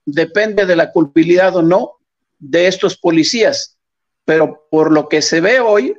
[0.06, 1.98] depende de la culpabilidad o no
[2.38, 3.76] de estos policías,
[4.24, 5.94] pero por lo que se ve hoy,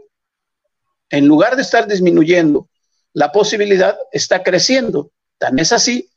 [1.09, 2.67] en lugar de estar disminuyendo,
[3.13, 5.11] la posibilidad está creciendo.
[5.37, 6.09] Tan es así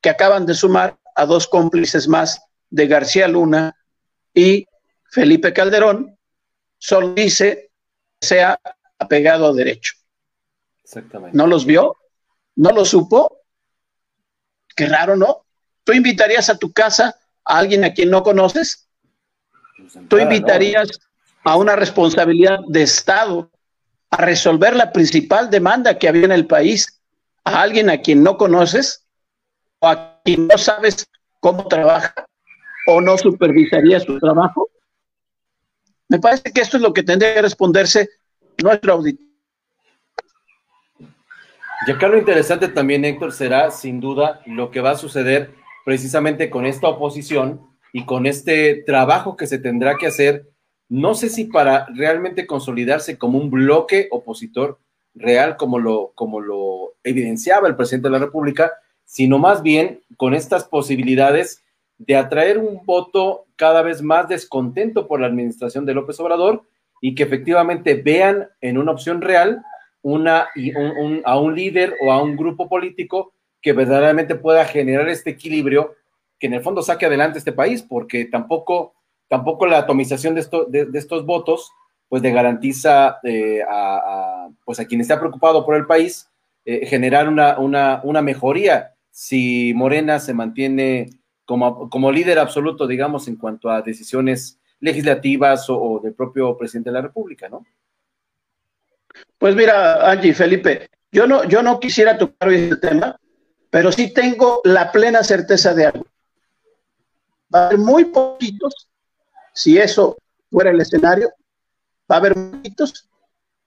[0.00, 2.40] que acaban de sumar a dos cómplices más
[2.70, 3.76] de García Luna
[4.34, 4.66] y
[5.10, 6.16] Felipe Calderón
[6.78, 7.70] solo dice
[8.20, 8.60] sea
[8.98, 9.94] apegado a derecho.
[10.82, 11.36] Exactamente.
[11.36, 11.96] ¿No los vio?
[12.58, 13.42] ¿No lo supo?
[14.74, 15.44] Qué raro, ¿no?
[15.84, 17.14] ¿Tú invitarías a tu casa
[17.44, 18.88] a alguien a quien no conoces?
[19.76, 20.88] Pues ¿Tú invitarías
[21.44, 23.48] a una responsabilidad de Estado
[24.10, 27.00] a resolver la principal demanda que había en el país
[27.44, 29.06] a alguien a quien no conoces
[29.78, 31.06] o a quien no sabes
[31.38, 32.26] cómo trabaja
[32.88, 34.68] o no supervisaría su trabajo?
[36.08, 38.08] Me parece que esto es lo que tendría que responderse
[38.60, 39.27] nuestro auditor.
[41.86, 46.50] Y acá lo interesante también, Héctor, será sin duda lo que va a suceder precisamente
[46.50, 50.48] con esta oposición y con este trabajo que se tendrá que hacer,
[50.88, 54.78] no sé si para realmente consolidarse como un bloque opositor
[55.14, 58.72] real, como lo, como lo evidenciaba el presidente de la República,
[59.04, 61.64] sino más bien con estas posibilidades
[61.96, 66.64] de atraer un voto cada vez más descontento por la administración de López Obrador
[67.00, 69.62] y que efectivamente vean en una opción real
[70.02, 70.48] una,
[71.24, 75.94] a un líder o a un grupo político que verdaderamente pueda generar este equilibrio
[76.38, 78.94] que en el fondo saque adelante este país, porque tampoco,
[79.26, 81.72] tampoco la atomización de, de, estos votos
[82.08, 86.30] pues le garantiza eh, a, pues a quien está preocupado por el país
[86.64, 91.10] eh, generar una, una, una mejoría si Morena se mantiene
[91.44, 97.02] como, líder absoluto, digamos, en cuanto a decisiones legislativas o, del propio presidente de la
[97.02, 97.64] República, ¿no?
[99.38, 103.18] Pues mira, Angie, Felipe, yo no, yo no quisiera tocar hoy este tema,
[103.70, 106.06] pero sí tengo la plena certeza de algo.
[107.54, 108.88] Va a haber muy poquitos,
[109.54, 110.18] si eso
[110.50, 111.30] fuera el escenario,
[112.10, 113.08] va a haber poquitos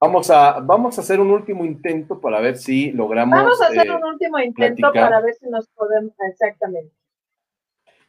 [0.00, 3.36] Vamos a, vamos a hacer un último intento para ver si logramos.
[3.36, 6.12] Vamos a hacer eh, un último intento para ver si nos podemos.
[6.20, 6.92] Exactamente.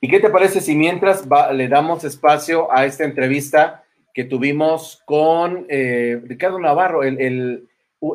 [0.01, 5.65] ¿Y qué te parece si mientras le damos espacio a esta entrevista que tuvimos con
[5.69, 7.19] eh, Ricardo Navarro, el,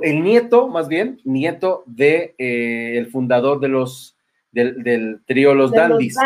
[0.02, 4.16] el, nieto, más bien, nieto de eh, el fundador de los
[4.55, 6.16] del, trío Los Dandies.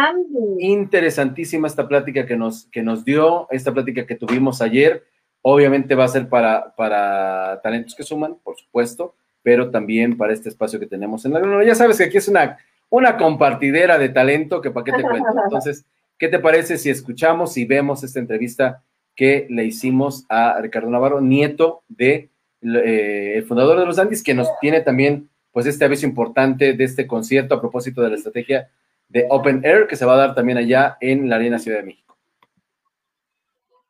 [0.59, 5.05] Interesantísima esta plática que nos, que nos dio, esta plática que tuvimos ayer.
[5.43, 10.51] Obviamente va a ser para, para talentos que suman, por supuesto, pero también para este
[10.51, 12.59] espacio que tenemos en la Ya sabes que aquí es una
[12.91, 15.29] una compartidera de talento que para qué te cuento.
[15.45, 15.85] Entonces,
[16.19, 18.83] ¿qué te parece si escuchamos y vemos esta entrevista
[19.15, 22.31] que le hicimos a Ricardo Navarro, nieto de
[22.63, 26.85] eh, el fundador de los Andis, que nos tiene también pues este aviso importante de
[26.85, 28.71] este concierto a propósito de la estrategia
[29.09, 31.87] de Open Air que se va a dar también allá en la Arena Ciudad de
[31.87, 32.17] México.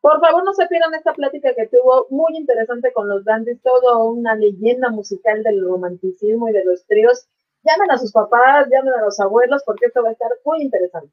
[0.00, 4.04] Por favor, no se pierdan esta plática que tuvo muy interesante con los Dandys, todo
[4.10, 7.28] una leyenda musical del romanticismo y de los tríos
[7.68, 11.12] llamen a sus papás, llamen a los abuelos, porque esto va a estar muy interesante.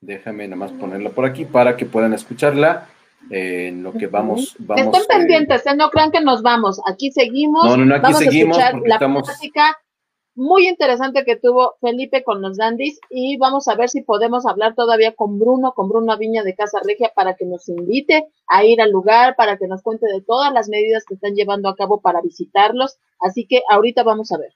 [0.00, 2.88] Déjame nada más ponerla por aquí para que puedan escucharla.
[3.30, 5.74] Eh, en lo que vamos, vamos Estén eh, pendientes, ¿eh?
[5.74, 6.78] no crean que nos vamos.
[6.86, 7.64] Aquí seguimos.
[7.64, 9.78] No, no, no aquí vamos seguimos a escuchar la plática
[10.36, 14.74] muy interesante que tuvo Felipe con los Dandis y vamos a ver si podemos hablar
[14.74, 18.80] todavía con Bruno, con Bruno Viña de Casa Regia para que nos invite a ir
[18.80, 22.00] al lugar, para que nos cuente de todas las medidas que están llevando a cabo
[22.00, 22.98] para visitarlos.
[23.20, 24.52] Así que ahorita vamos a ver.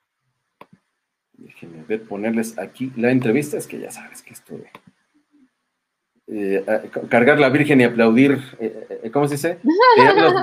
[1.39, 3.57] Déjenme ver, ponerles aquí la entrevista.
[3.57, 4.67] Es que ya sabes que esto de
[6.31, 9.59] eh, cargar la Virgen y aplaudir, eh, eh, ¿cómo se dice?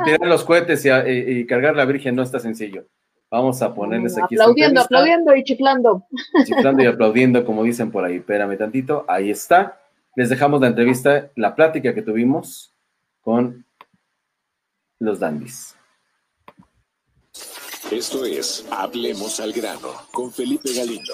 [0.05, 2.85] Tirar los, cohetes y, cargar la Virgen no está sencillo.
[3.29, 4.35] Vamos a ponerles aquí.
[4.35, 6.07] Aplaudiendo, aplaudiendo y chiflando.
[6.45, 8.15] Chiflando y aplaudiendo, como dicen por ahí.
[8.15, 9.03] Espérame tantito.
[9.07, 9.81] Ahí está.
[10.15, 12.73] Les dejamos la entrevista, la plática que tuvimos
[13.21, 13.65] con
[14.99, 15.75] los dandis.
[17.91, 21.13] Esto es Hablemos al grano con Felipe Galindo.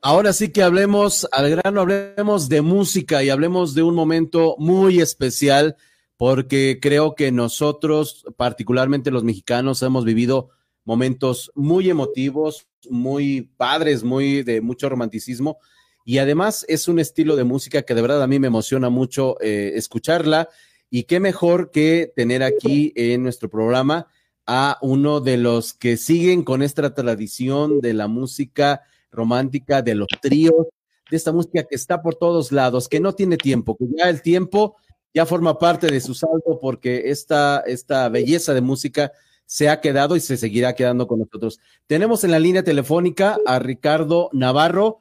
[0.00, 5.00] Ahora sí que hablemos al grano, hablemos de música y hablemos de un momento muy
[5.00, 5.76] especial
[6.16, 10.48] porque creo que nosotros, particularmente los mexicanos, hemos vivido
[10.84, 15.58] momentos muy emotivos, muy padres, muy de mucho romanticismo
[16.06, 19.36] y además es un estilo de música que de verdad a mí me emociona mucho
[19.42, 20.48] eh, escucharla
[20.88, 24.08] y qué mejor que tener aquí en nuestro programa
[24.46, 30.08] a uno de los que siguen con esta tradición de la música romántica, de los
[30.20, 30.66] tríos,
[31.10, 34.22] de esta música que está por todos lados, que no tiene tiempo, que ya el
[34.22, 34.76] tiempo
[35.14, 39.12] ya forma parte de su salto porque esta, esta belleza de música
[39.44, 41.60] se ha quedado y se seguirá quedando con nosotros.
[41.86, 45.00] Tenemos en la línea telefónica a Ricardo Navarro,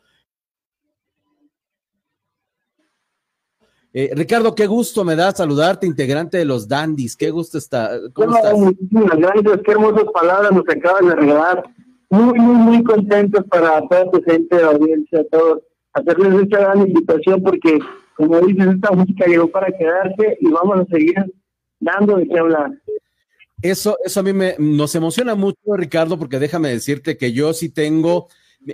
[3.93, 7.17] Eh, Ricardo, qué gusto me da saludarte, integrante de los Dandis.
[7.17, 7.91] Qué gusto está.
[8.13, 8.53] ¿Cómo estás?
[8.57, 11.63] Muchísimas gracias, qué hermosas palabras nos acaban de regalar.
[12.09, 15.59] Muy, muy, muy contentos para toda tu gente, de audiencia, a todos.
[15.93, 17.79] Hacerles esta gran invitación porque,
[18.15, 21.15] como dices, esta música llegó para quedarse y vamos a seguir
[21.79, 22.71] dando de qué hablar.
[23.61, 27.69] Eso, eso a mí me, nos emociona mucho, Ricardo, porque déjame decirte que yo sí
[27.69, 28.27] tengo,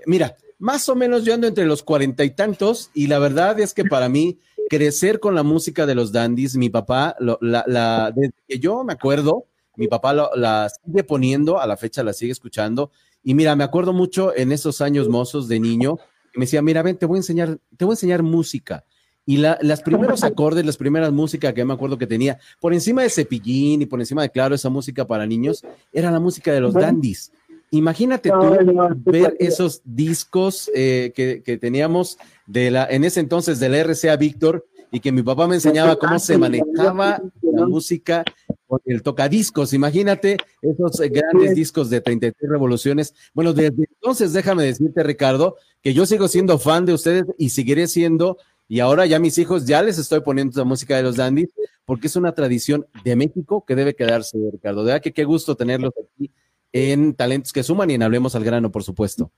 [0.05, 3.73] mira, más o menos yo ando entre los cuarenta y tantos y la verdad es
[3.73, 4.39] que para mí
[4.69, 9.45] crecer con la música de los dandies, mi papá, la, desde que yo me acuerdo,
[9.75, 12.91] mi papá la sigue poniendo, a la fecha la sigue escuchando.
[13.23, 15.97] Y mira, me acuerdo mucho en esos años mozos de niño,
[16.31, 18.85] que me decía, mira, ven, te voy a enseñar, te voy a enseñar música.
[19.25, 23.03] Y la, las primeros acordes, las primeras músicas que me acuerdo que tenía, por encima
[23.03, 26.61] de Cepillín y por encima de, claro, esa música para niños, era la música de
[26.61, 27.31] los dandies.
[27.71, 28.57] Imagínate tú
[29.05, 34.15] ver esos discos eh, que, que, teníamos de la, en ese entonces de la RCA
[34.15, 38.23] Víctor y que mi papá me enseñaba cómo se manejaba la música
[38.67, 39.73] con el tocadiscos.
[39.73, 43.13] Imagínate esos eh, grandes discos de 33 revoluciones.
[43.33, 47.87] Bueno, desde entonces déjame decirte, Ricardo, que yo sigo siendo fan de ustedes y seguiré
[47.87, 48.37] siendo
[48.69, 51.49] y ahora ya mis hijos ya les estoy poniendo la música de los dandies
[51.85, 54.81] porque es una tradición de México que debe quedarse, Ricardo.
[54.81, 56.31] De verdad que qué gusto tenerlos aquí
[56.73, 59.31] en Talentos que Suman y en Hablemos al Grano, por supuesto.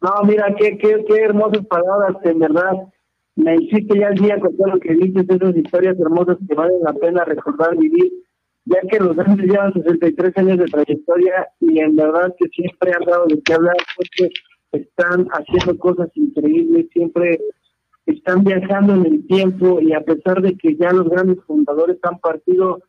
[0.00, 2.72] No, mira, qué, qué, qué hermosas palabras, en verdad.
[3.36, 6.82] Me hiciste ya el día con todo lo que dices, esas historias hermosas que valen
[6.82, 8.12] la pena recordar, vivir,
[8.64, 13.04] ya que los Dandies llevan 63 años de trayectoria y en verdad que siempre han
[13.04, 14.32] dado de qué hablar, porque
[14.72, 17.40] están haciendo cosas increíbles, siempre
[18.06, 22.18] están viajando en el tiempo y a pesar de que ya los grandes fundadores han
[22.18, 22.82] partido,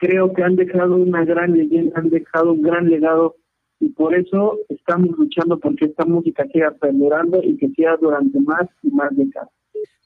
[0.00, 3.36] creo que han dejado una gran leyenda, han dejado un gran legado
[3.78, 8.66] y por eso estamos luchando porque esta música siga perdurando y que siga durante más
[8.82, 9.50] y más décadas.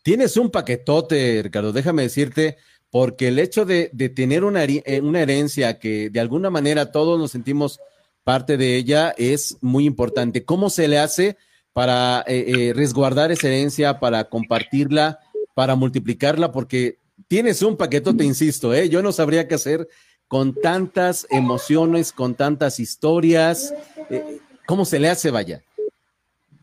[0.02, 2.56] Tienes un paquetote, Ricardo, déjame decirte,
[2.90, 7.30] porque el hecho de, tener una, eh, una herencia que de alguna manera todos nos
[7.30, 7.80] sentimos
[8.22, 10.44] parte de ella es muy importante.
[10.44, 11.36] ¿Cómo se le hace?
[11.74, 15.18] para eh, eh, resguardar esa herencia, para compartirla,
[15.54, 18.88] para multiplicarla, porque tienes un paquetote, insisto, ¿eh?
[18.88, 19.88] yo no sabría qué hacer
[20.28, 23.74] con tantas emociones, con tantas historias.
[24.10, 25.62] Eh, ¿Cómo se le hace, vaya?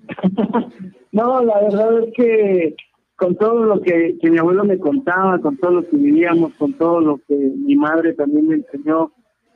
[1.12, 2.76] no, la verdad es que
[3.16, 7.00] con todo lo que, mi abuelo me contaba, con todo lo que vivíamos, con todo
[7.00, 9.12] lo que mi madre también me enseñó,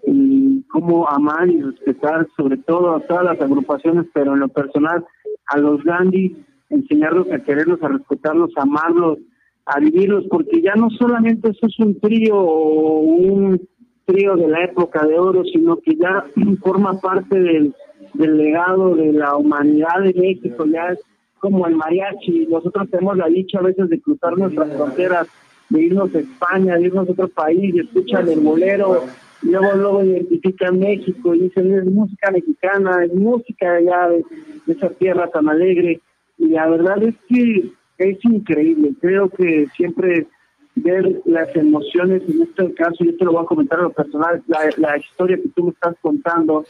[0.07, 5.03] y cómo amar y respetar sobre todo a todas las agrupaciones, pero en lo personal
[5.47, 6.33] a los gandhis,
[6.69, 9.17] enseñarlos a quererlos, a respetarlos, a amarlos,
[9.65, 13.67] a vivirlos, porque ya no solamente eso es un trío o un
[14.05, 16.25] trío de la época de oro, sino que ya
[16.61, 17.73] forma parte del,
[18.13, 20.99] del legado de la humanidad de México, ya es
[21.39, 25.27] como el mariachi, nosotros tenemos la dicha a veces de cruzar nuestras fronteras,
[25.69, 29.03] de irnos a España, de irnos a otro país, y escuchan el molero,
[29.41, 34.23] luego luego identifican México y dicen es música mexicana, es música ya de,
[34.67, 36.01] esa tierra tan alegre
[36.37, 40.27] y la verdad es que es increíble, creo que siempre
[40.75, 44.43] ver las emociones, en este caso yo te lo voy a comentar a lo personal,
[44.47, 46.65] la, historia que tú me estás contando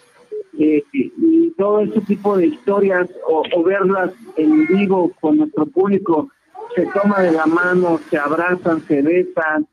[0.59, 6.29] eh, y todo ese tipo de historias o, verlas en vivo con nuestro público,
[6.75, 9.67] se toma de la mano, se abrazan, se besan,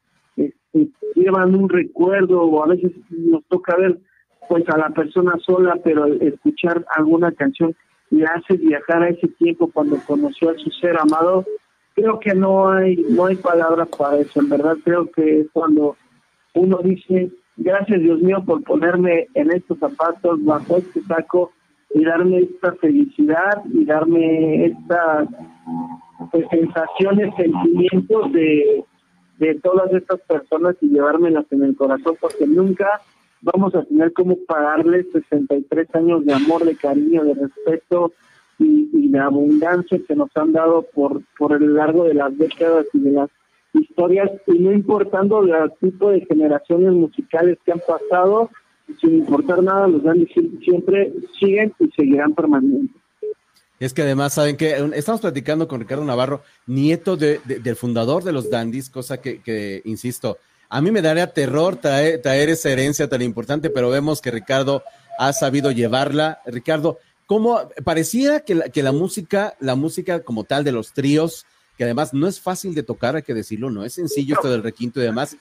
[1.14, 3.98] llevan un recuerdo o a veces nos toca ver
[4.48, 7.74] pues a la persona sola, pero escuchar alguna canción
[8.12, 11.44] le hace viajar a ese tiempo cuando conoció a su ser amado.
[11.94, 15.96] Creo que no hay no hay palabras para eso, en verdad creo que es cuando
[16.54, 21.52] uno dice, gracias Dios mío por ponerme en estos zapatos, bajo este saco
[21.94, 25.28] y darme esta felicidad y darme estas
[26.30, 28.84] pues, sensaciones, sentimientos de,
[29.38, 33.00] de todas estas personas y llevármelas en el corazón, porque nunca
[33.42, 38.12] vamos a tener como pagarles 63 años de amor, de cariño, de respeto
[38.58, 43.00] y, de abundancia que nos han dado por, por el largo de las décadas y
[43.00, 43.30] de las
[43.74, 48.50] historias, y no importando el tipo de generaciones musicales que han pasado,
[49.00, 50.28] sin importar nada, los grandes
[50.62, 52.96] siempre siguen y seguirán permanentes.
[53.80, 58.32] Es que además, saben que estamos platicando con Ricardo Navarro, nieto de, del fundador de
[58.32, 60.38] los Dandies, cosa que, insisto,
[60.72, 64.82] a mí me daría terror traer, esa herencia tan importante, pero vemos que Ricardo
[65.18, 66.40] ha sabido llevarla.
[66.46, 71.44] Ricardo, ¿cómo parecía que la, que la música, la música como tal de los tríos,
[71.76, 74.62] que además no es fácil de tocar, hay que decirlo, no es sencillo esto del
[74.62, 75.36] requinto y demás,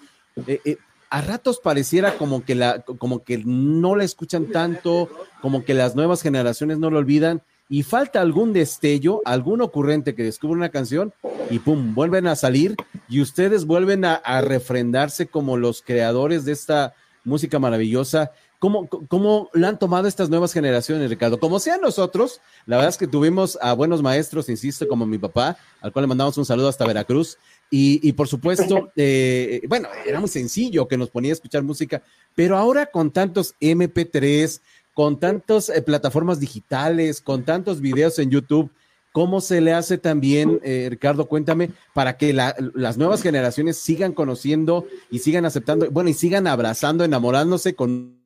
[0.47, 0.77] eh, eh,
[1.09, 5.09] a ratos pareciera como que, la, como que no la escuchan tanto,
[5.41, 7.41] como que las nuevas generaciones no lo olvidan
[7.71, 11.13] y falta algún destello, algún ocurrente que descubre una canción
[11.49, 12.75] y pum, vuelven a salir
[13.07, 16.93] y ustedes vuelven a, refrendarse como los creadores de esta
[17.23, 18.31] música maravillosa.
[18.59, 21.39] ¿Cómo, ¿Cómo la han tomado estas nuevas generaciones, Ricardo?
[21.39, 25.57] Como sean nosotros, la verdad es que tuvimos a buenos maestros, insisto, como mi papá,
[25.79, 27.37] al cual le mandamos un saludo hasta Veracruz.
[27.69, 32.03] Y, y por supuesto, eh, bueno, era muy sencillo que nos ponía a escuchar música,
[32.35, 34.59] pero ahora con tantos MP3,
[34.93, 38.71] con tantas eh, plataformas digitales, con tantos videos en YouTube,
[39.11, 44.85] ¿cómo se le hace también, eh, Ricardo, cuéntame, para que las nuevas generaciones sigan conociendo
[45.09, 48.17] y sigan aceptando, bueno, y sigan abrazando, enamorándose con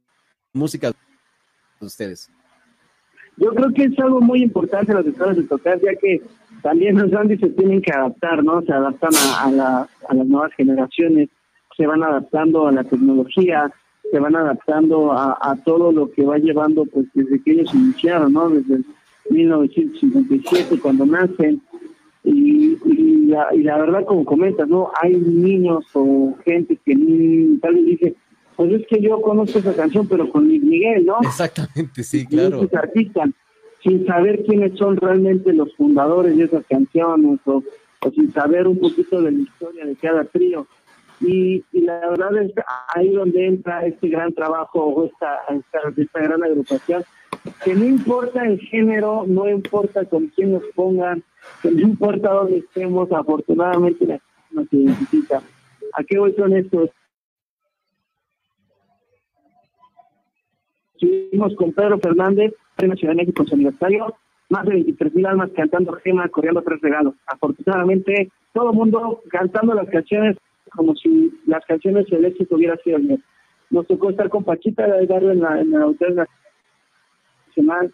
[0.53, 0.91] música
[1.79, 2.29] de ustedes?
[3.37, 6.21] Yo creo que es algo muy importante lo que de tocar, ya que
[6.61, 8.61] también los grandes se tienen que adaptar, ¿no?
[8.61, 9.51] Se adaptan a
[10.13, 11.29] las nuevas generaciones,
[11.75, 13.71] se van adaptando a la tecnología,
[14.11, 18.49] se van adaptando a, todo lo que va llevando pues desde que ellos iniciaron, ¿no?
[18.49, 18.81] Desde
[19.29, 21.61] 1957 cuando nacen
[22.23, 24.91] y, y, la, verdad como comentas, ¿no?
[25.01, 26.95] Hay niños o gente que
[27.61, 28.15] tal vez dice,
[28.55, 31.17] pues es que yo conozco esa canción pero con Miguel, ¿no?
[31.21, 32.67] Exactamente, sí, claro.
[32.73, 33.29] artistas
[33.83, 37.61] sin saber quiénes son realmente los fundadores de esas canciones o
[38.05, 40.67] o sin saber un poquito de la historia de cada trío.
[41.21, 42.51] Y, la verdad es
[42.93, 45.39] ahí donde entra este gran trabajo o esta,
[45.97, 47.03] esta, gran agrupación,
[47.63, 51.23] que no importa el género, no importa con quién nos pongan,
[51.61, 54.19] que no importa dónde estemos, afortunadamente la
[54.51, 55.41] nos identifica.
[55.93, 56.89] ¿A qué voy con esto?
[60.93, 64.15] Estuvimos con Pedro Fernández en Ciudad de México en su aniversario,
[64.49, 67.15] más de 23 mil almas cantando Gema, corriendo tres regalos.
[67.27, 70.37] Afortunadamente, todo el mundo cantando las canciones
[70.71, 73.19] como si las canciones del éxito hubiera sido el mío.
[73.69, 76.25] Nos tocó estar con Pachita de Garro en la, en Hotel
[77.47, 77.93] Nacional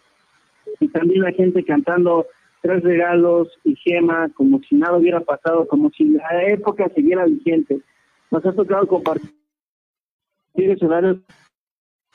[0.80, 2.26] y también la gente cantando
[2.60, 7.80] tres regalos y gema, como si nada hubiera pasado, como si la época siguiera vigente.
[8.30, 9.32] Nos ha tocado compartir
[10.54, 11.18] escenarios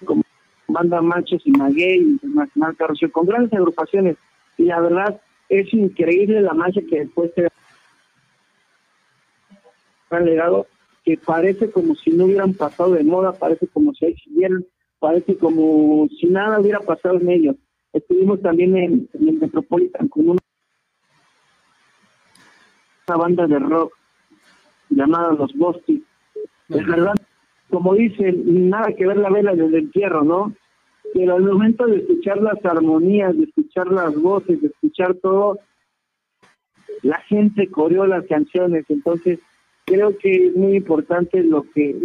[0.06, 0.24] como
[0.68, 4.18] Banda Machos y Maguey, Internacional Carrocio, con grandes agrupaciones.
[4.58, 7.48] Y la verdad es increíble la magia que después se
[10.16, 10.68] han legado,
[11.04, 14.66] que parece como si no hubieran pasado de moda, parece como si siguieran,
[15.00, 17.56] parece como si nada hubiera pasado en ellos.
[17.94, 20.42] Estuvimos también en, el Metropolitan con una,
[23.08, 23.94] banda de rock
[24.90, 26.02] llamada Los Bostis.
[26.70, 27.16] Es verdad,
[27.70, 30.54] como dicen, nada que ver la vela desde el entierro, ¿no?
[31.14, 35.58] Pero al momento de escuchar las armonías, de escuchar las voces, de escuchar todo,
[37.02, 38.86] la gente coreó las canciones.
[38.90, 39.40] Entonces,
[39.88, 41.96] creo que es muy importante lo que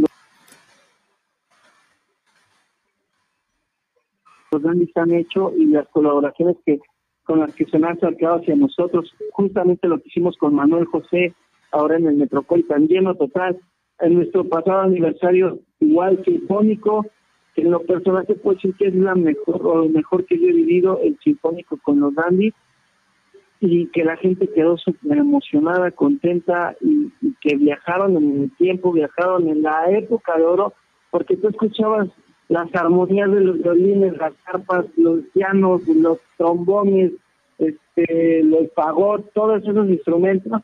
[4.52, 6.78] los grandes han hecho y las colaboraciones que
[7.24, 11.34] con las que se han acercado hacia nosotros, justamente lo que hicimos con Manuel José,
[11.70, 13.58] ahora en el Metropolitan, lleno total,
[14.00, 17.06] en nuestro pasado aniversario igual sinfónico,
[17.54, 20.38] que en lo personal se puede decir que es la mejor o lo mejor que
[20.38, 22.52] yo he vivido el sinfónico con los Dandy
[23.64, 29.48] y que la gente quedó súper emocionada, contenta y, que viajaron en el tiempo, viajaron
[29.48, 30.72] en la época de oro,
[31.10, 32.08] porque tú escuchabas
[32.48, 37.12] las armonías de los violines, las carpas, los pianos, los trombones,
[37.58, 40.60] este, los fagot, todos esos instrumentos,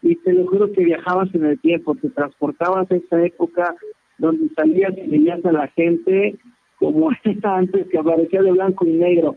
[0.00, 3.74] y te lo juro que viajabas en el tiempo, te transportabas a esa época
[4.18, 6.38] donde salías y veías a la gente
[6.78, 9.34] como esta antes que aparecía de blanco y negro.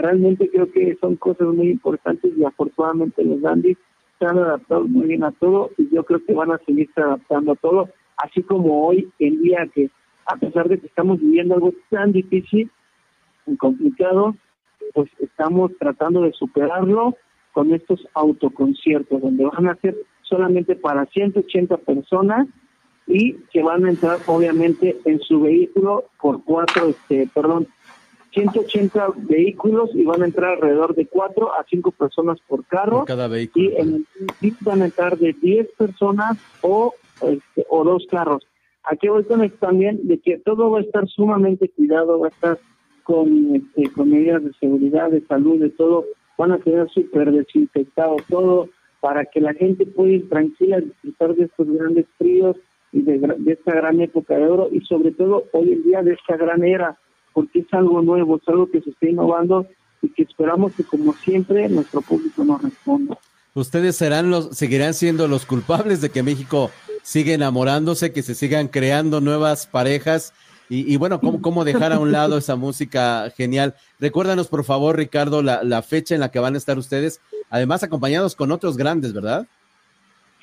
[0.00, 3.76] Realmente creo que son cosas muy importantes y afortunadamente los dandies
[4.18, 7.52] se han adaptado muy bien a todo y yo creo que van a seguirse adaptando
[7.52, 9.90] a todo, así como hoy en día que
[10.24, 12.70] a pesar de que estamos viviendo algo tan difícil
[13.46, 14.34] y complicado,
[14.94, 17.16] pues estamos tratando de superarlo
[17.52, 22.48] con estos autoconciertos, donde van a ser solamente para 180 personas
[23.06, 27.66] y que van a entrar obviamente en su vehículo por cuatro, este, perdón,
[28.32, 33.04] 180 vehículos y van a entrar alrededor de cuatro a cinco personas por carro.
[33.04, 33.64] cada vehículo.
[33.64, 34.06] Y en
[34.40, 38.46] el van a entrar de 10 personas o, este, o dos carros.
[38.84, 42.30] Aquí voy con esto también de que todo va a estar sumamente cuidado, va a
[42.30, 42.58] estar
[43.02, 46.04] con, este, con medidas de seguridad, de salud, de todo.
[46.38, 48.68] Van a tener súper desinfectado todo
[49.00, 52.56] para que la gente pueda ir tranquila a disfrutar de estos grandes fríos
[52.92, 56.36] y de, esta gran época de oro y sobre todo hoy en día de esta
[56.36, 56.98] gran era,
[57.32, 59.66] porque es algo nuevo, es algo que se está innovando
[60.02, 63.18] y que esperamos que como siempre nuestro público nos responda.
[63.54, 66.70] Ustedes serán los, seguirán siendo los culpables de que México
[67.02, 70.32] siga enamorándose, que se sigan creando nuevas parejas
[70.72, 73.74] y, bueno, ¿cómo, ¿cómo, dejar a un lado esa música genial?
[73.98, 77.20] Recuérdanos, por favor, Ricardo, la, la fecha en la que van a estar ustedes,
[77.50, 79.48] además acompañados con otros grandes, ¿verdad?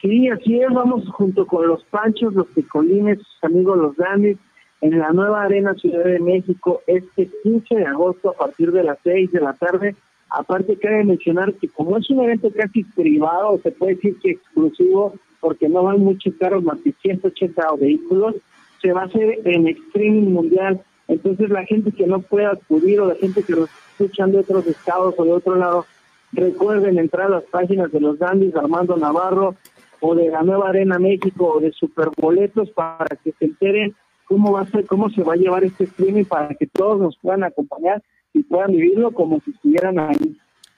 [0.01, 4.37] Sí, así es, vamos junto con los Panchos, los Picolines, sus amigos los Grandes,
[4.81, 8.97] en la nueva Arena Ciudad de México este 15 de agosto a partir de las
[9.03, 9.95] 6 de la tarde.
[10.29, 15.13] Aparte, cabe mencionar que como es un evento casi privado, se puede decir que exclusivo,
[15.39, 18.35] porque no van muchos carros más de 180 vehículos,
[18.81, 20.81] se va a hacer en streaming mundial.
[21.07, 24.67] Entonces, la gente que no pueda acudir o la gente que nos escuchan de otros
[24.67, 25.85] estados o de otro lado,
[26.33, 29.55] recuerden entrar a las páginas de los Dandis Armando Navarro
[30.01, 33.95] o de la Nueva Arena México o de Superboletos para que se enteren
[34.27, 37.17] cómo va a ser, cómo se va a llevar este streaming para que todos nos
[37.17, 40.37] puedan acompañar y puedan vivirlo como si estuvieran ahí.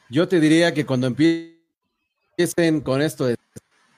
[0.09, 3.35] Yo te diría que cuando empiecen con esto de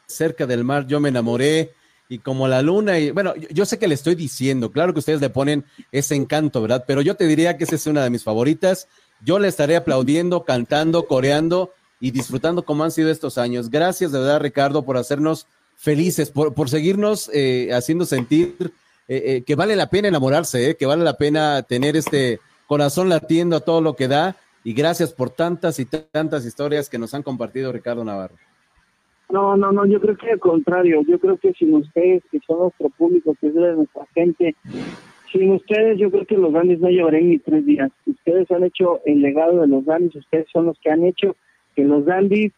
[0.08, 1.72] cerca del mar, yo me enamoré
[2.10, 5.22] y como la luna y bueno, yo, sé que le estoy diciendo, claro que ustedes
[5.22, 6.84] le ponen ese encanto, ¿verdad?
[6.86, 8.88] Pero yo te diría que esa es una de mis favoritas.
[9.24, 11.72] Yo le estaré aplaudiendo, cantando, coreando
[12.02, 13.70] y disfrutando como han sido estos años.
[13.70, 15.48] Gracias de verdad, Ricardo, por hacernos
[15.78, 18.74] felices, por, por seguirnos eh, haciendo sentir
[19.08, 23.56] eh, eh, que vale la pena enamorarse, que vale la pena tener este corazón latiendo
[23.58, 24.36] a todo lo que da.
[24.64, 28.36] Y gracias por tantas y tantas historias que nos han compartido Ricardo Navarro.
[29.32, 32.60] No, no, no, yo creo que al contrario, yo creo que sin ustedes, que son
[32.60, 34.56] nuestro público, que es nuestra gente,
[35.32, 37.92] sin ustedes yo creo que los Dandis no llevarían ni tres días.
[38.06, 41.38] Ustedes han hecho el legado de los Dandis, ustedes son los que han hecho
[41.76, 42.52] que los Dandis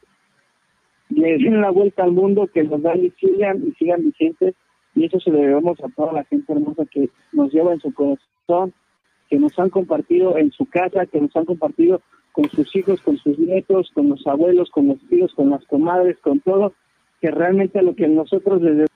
[1.09, 4.55] le den la vuelta al mundo, que los Dandis sigan y sigan vigentes,
[4.95, 7.93] y eso se lo debemos a toda la gente hermosa que nos lleva en su
[7.93, 8.73] corazón,
[9.29, 12.01] que nos han compartido en su casa, que nos han compartido
[12.31, 16.17] con sus hijos, con sus nietos, con los abuelos, con los tíos, con las comadres,
[16.19, 16.73] con todo,
[17.21, 18.89] que realmente lo que nosotros les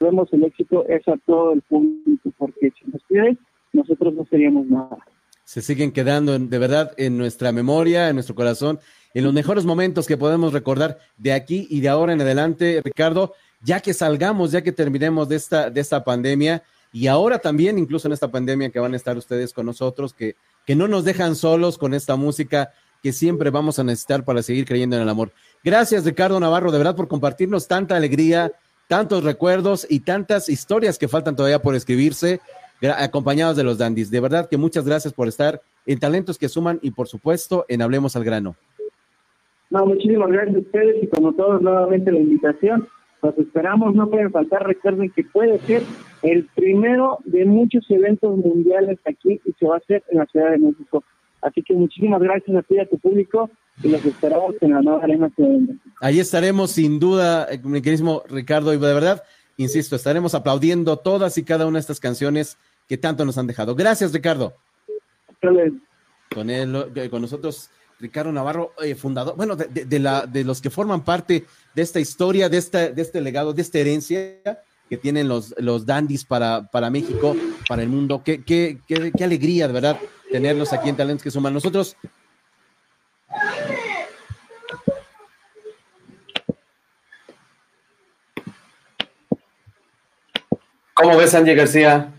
[0.00, 3.38] debemos el éxito es a todo el público, porque si nos piden,
[3.72, 4.98] nosotros no seríamos nada.
[5.44, 8.78] Se siguen quedando de verdad en nuestra memoria, en nuestro corazón,
[9.12, 13.34] en los mejores momentos que podemos recordar de aquí y de ahora en adelante, Ricardo,
[13.64, 16.62] ya que salgamos, ya que terminemos de esta, de esta pandemia
[16.92, 20.36] y ahora también, incluso en esta pandemia que van a estar ustedes con nosotros, que,
[20.64, 22.70] que no nos dejan solos con esta música
[23.02, 25.32] que siempre vamos a necesitar para seguir creyendo en el amor.
[25.64, 28.52] Gracias, Ricardo Navarro, de verdad, por compartirnos tanta alegría,
[28.86, 32.40] tantos recuerdos y tantas historias que faltan todavía por escribirse,
[32.96, 34.10] acompañados de los dandis.
[34.10, 37.82] De verdad que muchas gracias por estar en Talentos que Suman y, por supuesto, en
[37.82, 38.56] Hablemos al Grano.
[39.70, 42.86] No, muchísimas gracias a ustedes y como todos, nuevamente la invitación.
[43.24, 44.66] Los esperamos, no pueden faltar.
[44.66, 45.82] Recuerden que puede ser
[46.20, 50.50] el primero de muchos eventos mundiales aquí y se va a hacer en la Ciudad
[50.50, 51.02] de México.
[51.40, 53.48] Así que muchísimas gracias a ti y a tu público
[53.82, 55.32] y los esperamos en la nueva Arena
[56.02, 59.22] Ahí estaremos sin duda, eh, mi queridísimo Ricardo, y de verdad,
[59.56, 63.74] insisto, estaremos aplaudiendo todas y cada una de estas canciones que tanto nos han dejado.
[63.74, 64.52] Gracias, Ricardo.
[66.34, 67.70] Con él, eh, con nosotros,
[68.04, 72.50] Ricardo Navarro, eh, fundador, bueno, de, la, de los que forman parte de esta historia,
[72.50, 76.90] de, esta, de este legado, de esta herencia que tienen los, los dandies para, para
[76.90, 77.34] México,
[77.66, 78.20] para el mundo.
[78.22, 79.98] Qué, qué, qué, alegría, de verdad,
[80.30, 81.54] tenerlos aquí en Talentos que Suman.
[81.54, 81.96] Nosotros.
[90.92, 92.13] ¿Cómo ves, Angie García?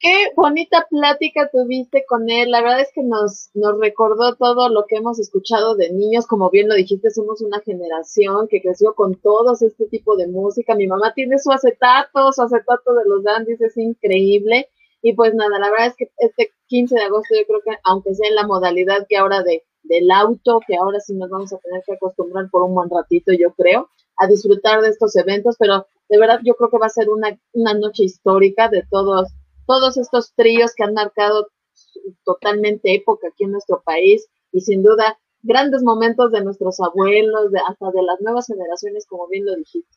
[0.00, 2.50] Qué bonita plática tuviste con él.
[2.50, 6.26] La verdad es que nos, nos recordó todo lo que hemos escuchado de niños.
[6.26, 10.74] Como bien lo dijiste, somos una generación que creció con todos este tipo de música.
[10.74, 14.68] Mi mamá tiene su acetato, su acetato de los dandies, es increíble.
[15.02, 18.14] Y pues nada, la verdad es que este 15 de agosto yo creo que aunque
[18.14, 21.58] sea en la modalidad que ahora de del auto, que ahora sí nos vamos a
[21.58, 25.86] tener que acostumbrar por un buen ratito, yo creo, a disfrutar de estos eventos, pero
[26.08, 29.28] de verdad yo creo que va a ser una, una noche histórica de todos,
[29.70, 31.46] todos estos tríos que han marcado
[32.24, 37.60] totalmente época aquí en nuestro país y sin duda grandes momentos de nuestros abuelos, de,
[37.60, 39.96] hasta de las nuevas generaciones, como bien lo dijiste.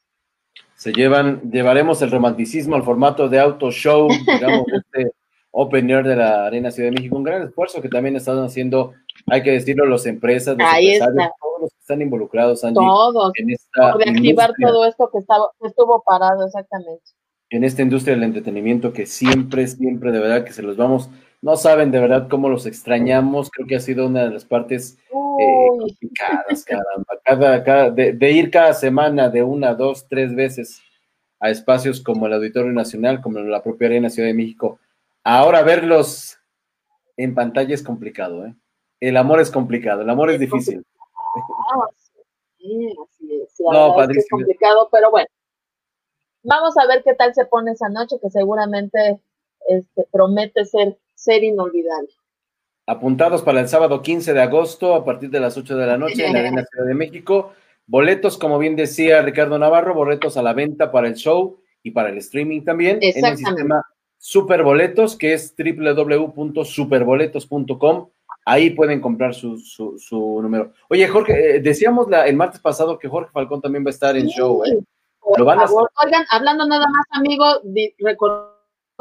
[0.76, 5.12] Se llevan, llevaremos el romanticismo al formato de auto show, digamos, este
[5.50, 8.94] Open Air de la Arena Ciudad de México, un gran esfuerzo que también están haciendo,
[9.26, 13.50] hay que decirlo, las empresas, los empresarios, todos los que están involucrados, Angie, todos, en
[13.50, 17.02] esta reactivar todo esto que, estaba, estuvo parado, exactamente.
[17.54, 21.56] En esta industria del entretenimiento que siempre, siempre, de verdad, que se los vamos, no
[21.56, 25.68] saben de verdad cómo los extrañamos, creo que ha sido una de las partes eh,
[25.78, 27.62] complicadas, caramba.
[27.64, 30.82] Cada, de, ir cada semana de una, dos, tres veces
[31.40, 34.80] a espacios como el Auditorio Nacional, como la propia Arena Ciudad de México.
[35.24, 36.40] Ahora verlos
[37.18, 38.56] en pantalla es complicado, ¿eh?
[39.00, 40.84] El amor es complicado, el amor es, difícil.
[42.58, 43.54] Sí, así es.
[43.60, 45.28] no, es complicado, pero bueno.
[46.44, 49.20] Vamos a ver qué tal se pone esa noche, que seguramente
[49.68, 52.10] este, promete ser ser inolvidable.
[52.86, 56.26] Apuntados para el sábado 15 de agosto a partir de las 8 de la noche
[56.26, 57.54] en la Arena Ciudad de México.
[57.88, 62.10] Boletos, como bien decía Ricardo Navarro, boletos a la venta para el show y para
[62.10, 63.86] el streaming también en el sistema
[64.18, 68.10] Superboletos, que es www.superboletos.com.
[68.46, 70.74] Ahí pueden comprar su, su, número.
[70.90, 74.18] Oye, Jorge, eh, decíamos la, el martes pasado que Jorge Falcón también va a estar
[74.18, 74.66] en show.
[74.66, 74.78] ¿eh?
[75.38, 77.46] ¿Lo van a Oigan, hablando nada más, amigo,
[78.00, 78.54] recordar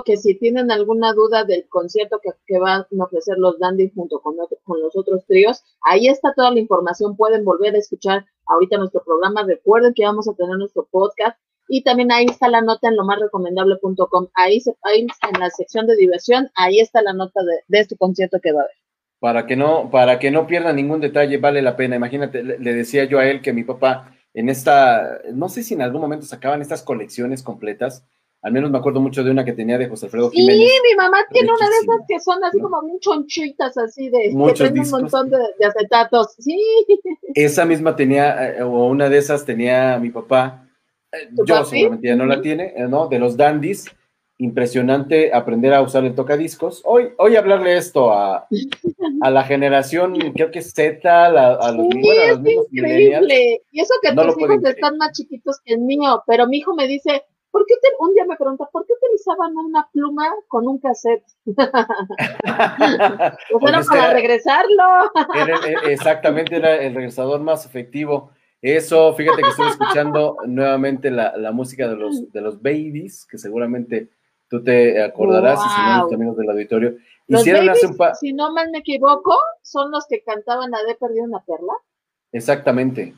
[0.05, 4.37] que si tienen alguna duda del concierto que, van a ofrecer los Dandy junto con,
[4.37, 7.17] los otros tríos, ahí está toda la información.
[7.17, 9.45] Pueden volver a escuchar ahorita nuestro programa.
[9.45, 11.39] Recuerden que vamos a tener nuestro podcast
[11.69, 14.29] y también ahí está la nota en lo más recomendable.com.
[14.35, 18.39] Ahí, se, ahí en la sección de diversión, ahí está la nota de, este concierto
[18.43, 18.77] que va a haber.
[19.21, 21.95] Para que no, para que no pierda ningún detalle, vale la pena.
[21.95, 25.83] Imagínate, le decía yo a él que mi papá en esta, no sé si en
[25.83, 28.05] algún momento sacaban estas colecciones completas
[28.43, 30.69] al menos me acuerdo mucho de una que tenía de José Alfredo Jiménez.
[30.69, 34.31] Sí, mi mamá tiene una de esas que son así como muy chonchitas, así de
[34.33, 36.35] Muchos que un montón de, acetatos.
[36.39, 36.59] Sí.
[37.35, 40.69] Esa misma tenía, eh, o una de esas tenía mi papá.
[41.13, 43.07] Eh, yo seguramente ya no la tiene, eh, ¿no?
[43.07, 43.87] De los dandies.
[44.39, 46.83] Impresionante aprender a usar el tocadiscos.
[46.85, 48.47] Hoy, hoy hablarle esto a,
[49.21, 52.39] a la generación, creo que Z, a, los, sí, es
[52.71, 53.63] increíble.
[53.71, 56.89] Y eso que tus hijos están más chiquitos que el mío, pero mi hijo me
[56.89, 60.79] dice, ¿por qué te, un día me pregunta, ¿por qué utilizaban una pluma con un
[60.79, 61.25] cassette?
[61.45, 61.65] pues
[63.69, 65.13] era para regresarlo.
[65.89, 68.31] exactamente, era el regresador más efectivo.
[68.61, 73.37] Eso, fíjate que estoy escuchando nuevamente la, la música de los, de los babies, que
[73.37, 74.09] seguramente
[74.53, 76.97] tú te acordarás, y si no, los amigos del auditorio.
[77.27, 81.25] Hicieron hace un Si no mal me equivoco, son los que cantaban a de perdido
[81.25, 81.73] una perla.
[82.33, 83.15] Exactamente.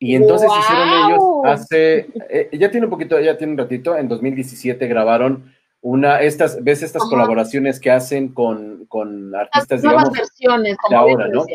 [0.00, 4.08] Y entonces hicieron ellos hace, eh, ya tiene un poquito, ya tiene un ratito, en
[4.08, 10.76] 2017 grabaron una, estas, ves estas colaboraciones que hacen con, con artistas, Las nuevas versiones,
[10.78, 11.46] como de ahora, ¿no?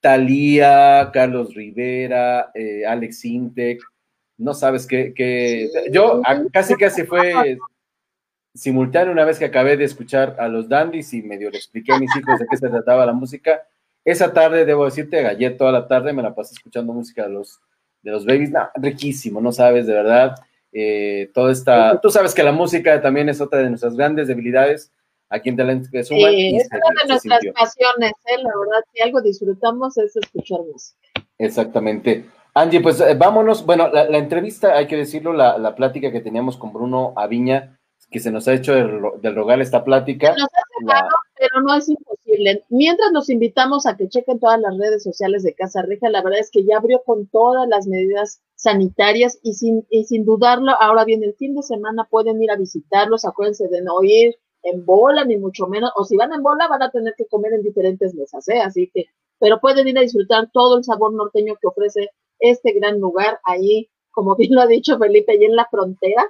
[0.00, 3.80] Talía, Carlos Rivera, eh, Alex Intec,
[4.38, 6.20] no sabes qué, yo
[6.52, 7.58] casi casi fue
[8.54, 11.98] simultáneo una vez que acabé de escuchar a los dandies y medio le expliqué a
[11.98, 13.62] mis hijos de qué se trataba la música,
[14.04, 17.60] esa tarde, debo decirte, gallé toda la tarde, me la pasé escuchando música de los,
[18.02, 20.36] de los babies, riquísimo, no sabes, de verdad,
[20.72, 24.92] eh, toda esta, tú sabes que la música también es otra de nuestras grandes debilidades,
[25.30, 26.30] aquí en Talento que Suman.
[26.32, 28.38] Sí, es una de nuestras pasiones, ¿eh?
[28.38, 30.98] la verdad, si algo disfrutamos es escuchar música.
[31.38, 32.26] Exactamente.
[32.52, 36.56] Angie, pues eh, vámonos, bueno, la, entrevista, hay que decirlo, la, la plática que teníamos
[36.56, 37.80] con Bruno Aviña,
[38.14, 40.36] que se nos ha hecho del, rogar esta plática.
[40.36, 40.48] Nos
[41.36, 42.64] pero no es imposible.
[42.68, 46.38] Mientras nos invitamos a que chequen todas las redes sociales de Casa Reja, la verdad
[46.38, 51.04] es que ya abrió con todas las medidas sanitarias y sin, y sin dudarlo, ahora
[51.04, 55.24] bien, el fin de semana pueden ir a visitarlos, acuérdense de no ir en bola,
[55.24, 58.14] ni mucho menos, o si van en bola van a tener que comer en diferentes
[58.14, 58.60] mesas, ¿eh?
[58.60, 59.06] Así que,
[59.40, 63.90] pero pueden ir a disfrutar todo el sabor norteño que ofrece este gran lugar ahí,
[64.12, 66.24] como bien lo ha dicho Felipe, ahí en la frontera.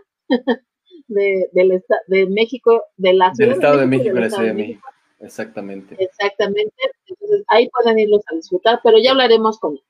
[1.09, 4.89] De, del de México, de la Del Estado de México, de la Ciudad de México.
[5.21, 5.97] Exactamente.
[5.99, 6.75] Exactamente.
[7.07, 9.83] Entonces ahí pueden irlos a disfrutar, pero ya hablaremos con él.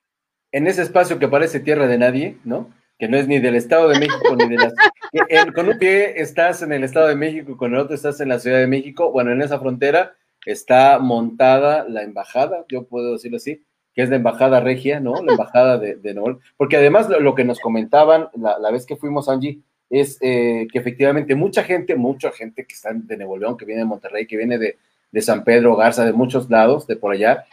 [0.51, 2.69] En ese espacio que parece tierra de nadie, ¿no?
[2.97, 4.73] Que no es ni del Estado de México ni de las.
[5.55, 8.39] con un pie estás en el Estado de México, con el otro estás en la
[8.39, 9.11] Ciudad de México.
[9.11, 10.15] Bueno, en esa frontera
[10.45, 15.21] está montada la embajada, yo puedo decirlo así, que es la embajada regia, ¿no?
[15.23, 18.95] La embajada de, de Nuevo Porque además lo, que nos comentaban la, la vez que
[18.95, 19.61] fuimos, Angie,
[20.01, 23.81] es eh, que efectivamente mucha gente, mucha gente que está de Nuevo León, que viene
[23.81, 24.77] de Monterrey, que viene de,
[25.21, 27.45] San Pedro, Garza, de muchos lados, de por allá,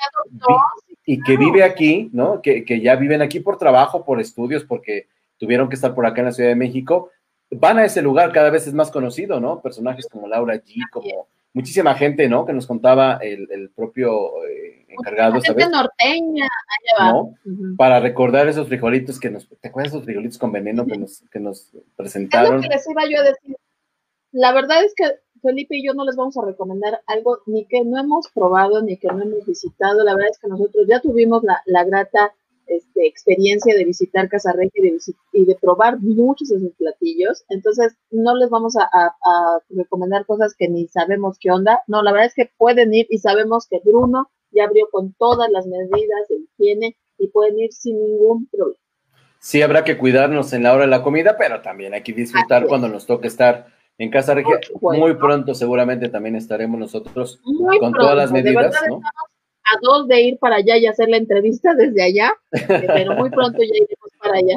[1.06, 2.43] y que vive aquí, ¿no?
[2.43, 5.06] Que, ya viven aquí por trabajo, por estudios, porque
[5.39, 7.10] tuvieron que estar por acá en la Ciudad de México,
[7.52, 9.62] van a ese lugar, cada vez es más conocido, ¿no?
[9.62, 12.44] Personajes como Laura G, como muchísima gente, ¿no?
[12.44, 15.40] Que nos contaba el, propio eh, encargado.
[15.70, 16.48] Norteña,
[17.01, 17.35] ¿no?
[17.77, 21.40] Para recordar esos frijolitos que nos, ¿te acuerdas esos frijolitos con veneno que nos, que
[21.40, 22.56] nos presentaron?
[22.56, 23.56] Es lo que les iba yo a decir.
[24.32, 25.05] La verdad es que
[25.43, 28.97] Felipe y yo no les vamos a recomendar algo ni que no hemos probado ni
[28.97, 30.05] que no hemos visitado.
[30.05, 32.32] La verdad es que nosotros ya tuvimos la, la grata
[32.66, 34.82] este, experiencia de visitar Casa Regia
[35.32, 37.44] y de, probar muchos de sus platillos.
[37.48, 39.12] Entonces, no les vamos a,
[39.69, 41.81] recomendar cosas que ni sabemos qué onda.
[41.86, 45.50] No, la verdad es que pueden ir y sabemos que Bruno ya abrió con todas
[45.50, 48.78] las medidas de higiene y pueden ir sin ningún problema.
[49.38, 52.66] Sí, habrá que cuidarnos en la hora de la comida, pero también hay que disfrutar
[52.66, 53.66] cuando nos toque estar
[53.98, 54.60] en Casa Regia.
[54.80, 57.40] Muy pronto seguramente también estaremos nosotros
[57.80, 59.00] con todas las medidas, ¿no?
[59.64, 62.32] a dos de ir para allá y hacer la entrevista desde allá,
[62.68, 64.56] pero muy pronto ya iremos para allá.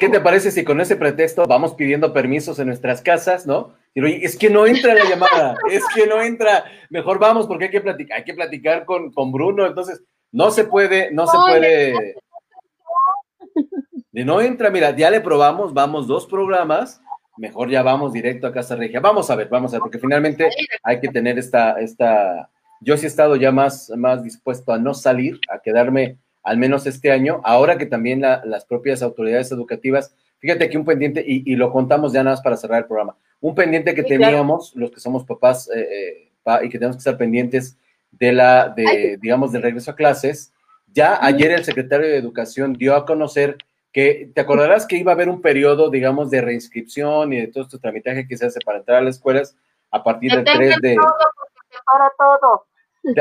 [0.00, 3.74] ¿Qué te parece si con ese pretexto vamos pidiendo permisos en nuestras casas, no?
[3.94, 7.80] Es que no entra la llamada, es que no entra, mejor vamos porque hay que
[7.80, 10.02] platicar, hay que platicar con, con Bruno, entonces
[10.32, 12.16] no se puede, no se puede.
[14.10, 17.00] De no entra, mira, ya le probamos, vamos dos programas,
[17.36, 18.98] mejor ya vamos directo a Casa Regia.
[18.98, 20.48] Vamos a ver, vamos a ver, porque finalmente
[20.82, 22.50] hay que tener esta, esta,
[22.80, 26.86] yo sí he estado ya más, más dispuesto a no salir, a quedarme al menos
[26.86, 30.14] este año, ahora que también las propias autoridades educativas,
[30.44, 33.54] fíjate que un pendiente, y, lo contamos ya nada más para cerrar el programa, un
[33.54, 37.78] pendiente que teníamos, los que somos papás eh, eh, y que tenemos que estar pendientes
[38.10, 40.52] de la, de, digamos, del regreso a clases,
[40.92, 43.56] ya ayer el secretario de Educación dio a conocer
[43.90, 47.64] que, te acordarás que iba a haber un periodo, digamos, de reinscripción y de todo
[47.64, 49.56] este tramitaje que se hace para entrar a las escuelas
[49.90, 50.96] a partir del 3 de...
[51.86, 52.66] Para todo.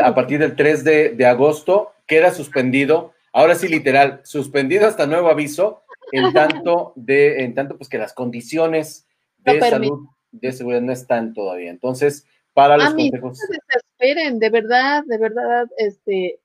[0.03, 5.83] a partir del 3 de, agosto, queda suspendido, ahora sí literal, suspendido hasta nuevo aviso,
[6.13, 9.07] en tanto de, en tanto pues que las condiciones
[9.39, 11.71] de salud, de seguridad no están todavía.
[11.71, 13.21] Entonces, para los consejos.
[13.21, 16.39] No se desesperen, de verdad, de verdad, este,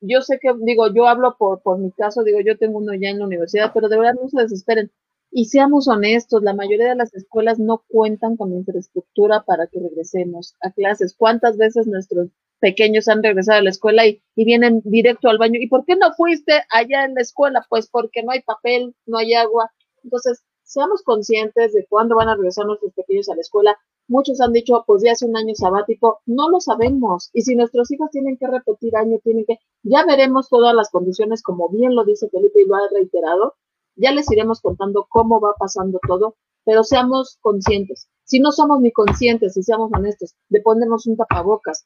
[0.00, 3.10] yo sé que, digo, yo hablo por, por mi caso, digo, yo tengo uno ya
[3.10, 4.90] en la universidad, pero de verdad no se desesperen.
[5.30, 10.56] Y seamos honestos, la mayoría de las escuelas no cuentan con infraestructura para que regresemos
[10.60, 11.14] a clases.
[11.16, 12.28] ¿Cuántas veces nuestros
[12.62, 15.58] pequeños han regresado a la escuela y, vienen directo al baño?
[15.60, 17.66] ¿Y por qué no fuiste allá en la escuela?
[17.68, 19.70] Pues porque no hay papel, no hay agua.
[20.04, 23.76] Entonces, seamos conscientes de cuándo van a regresar nuestros pequeños a la escuela.
[24.08, 27.30] Muchos han dicho, pues ya hace un año sabático, no lo sabemos.
[27.32, 31.42] Y si nuestros hijos tienen que repetir año, tienen que, ya veremos todas las condiciones,
[31.42, 33.56] como bien lo dice Felipe y lo ha reiterado,
[33.96, 38.08] ya les iremos contando cómo va pasando todo, pero seamos conscientes.
[38.24, 41.84] Si no somos ni conscientes, y seamos honestos, de ponernos un tapabocas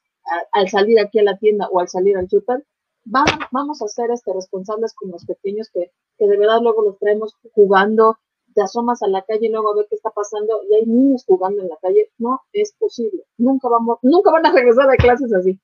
[0.53, 2.65] al salir aquí a la tienda o al salir al súper,
[3.05, 7.35] vamos a ser este, responsables con los pequeños que, que de verdad luego los traemos
[7.55, 8.19] jugando,
[8.55, 11.25] te asomas a la calle y luego a ver qué está pasando y hay niños
[11.27, 12.11] jugando en la calle.
[12.19, 13.25] No es posible.
[13.37, 15.61] Nunca vamos, nunca van a regresar a clases así.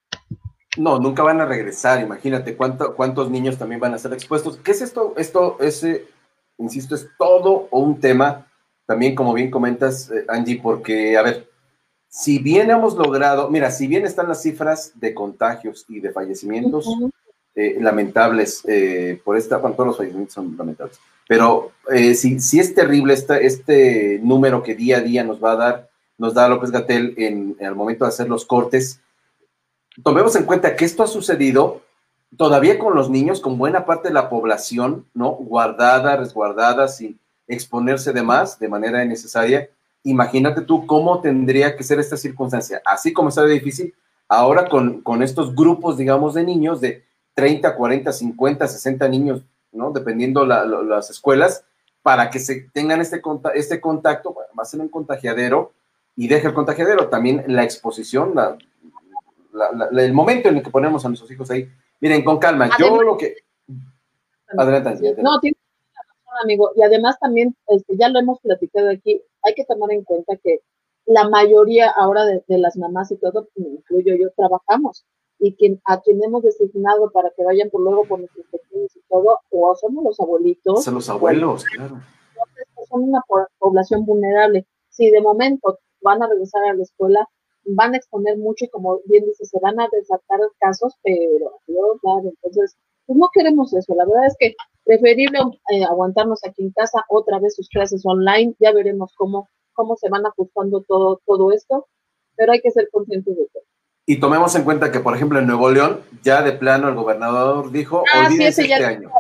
[0.77, 2.01] No, nunca van a regresar.
[2.03, 4.59] Imagínate cuánto, cuántos niños también van a ser expuestos.
[4.59, 5.15] ¿Qué es esto?
[5.17, 6.07] Esto, ese,
[6.59, 8.52] insisto, es todo un tema.
[8.87, 11.53] También, como bien comentas, eh, Angie, porque, a ver,
[12.13, 16.87] si bien hemos logrado, mira, si bien están las cifras de contagios y de fallecimientos
[17.55, 22.61] eh, lamentables eh, por esta, bueno, todos los fallecimientos son lamentables, pero eh, si, si,
[22.61, 25.89] es terrible este, este número que día a día nos va a dar,
[26.19, 29.01] nos da López Gatel en, en el momento de hacer los cortes,
[30.03, 31.81] tomemos en cuenta que esto ha sucedido
[32.37, 35.31] todavía con los niños, con buena parte de la población, ¿no?
[35.31, 39.69] Guardada, resguardada, sin exponerse de más, de manera innecesaria.
[40.05, 42.83] Imagínate tú cómo tendría que ser esta circunstancia.
[42.85, 43.95] Así como está difícil,
[44.29, 47.05] ahora con, con estos grupos, digamos, de niños, de
[47.35, 49.43] 30, 40, 50, 60 niños
[49.73, 49.91] ¿no?
[49.91, 51.65] Dependiendo las escuelas,
[52.03, 53.21] para que se tengan este,
[53.55, 55.73] este contacto, va a ser un contagiadero
[56.15, 57.09] y deja el contagiadero.
[57.09, 58.35] También la exposición,
[59.93, 61.69] el momento en el que ponemos a nuestros hijos ahí.
[62.01, 63.37] Miren, con calma, yo lo que...
[64.59, 65.62] Adelante, No, tiene razón,
[66.43, 66.71] amigo.
[66.77, 70.61] Y además también, este, ya lo hemos platicado aquí, hay que tomar en cuenta que
[71.07, 75.05] la mayoría ahora de, de las mamás y todo, me incluyo yo, trabajamos
[75.43, 79.01] y quien, a quien hemos designado para que vayan por luego por nuestros pequeños y
[79.09, 80.85] todo, o somos los abuelitos.
[80.85, 82.01] Son los abuelos, claro.
[82.89, 83.21] Son una
[83.59, 84.67] población vulnerable.
[84.89, 87.29] Si de momento van a regresar a la escuela,
[87.65, 92.23] van a exponer mucho y como bien dice, se van a desatar casos, pero claro,
[92.29, 92.77] entonces,
[93.07, 93.97] pues no queremos eso.
[93.97, 94.55] La verdad es que
[94.85, 95.39] preferible
[95.73, 100.09] eh, aguantarnos aquí en casa, otra vez sus clases online, ya veremos cómo, cómo se
[100.09, 101.87] van ajustando todo, todo esto,
[102.37, 103.63] pero hay que ser conscientes de todo.
[104.05, 107.71] Y tomemos en cuenta que, por ejemplo, en Nuevo León, ya de plano el gobernador
[107.71, 109.11] dijo, ah, este año.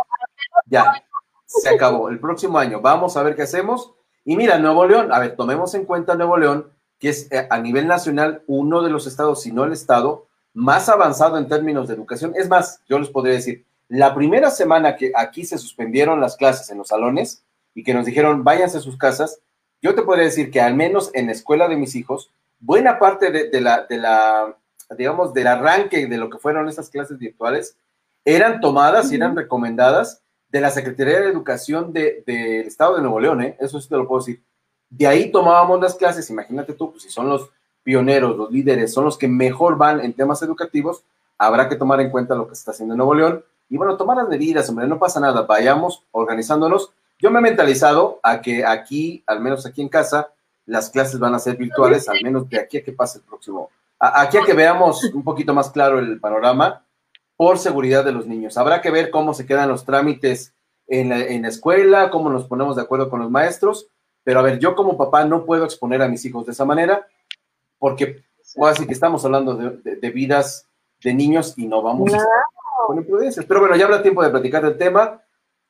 [0.66, 1.04] Ya,
[1.46, 2.08] se acabó.
[2.08, 3.94] El próximo año vamos a ver qué hacemos.
[4.24, 7.58] Y mira, Nuevo León, a ver, tomemos en cuenta Nuevo León, que es eh, a
[7.58, 11.94] nivel nacional uno de los estados, si no el estado, más avanzado en términos de
[11.94, 12.32] educación.
[12.36, 16.70] Es más, yo les podría decir, la primera semana que aquí se suspendieron las clases
[16.70, 17.44] en los salones
[17.74, 19.40] y que nos dijeron, váyanse a sus casas,
[19.82, 23.30] yo te podría decir que al menos en la escuela de mis hijos, buena parte
[23.30, 24.56] de la, de la
[24.96, 27.76] digamos, del arranque de lo que fueron esas clases virtuales,
[28.24, 32.24] eran tomadas y eran recomendadas de la Secretaría de Educación del
[32.66, 33.58] Estado de Nuevo León, ¿eh?
[33.60, 34.42] eso sí te lo puedo decir.
[34.88, 37.50] De ahí tomábamos las clases, imagínate tú, pues si son los
[37.82, 41.04] pioneros, los líderes, son los que mejor van en temas educativos,
[41.36, 43.44] habrá que tomar en cuenta lo que se está haciendo en Nuevo León.
[43.72, 46.92] Y bueno, tomar las medidas, hombre, no pasa nada, vayamos organizándonos.
[47.18, 50.28] Yo me he mentalizado a que aquí, al menos aquí en casa,
[50.66, 53.70] las clases van a ser virtuales, al menos de aquí a que pase el próximo
[53.98, 56.84] Aquí a que veamos un poquito más claro el panorama
[57.34, 58.58] por seguridad de los niños.
[58.58, 60.52] Habrá que ver cómo se quedan los trámites
[60.86, 63.86] en la, escuela, cómo nos ponemos de acuerdo con los maestros,
[64.22, 67.06] pero a ver, yo como papá no puedo exponer a mis hijos de esa manera
[67.78, 68.22] porque
[68.66, 70.66] así que estamos hablando de, vidas
[71.02, 73.44] de niños y no vamos a estar con imprudencias.
[73.46, 75.22] Pero bueno, ya habrá tiempo de platicar del tema.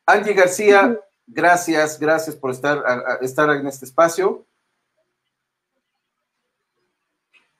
[0.06, 2.82] Angie García, gracias, gracias por estar,
[3.20, 4.47] estar en este espacio.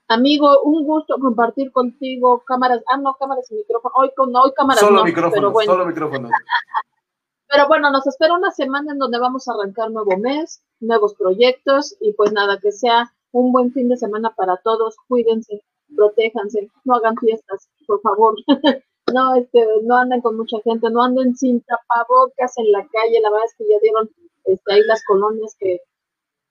[0.09, 2.83] Amigo, un gusto compartir contigo cámaras.
[2.93, 3.95] Ah, no, cámaras y micrófono.
[3.97, 5.73] Hoy, no, hoy cámaras solo no, micrófono, pero bueno.
[5.73, 6.29] solo micrófono.
[7.49, 11.97] pero bueno, nos espera una semana en donde vamos a arrancar nuevo mes, nuevos proyectos
[12.01, 14.97] y pues nada, que sea un buen fin de semana para todos.
[15.09, 15.63] Cuídense,
[15.97, 18.35] protéjanse, no hagan fiestas, por favor.
[19.13, 23.21] no, este, no anden con mucha gente, no anden sin tapabocas en la calle.
[23.21, 24.11] La verdad es que ya dieron
[24.45, 25.81] este, ahí las colonias que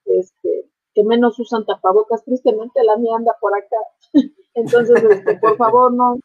[0.04, 2.24] este, que menos usan tapabocas.
[2.24, 3.76] Tristemente la mía anda por acá.
[4.54, 6.18] Entonces, este, por favor, no.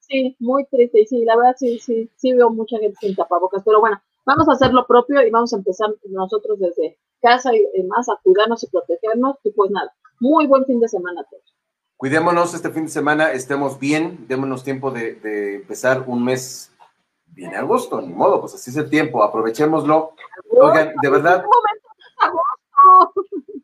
[0.00, 1.02] Sí, muy triste.
[1.02, 3.62] Y sí, la verdad sí, sí, sí veo mucha gente sin tapabocas.
[3.64, 7.82] Pero bueno, vamos a hacer lo propio y vamos a empezar nosotros desde casa y
[7.84, 9.36] más a cuidarnos y protegernos.
[9.44, 11.57] Y pues nada, muy buen fin de semana a todos.
[11.98, 16.70] Cuidémonos este fin de semana, estemos bien, démonos tiempo de, de empezar un mes
[17.26, 20.14] bien agosto, ni modo, pues así es el tiempo, aprovechémoslo
[20.60, 21.44] Oigan, de verdad,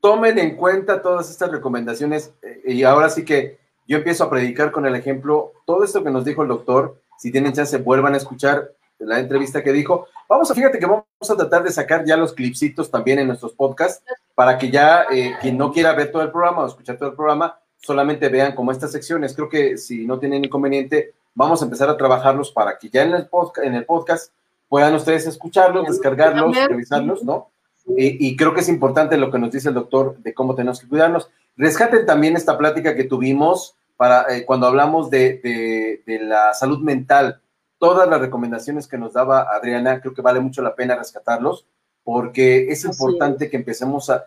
[0.01, 4.73] tomen en cuenta todas estas recomendaciones eh, y ahora sí que yo empiezo a predicar
[4.73, 8.17] con el ejemplo, todo esto que nos dijo el doctor, si tienen chance, vuelvan a
[8.19, 10.09] escuchar la entrevista que dijo.
[10.29, 13.53] Vamos a, fíjate que vamos a tratar de sacar ya los clipsitos también en nuestros
[13.53, 14.03] podcasts
[14.35, 17.15] para que ya eh, quien no quiera ver todo el programa o escuchar todo el
[17.15, 19.35] programa, solamente vean como estas secciones.
[19.35, 23.13] Creo que si no tienen inconveniente, vamos a empezar a trabajarlos para que ya en
[23.13, 24.33] el podcast, en el podcast
[24.69, 27.49] puedan ustedes escucharlos, descargarlos, revisarlos, ¿no?
[27.97, 30.89] Y, creo que es importante lo que nos dice el doctor de cómo tenemos que
[30.89, 31.29] cuidarnos.
[31.55, 37.43] Rescaten también esta plática que tuvimos para eh, cuando hablamos de, de, la salud mental.
[37.79, 41.67] Todas las recomendaciones que nos daba Adriana, creo que vale mucho la pena rescatarlos,
[42.03, 44.25] porque es importante que empecemos a,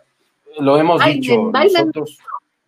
[0.60, 2.18] lo hemos dicho nosotros,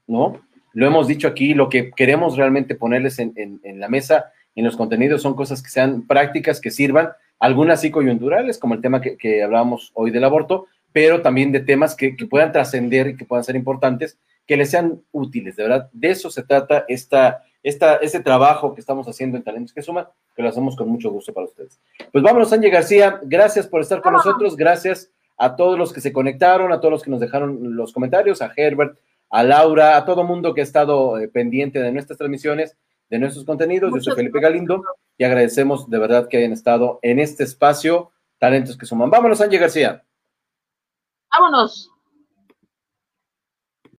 [0.09, 0.41] ¿no?
[0.72, 4.76] Lo hemos dicho aquí, lo que queremos realmente ponerles en, en, la mesa, en los
[4.76, 9.16] contenidos, son cosas que sean prácticas, que sirvan, algunas sí coyunturales, como el tema que,
[9.16, 13.44] que hablábamos hoy del aborto, pero también de temas que, puedan trascender y que puedan
[13.44, 15.88] ser importantes, que les sean útiles, de verdad.
[15.92, 20.06] De eso se trata esta, esta, este trabajo que estamos haciendo en Talentos que Suman,
[20.34, 21.80] que lo hacemos con mucho gusto para ustedes.
[22.12, 26.12] Pues vámonos, Ángel García, gracias por estar con nosotros, gracias a todos los que se
[26.12, 28.98] conectaron, a todos los que nos dejaron los comentarios, a Herbert,
[29.31, 32.77] a Laura, a todo mundo que ha estado eh, pendiente de nuestras transmisiones,
[33.09, 33.93] de nuestros contenidos.
[33.94, 34.82] Yo soy Felipe Galindo
[35.16, 39.11] y agradecemos de verdad que hayan estado en este espacio Talentos que Suman.
[39.11, 40.05] Vámonos, Ángel García.
[41.31, 41.90] Vámonos.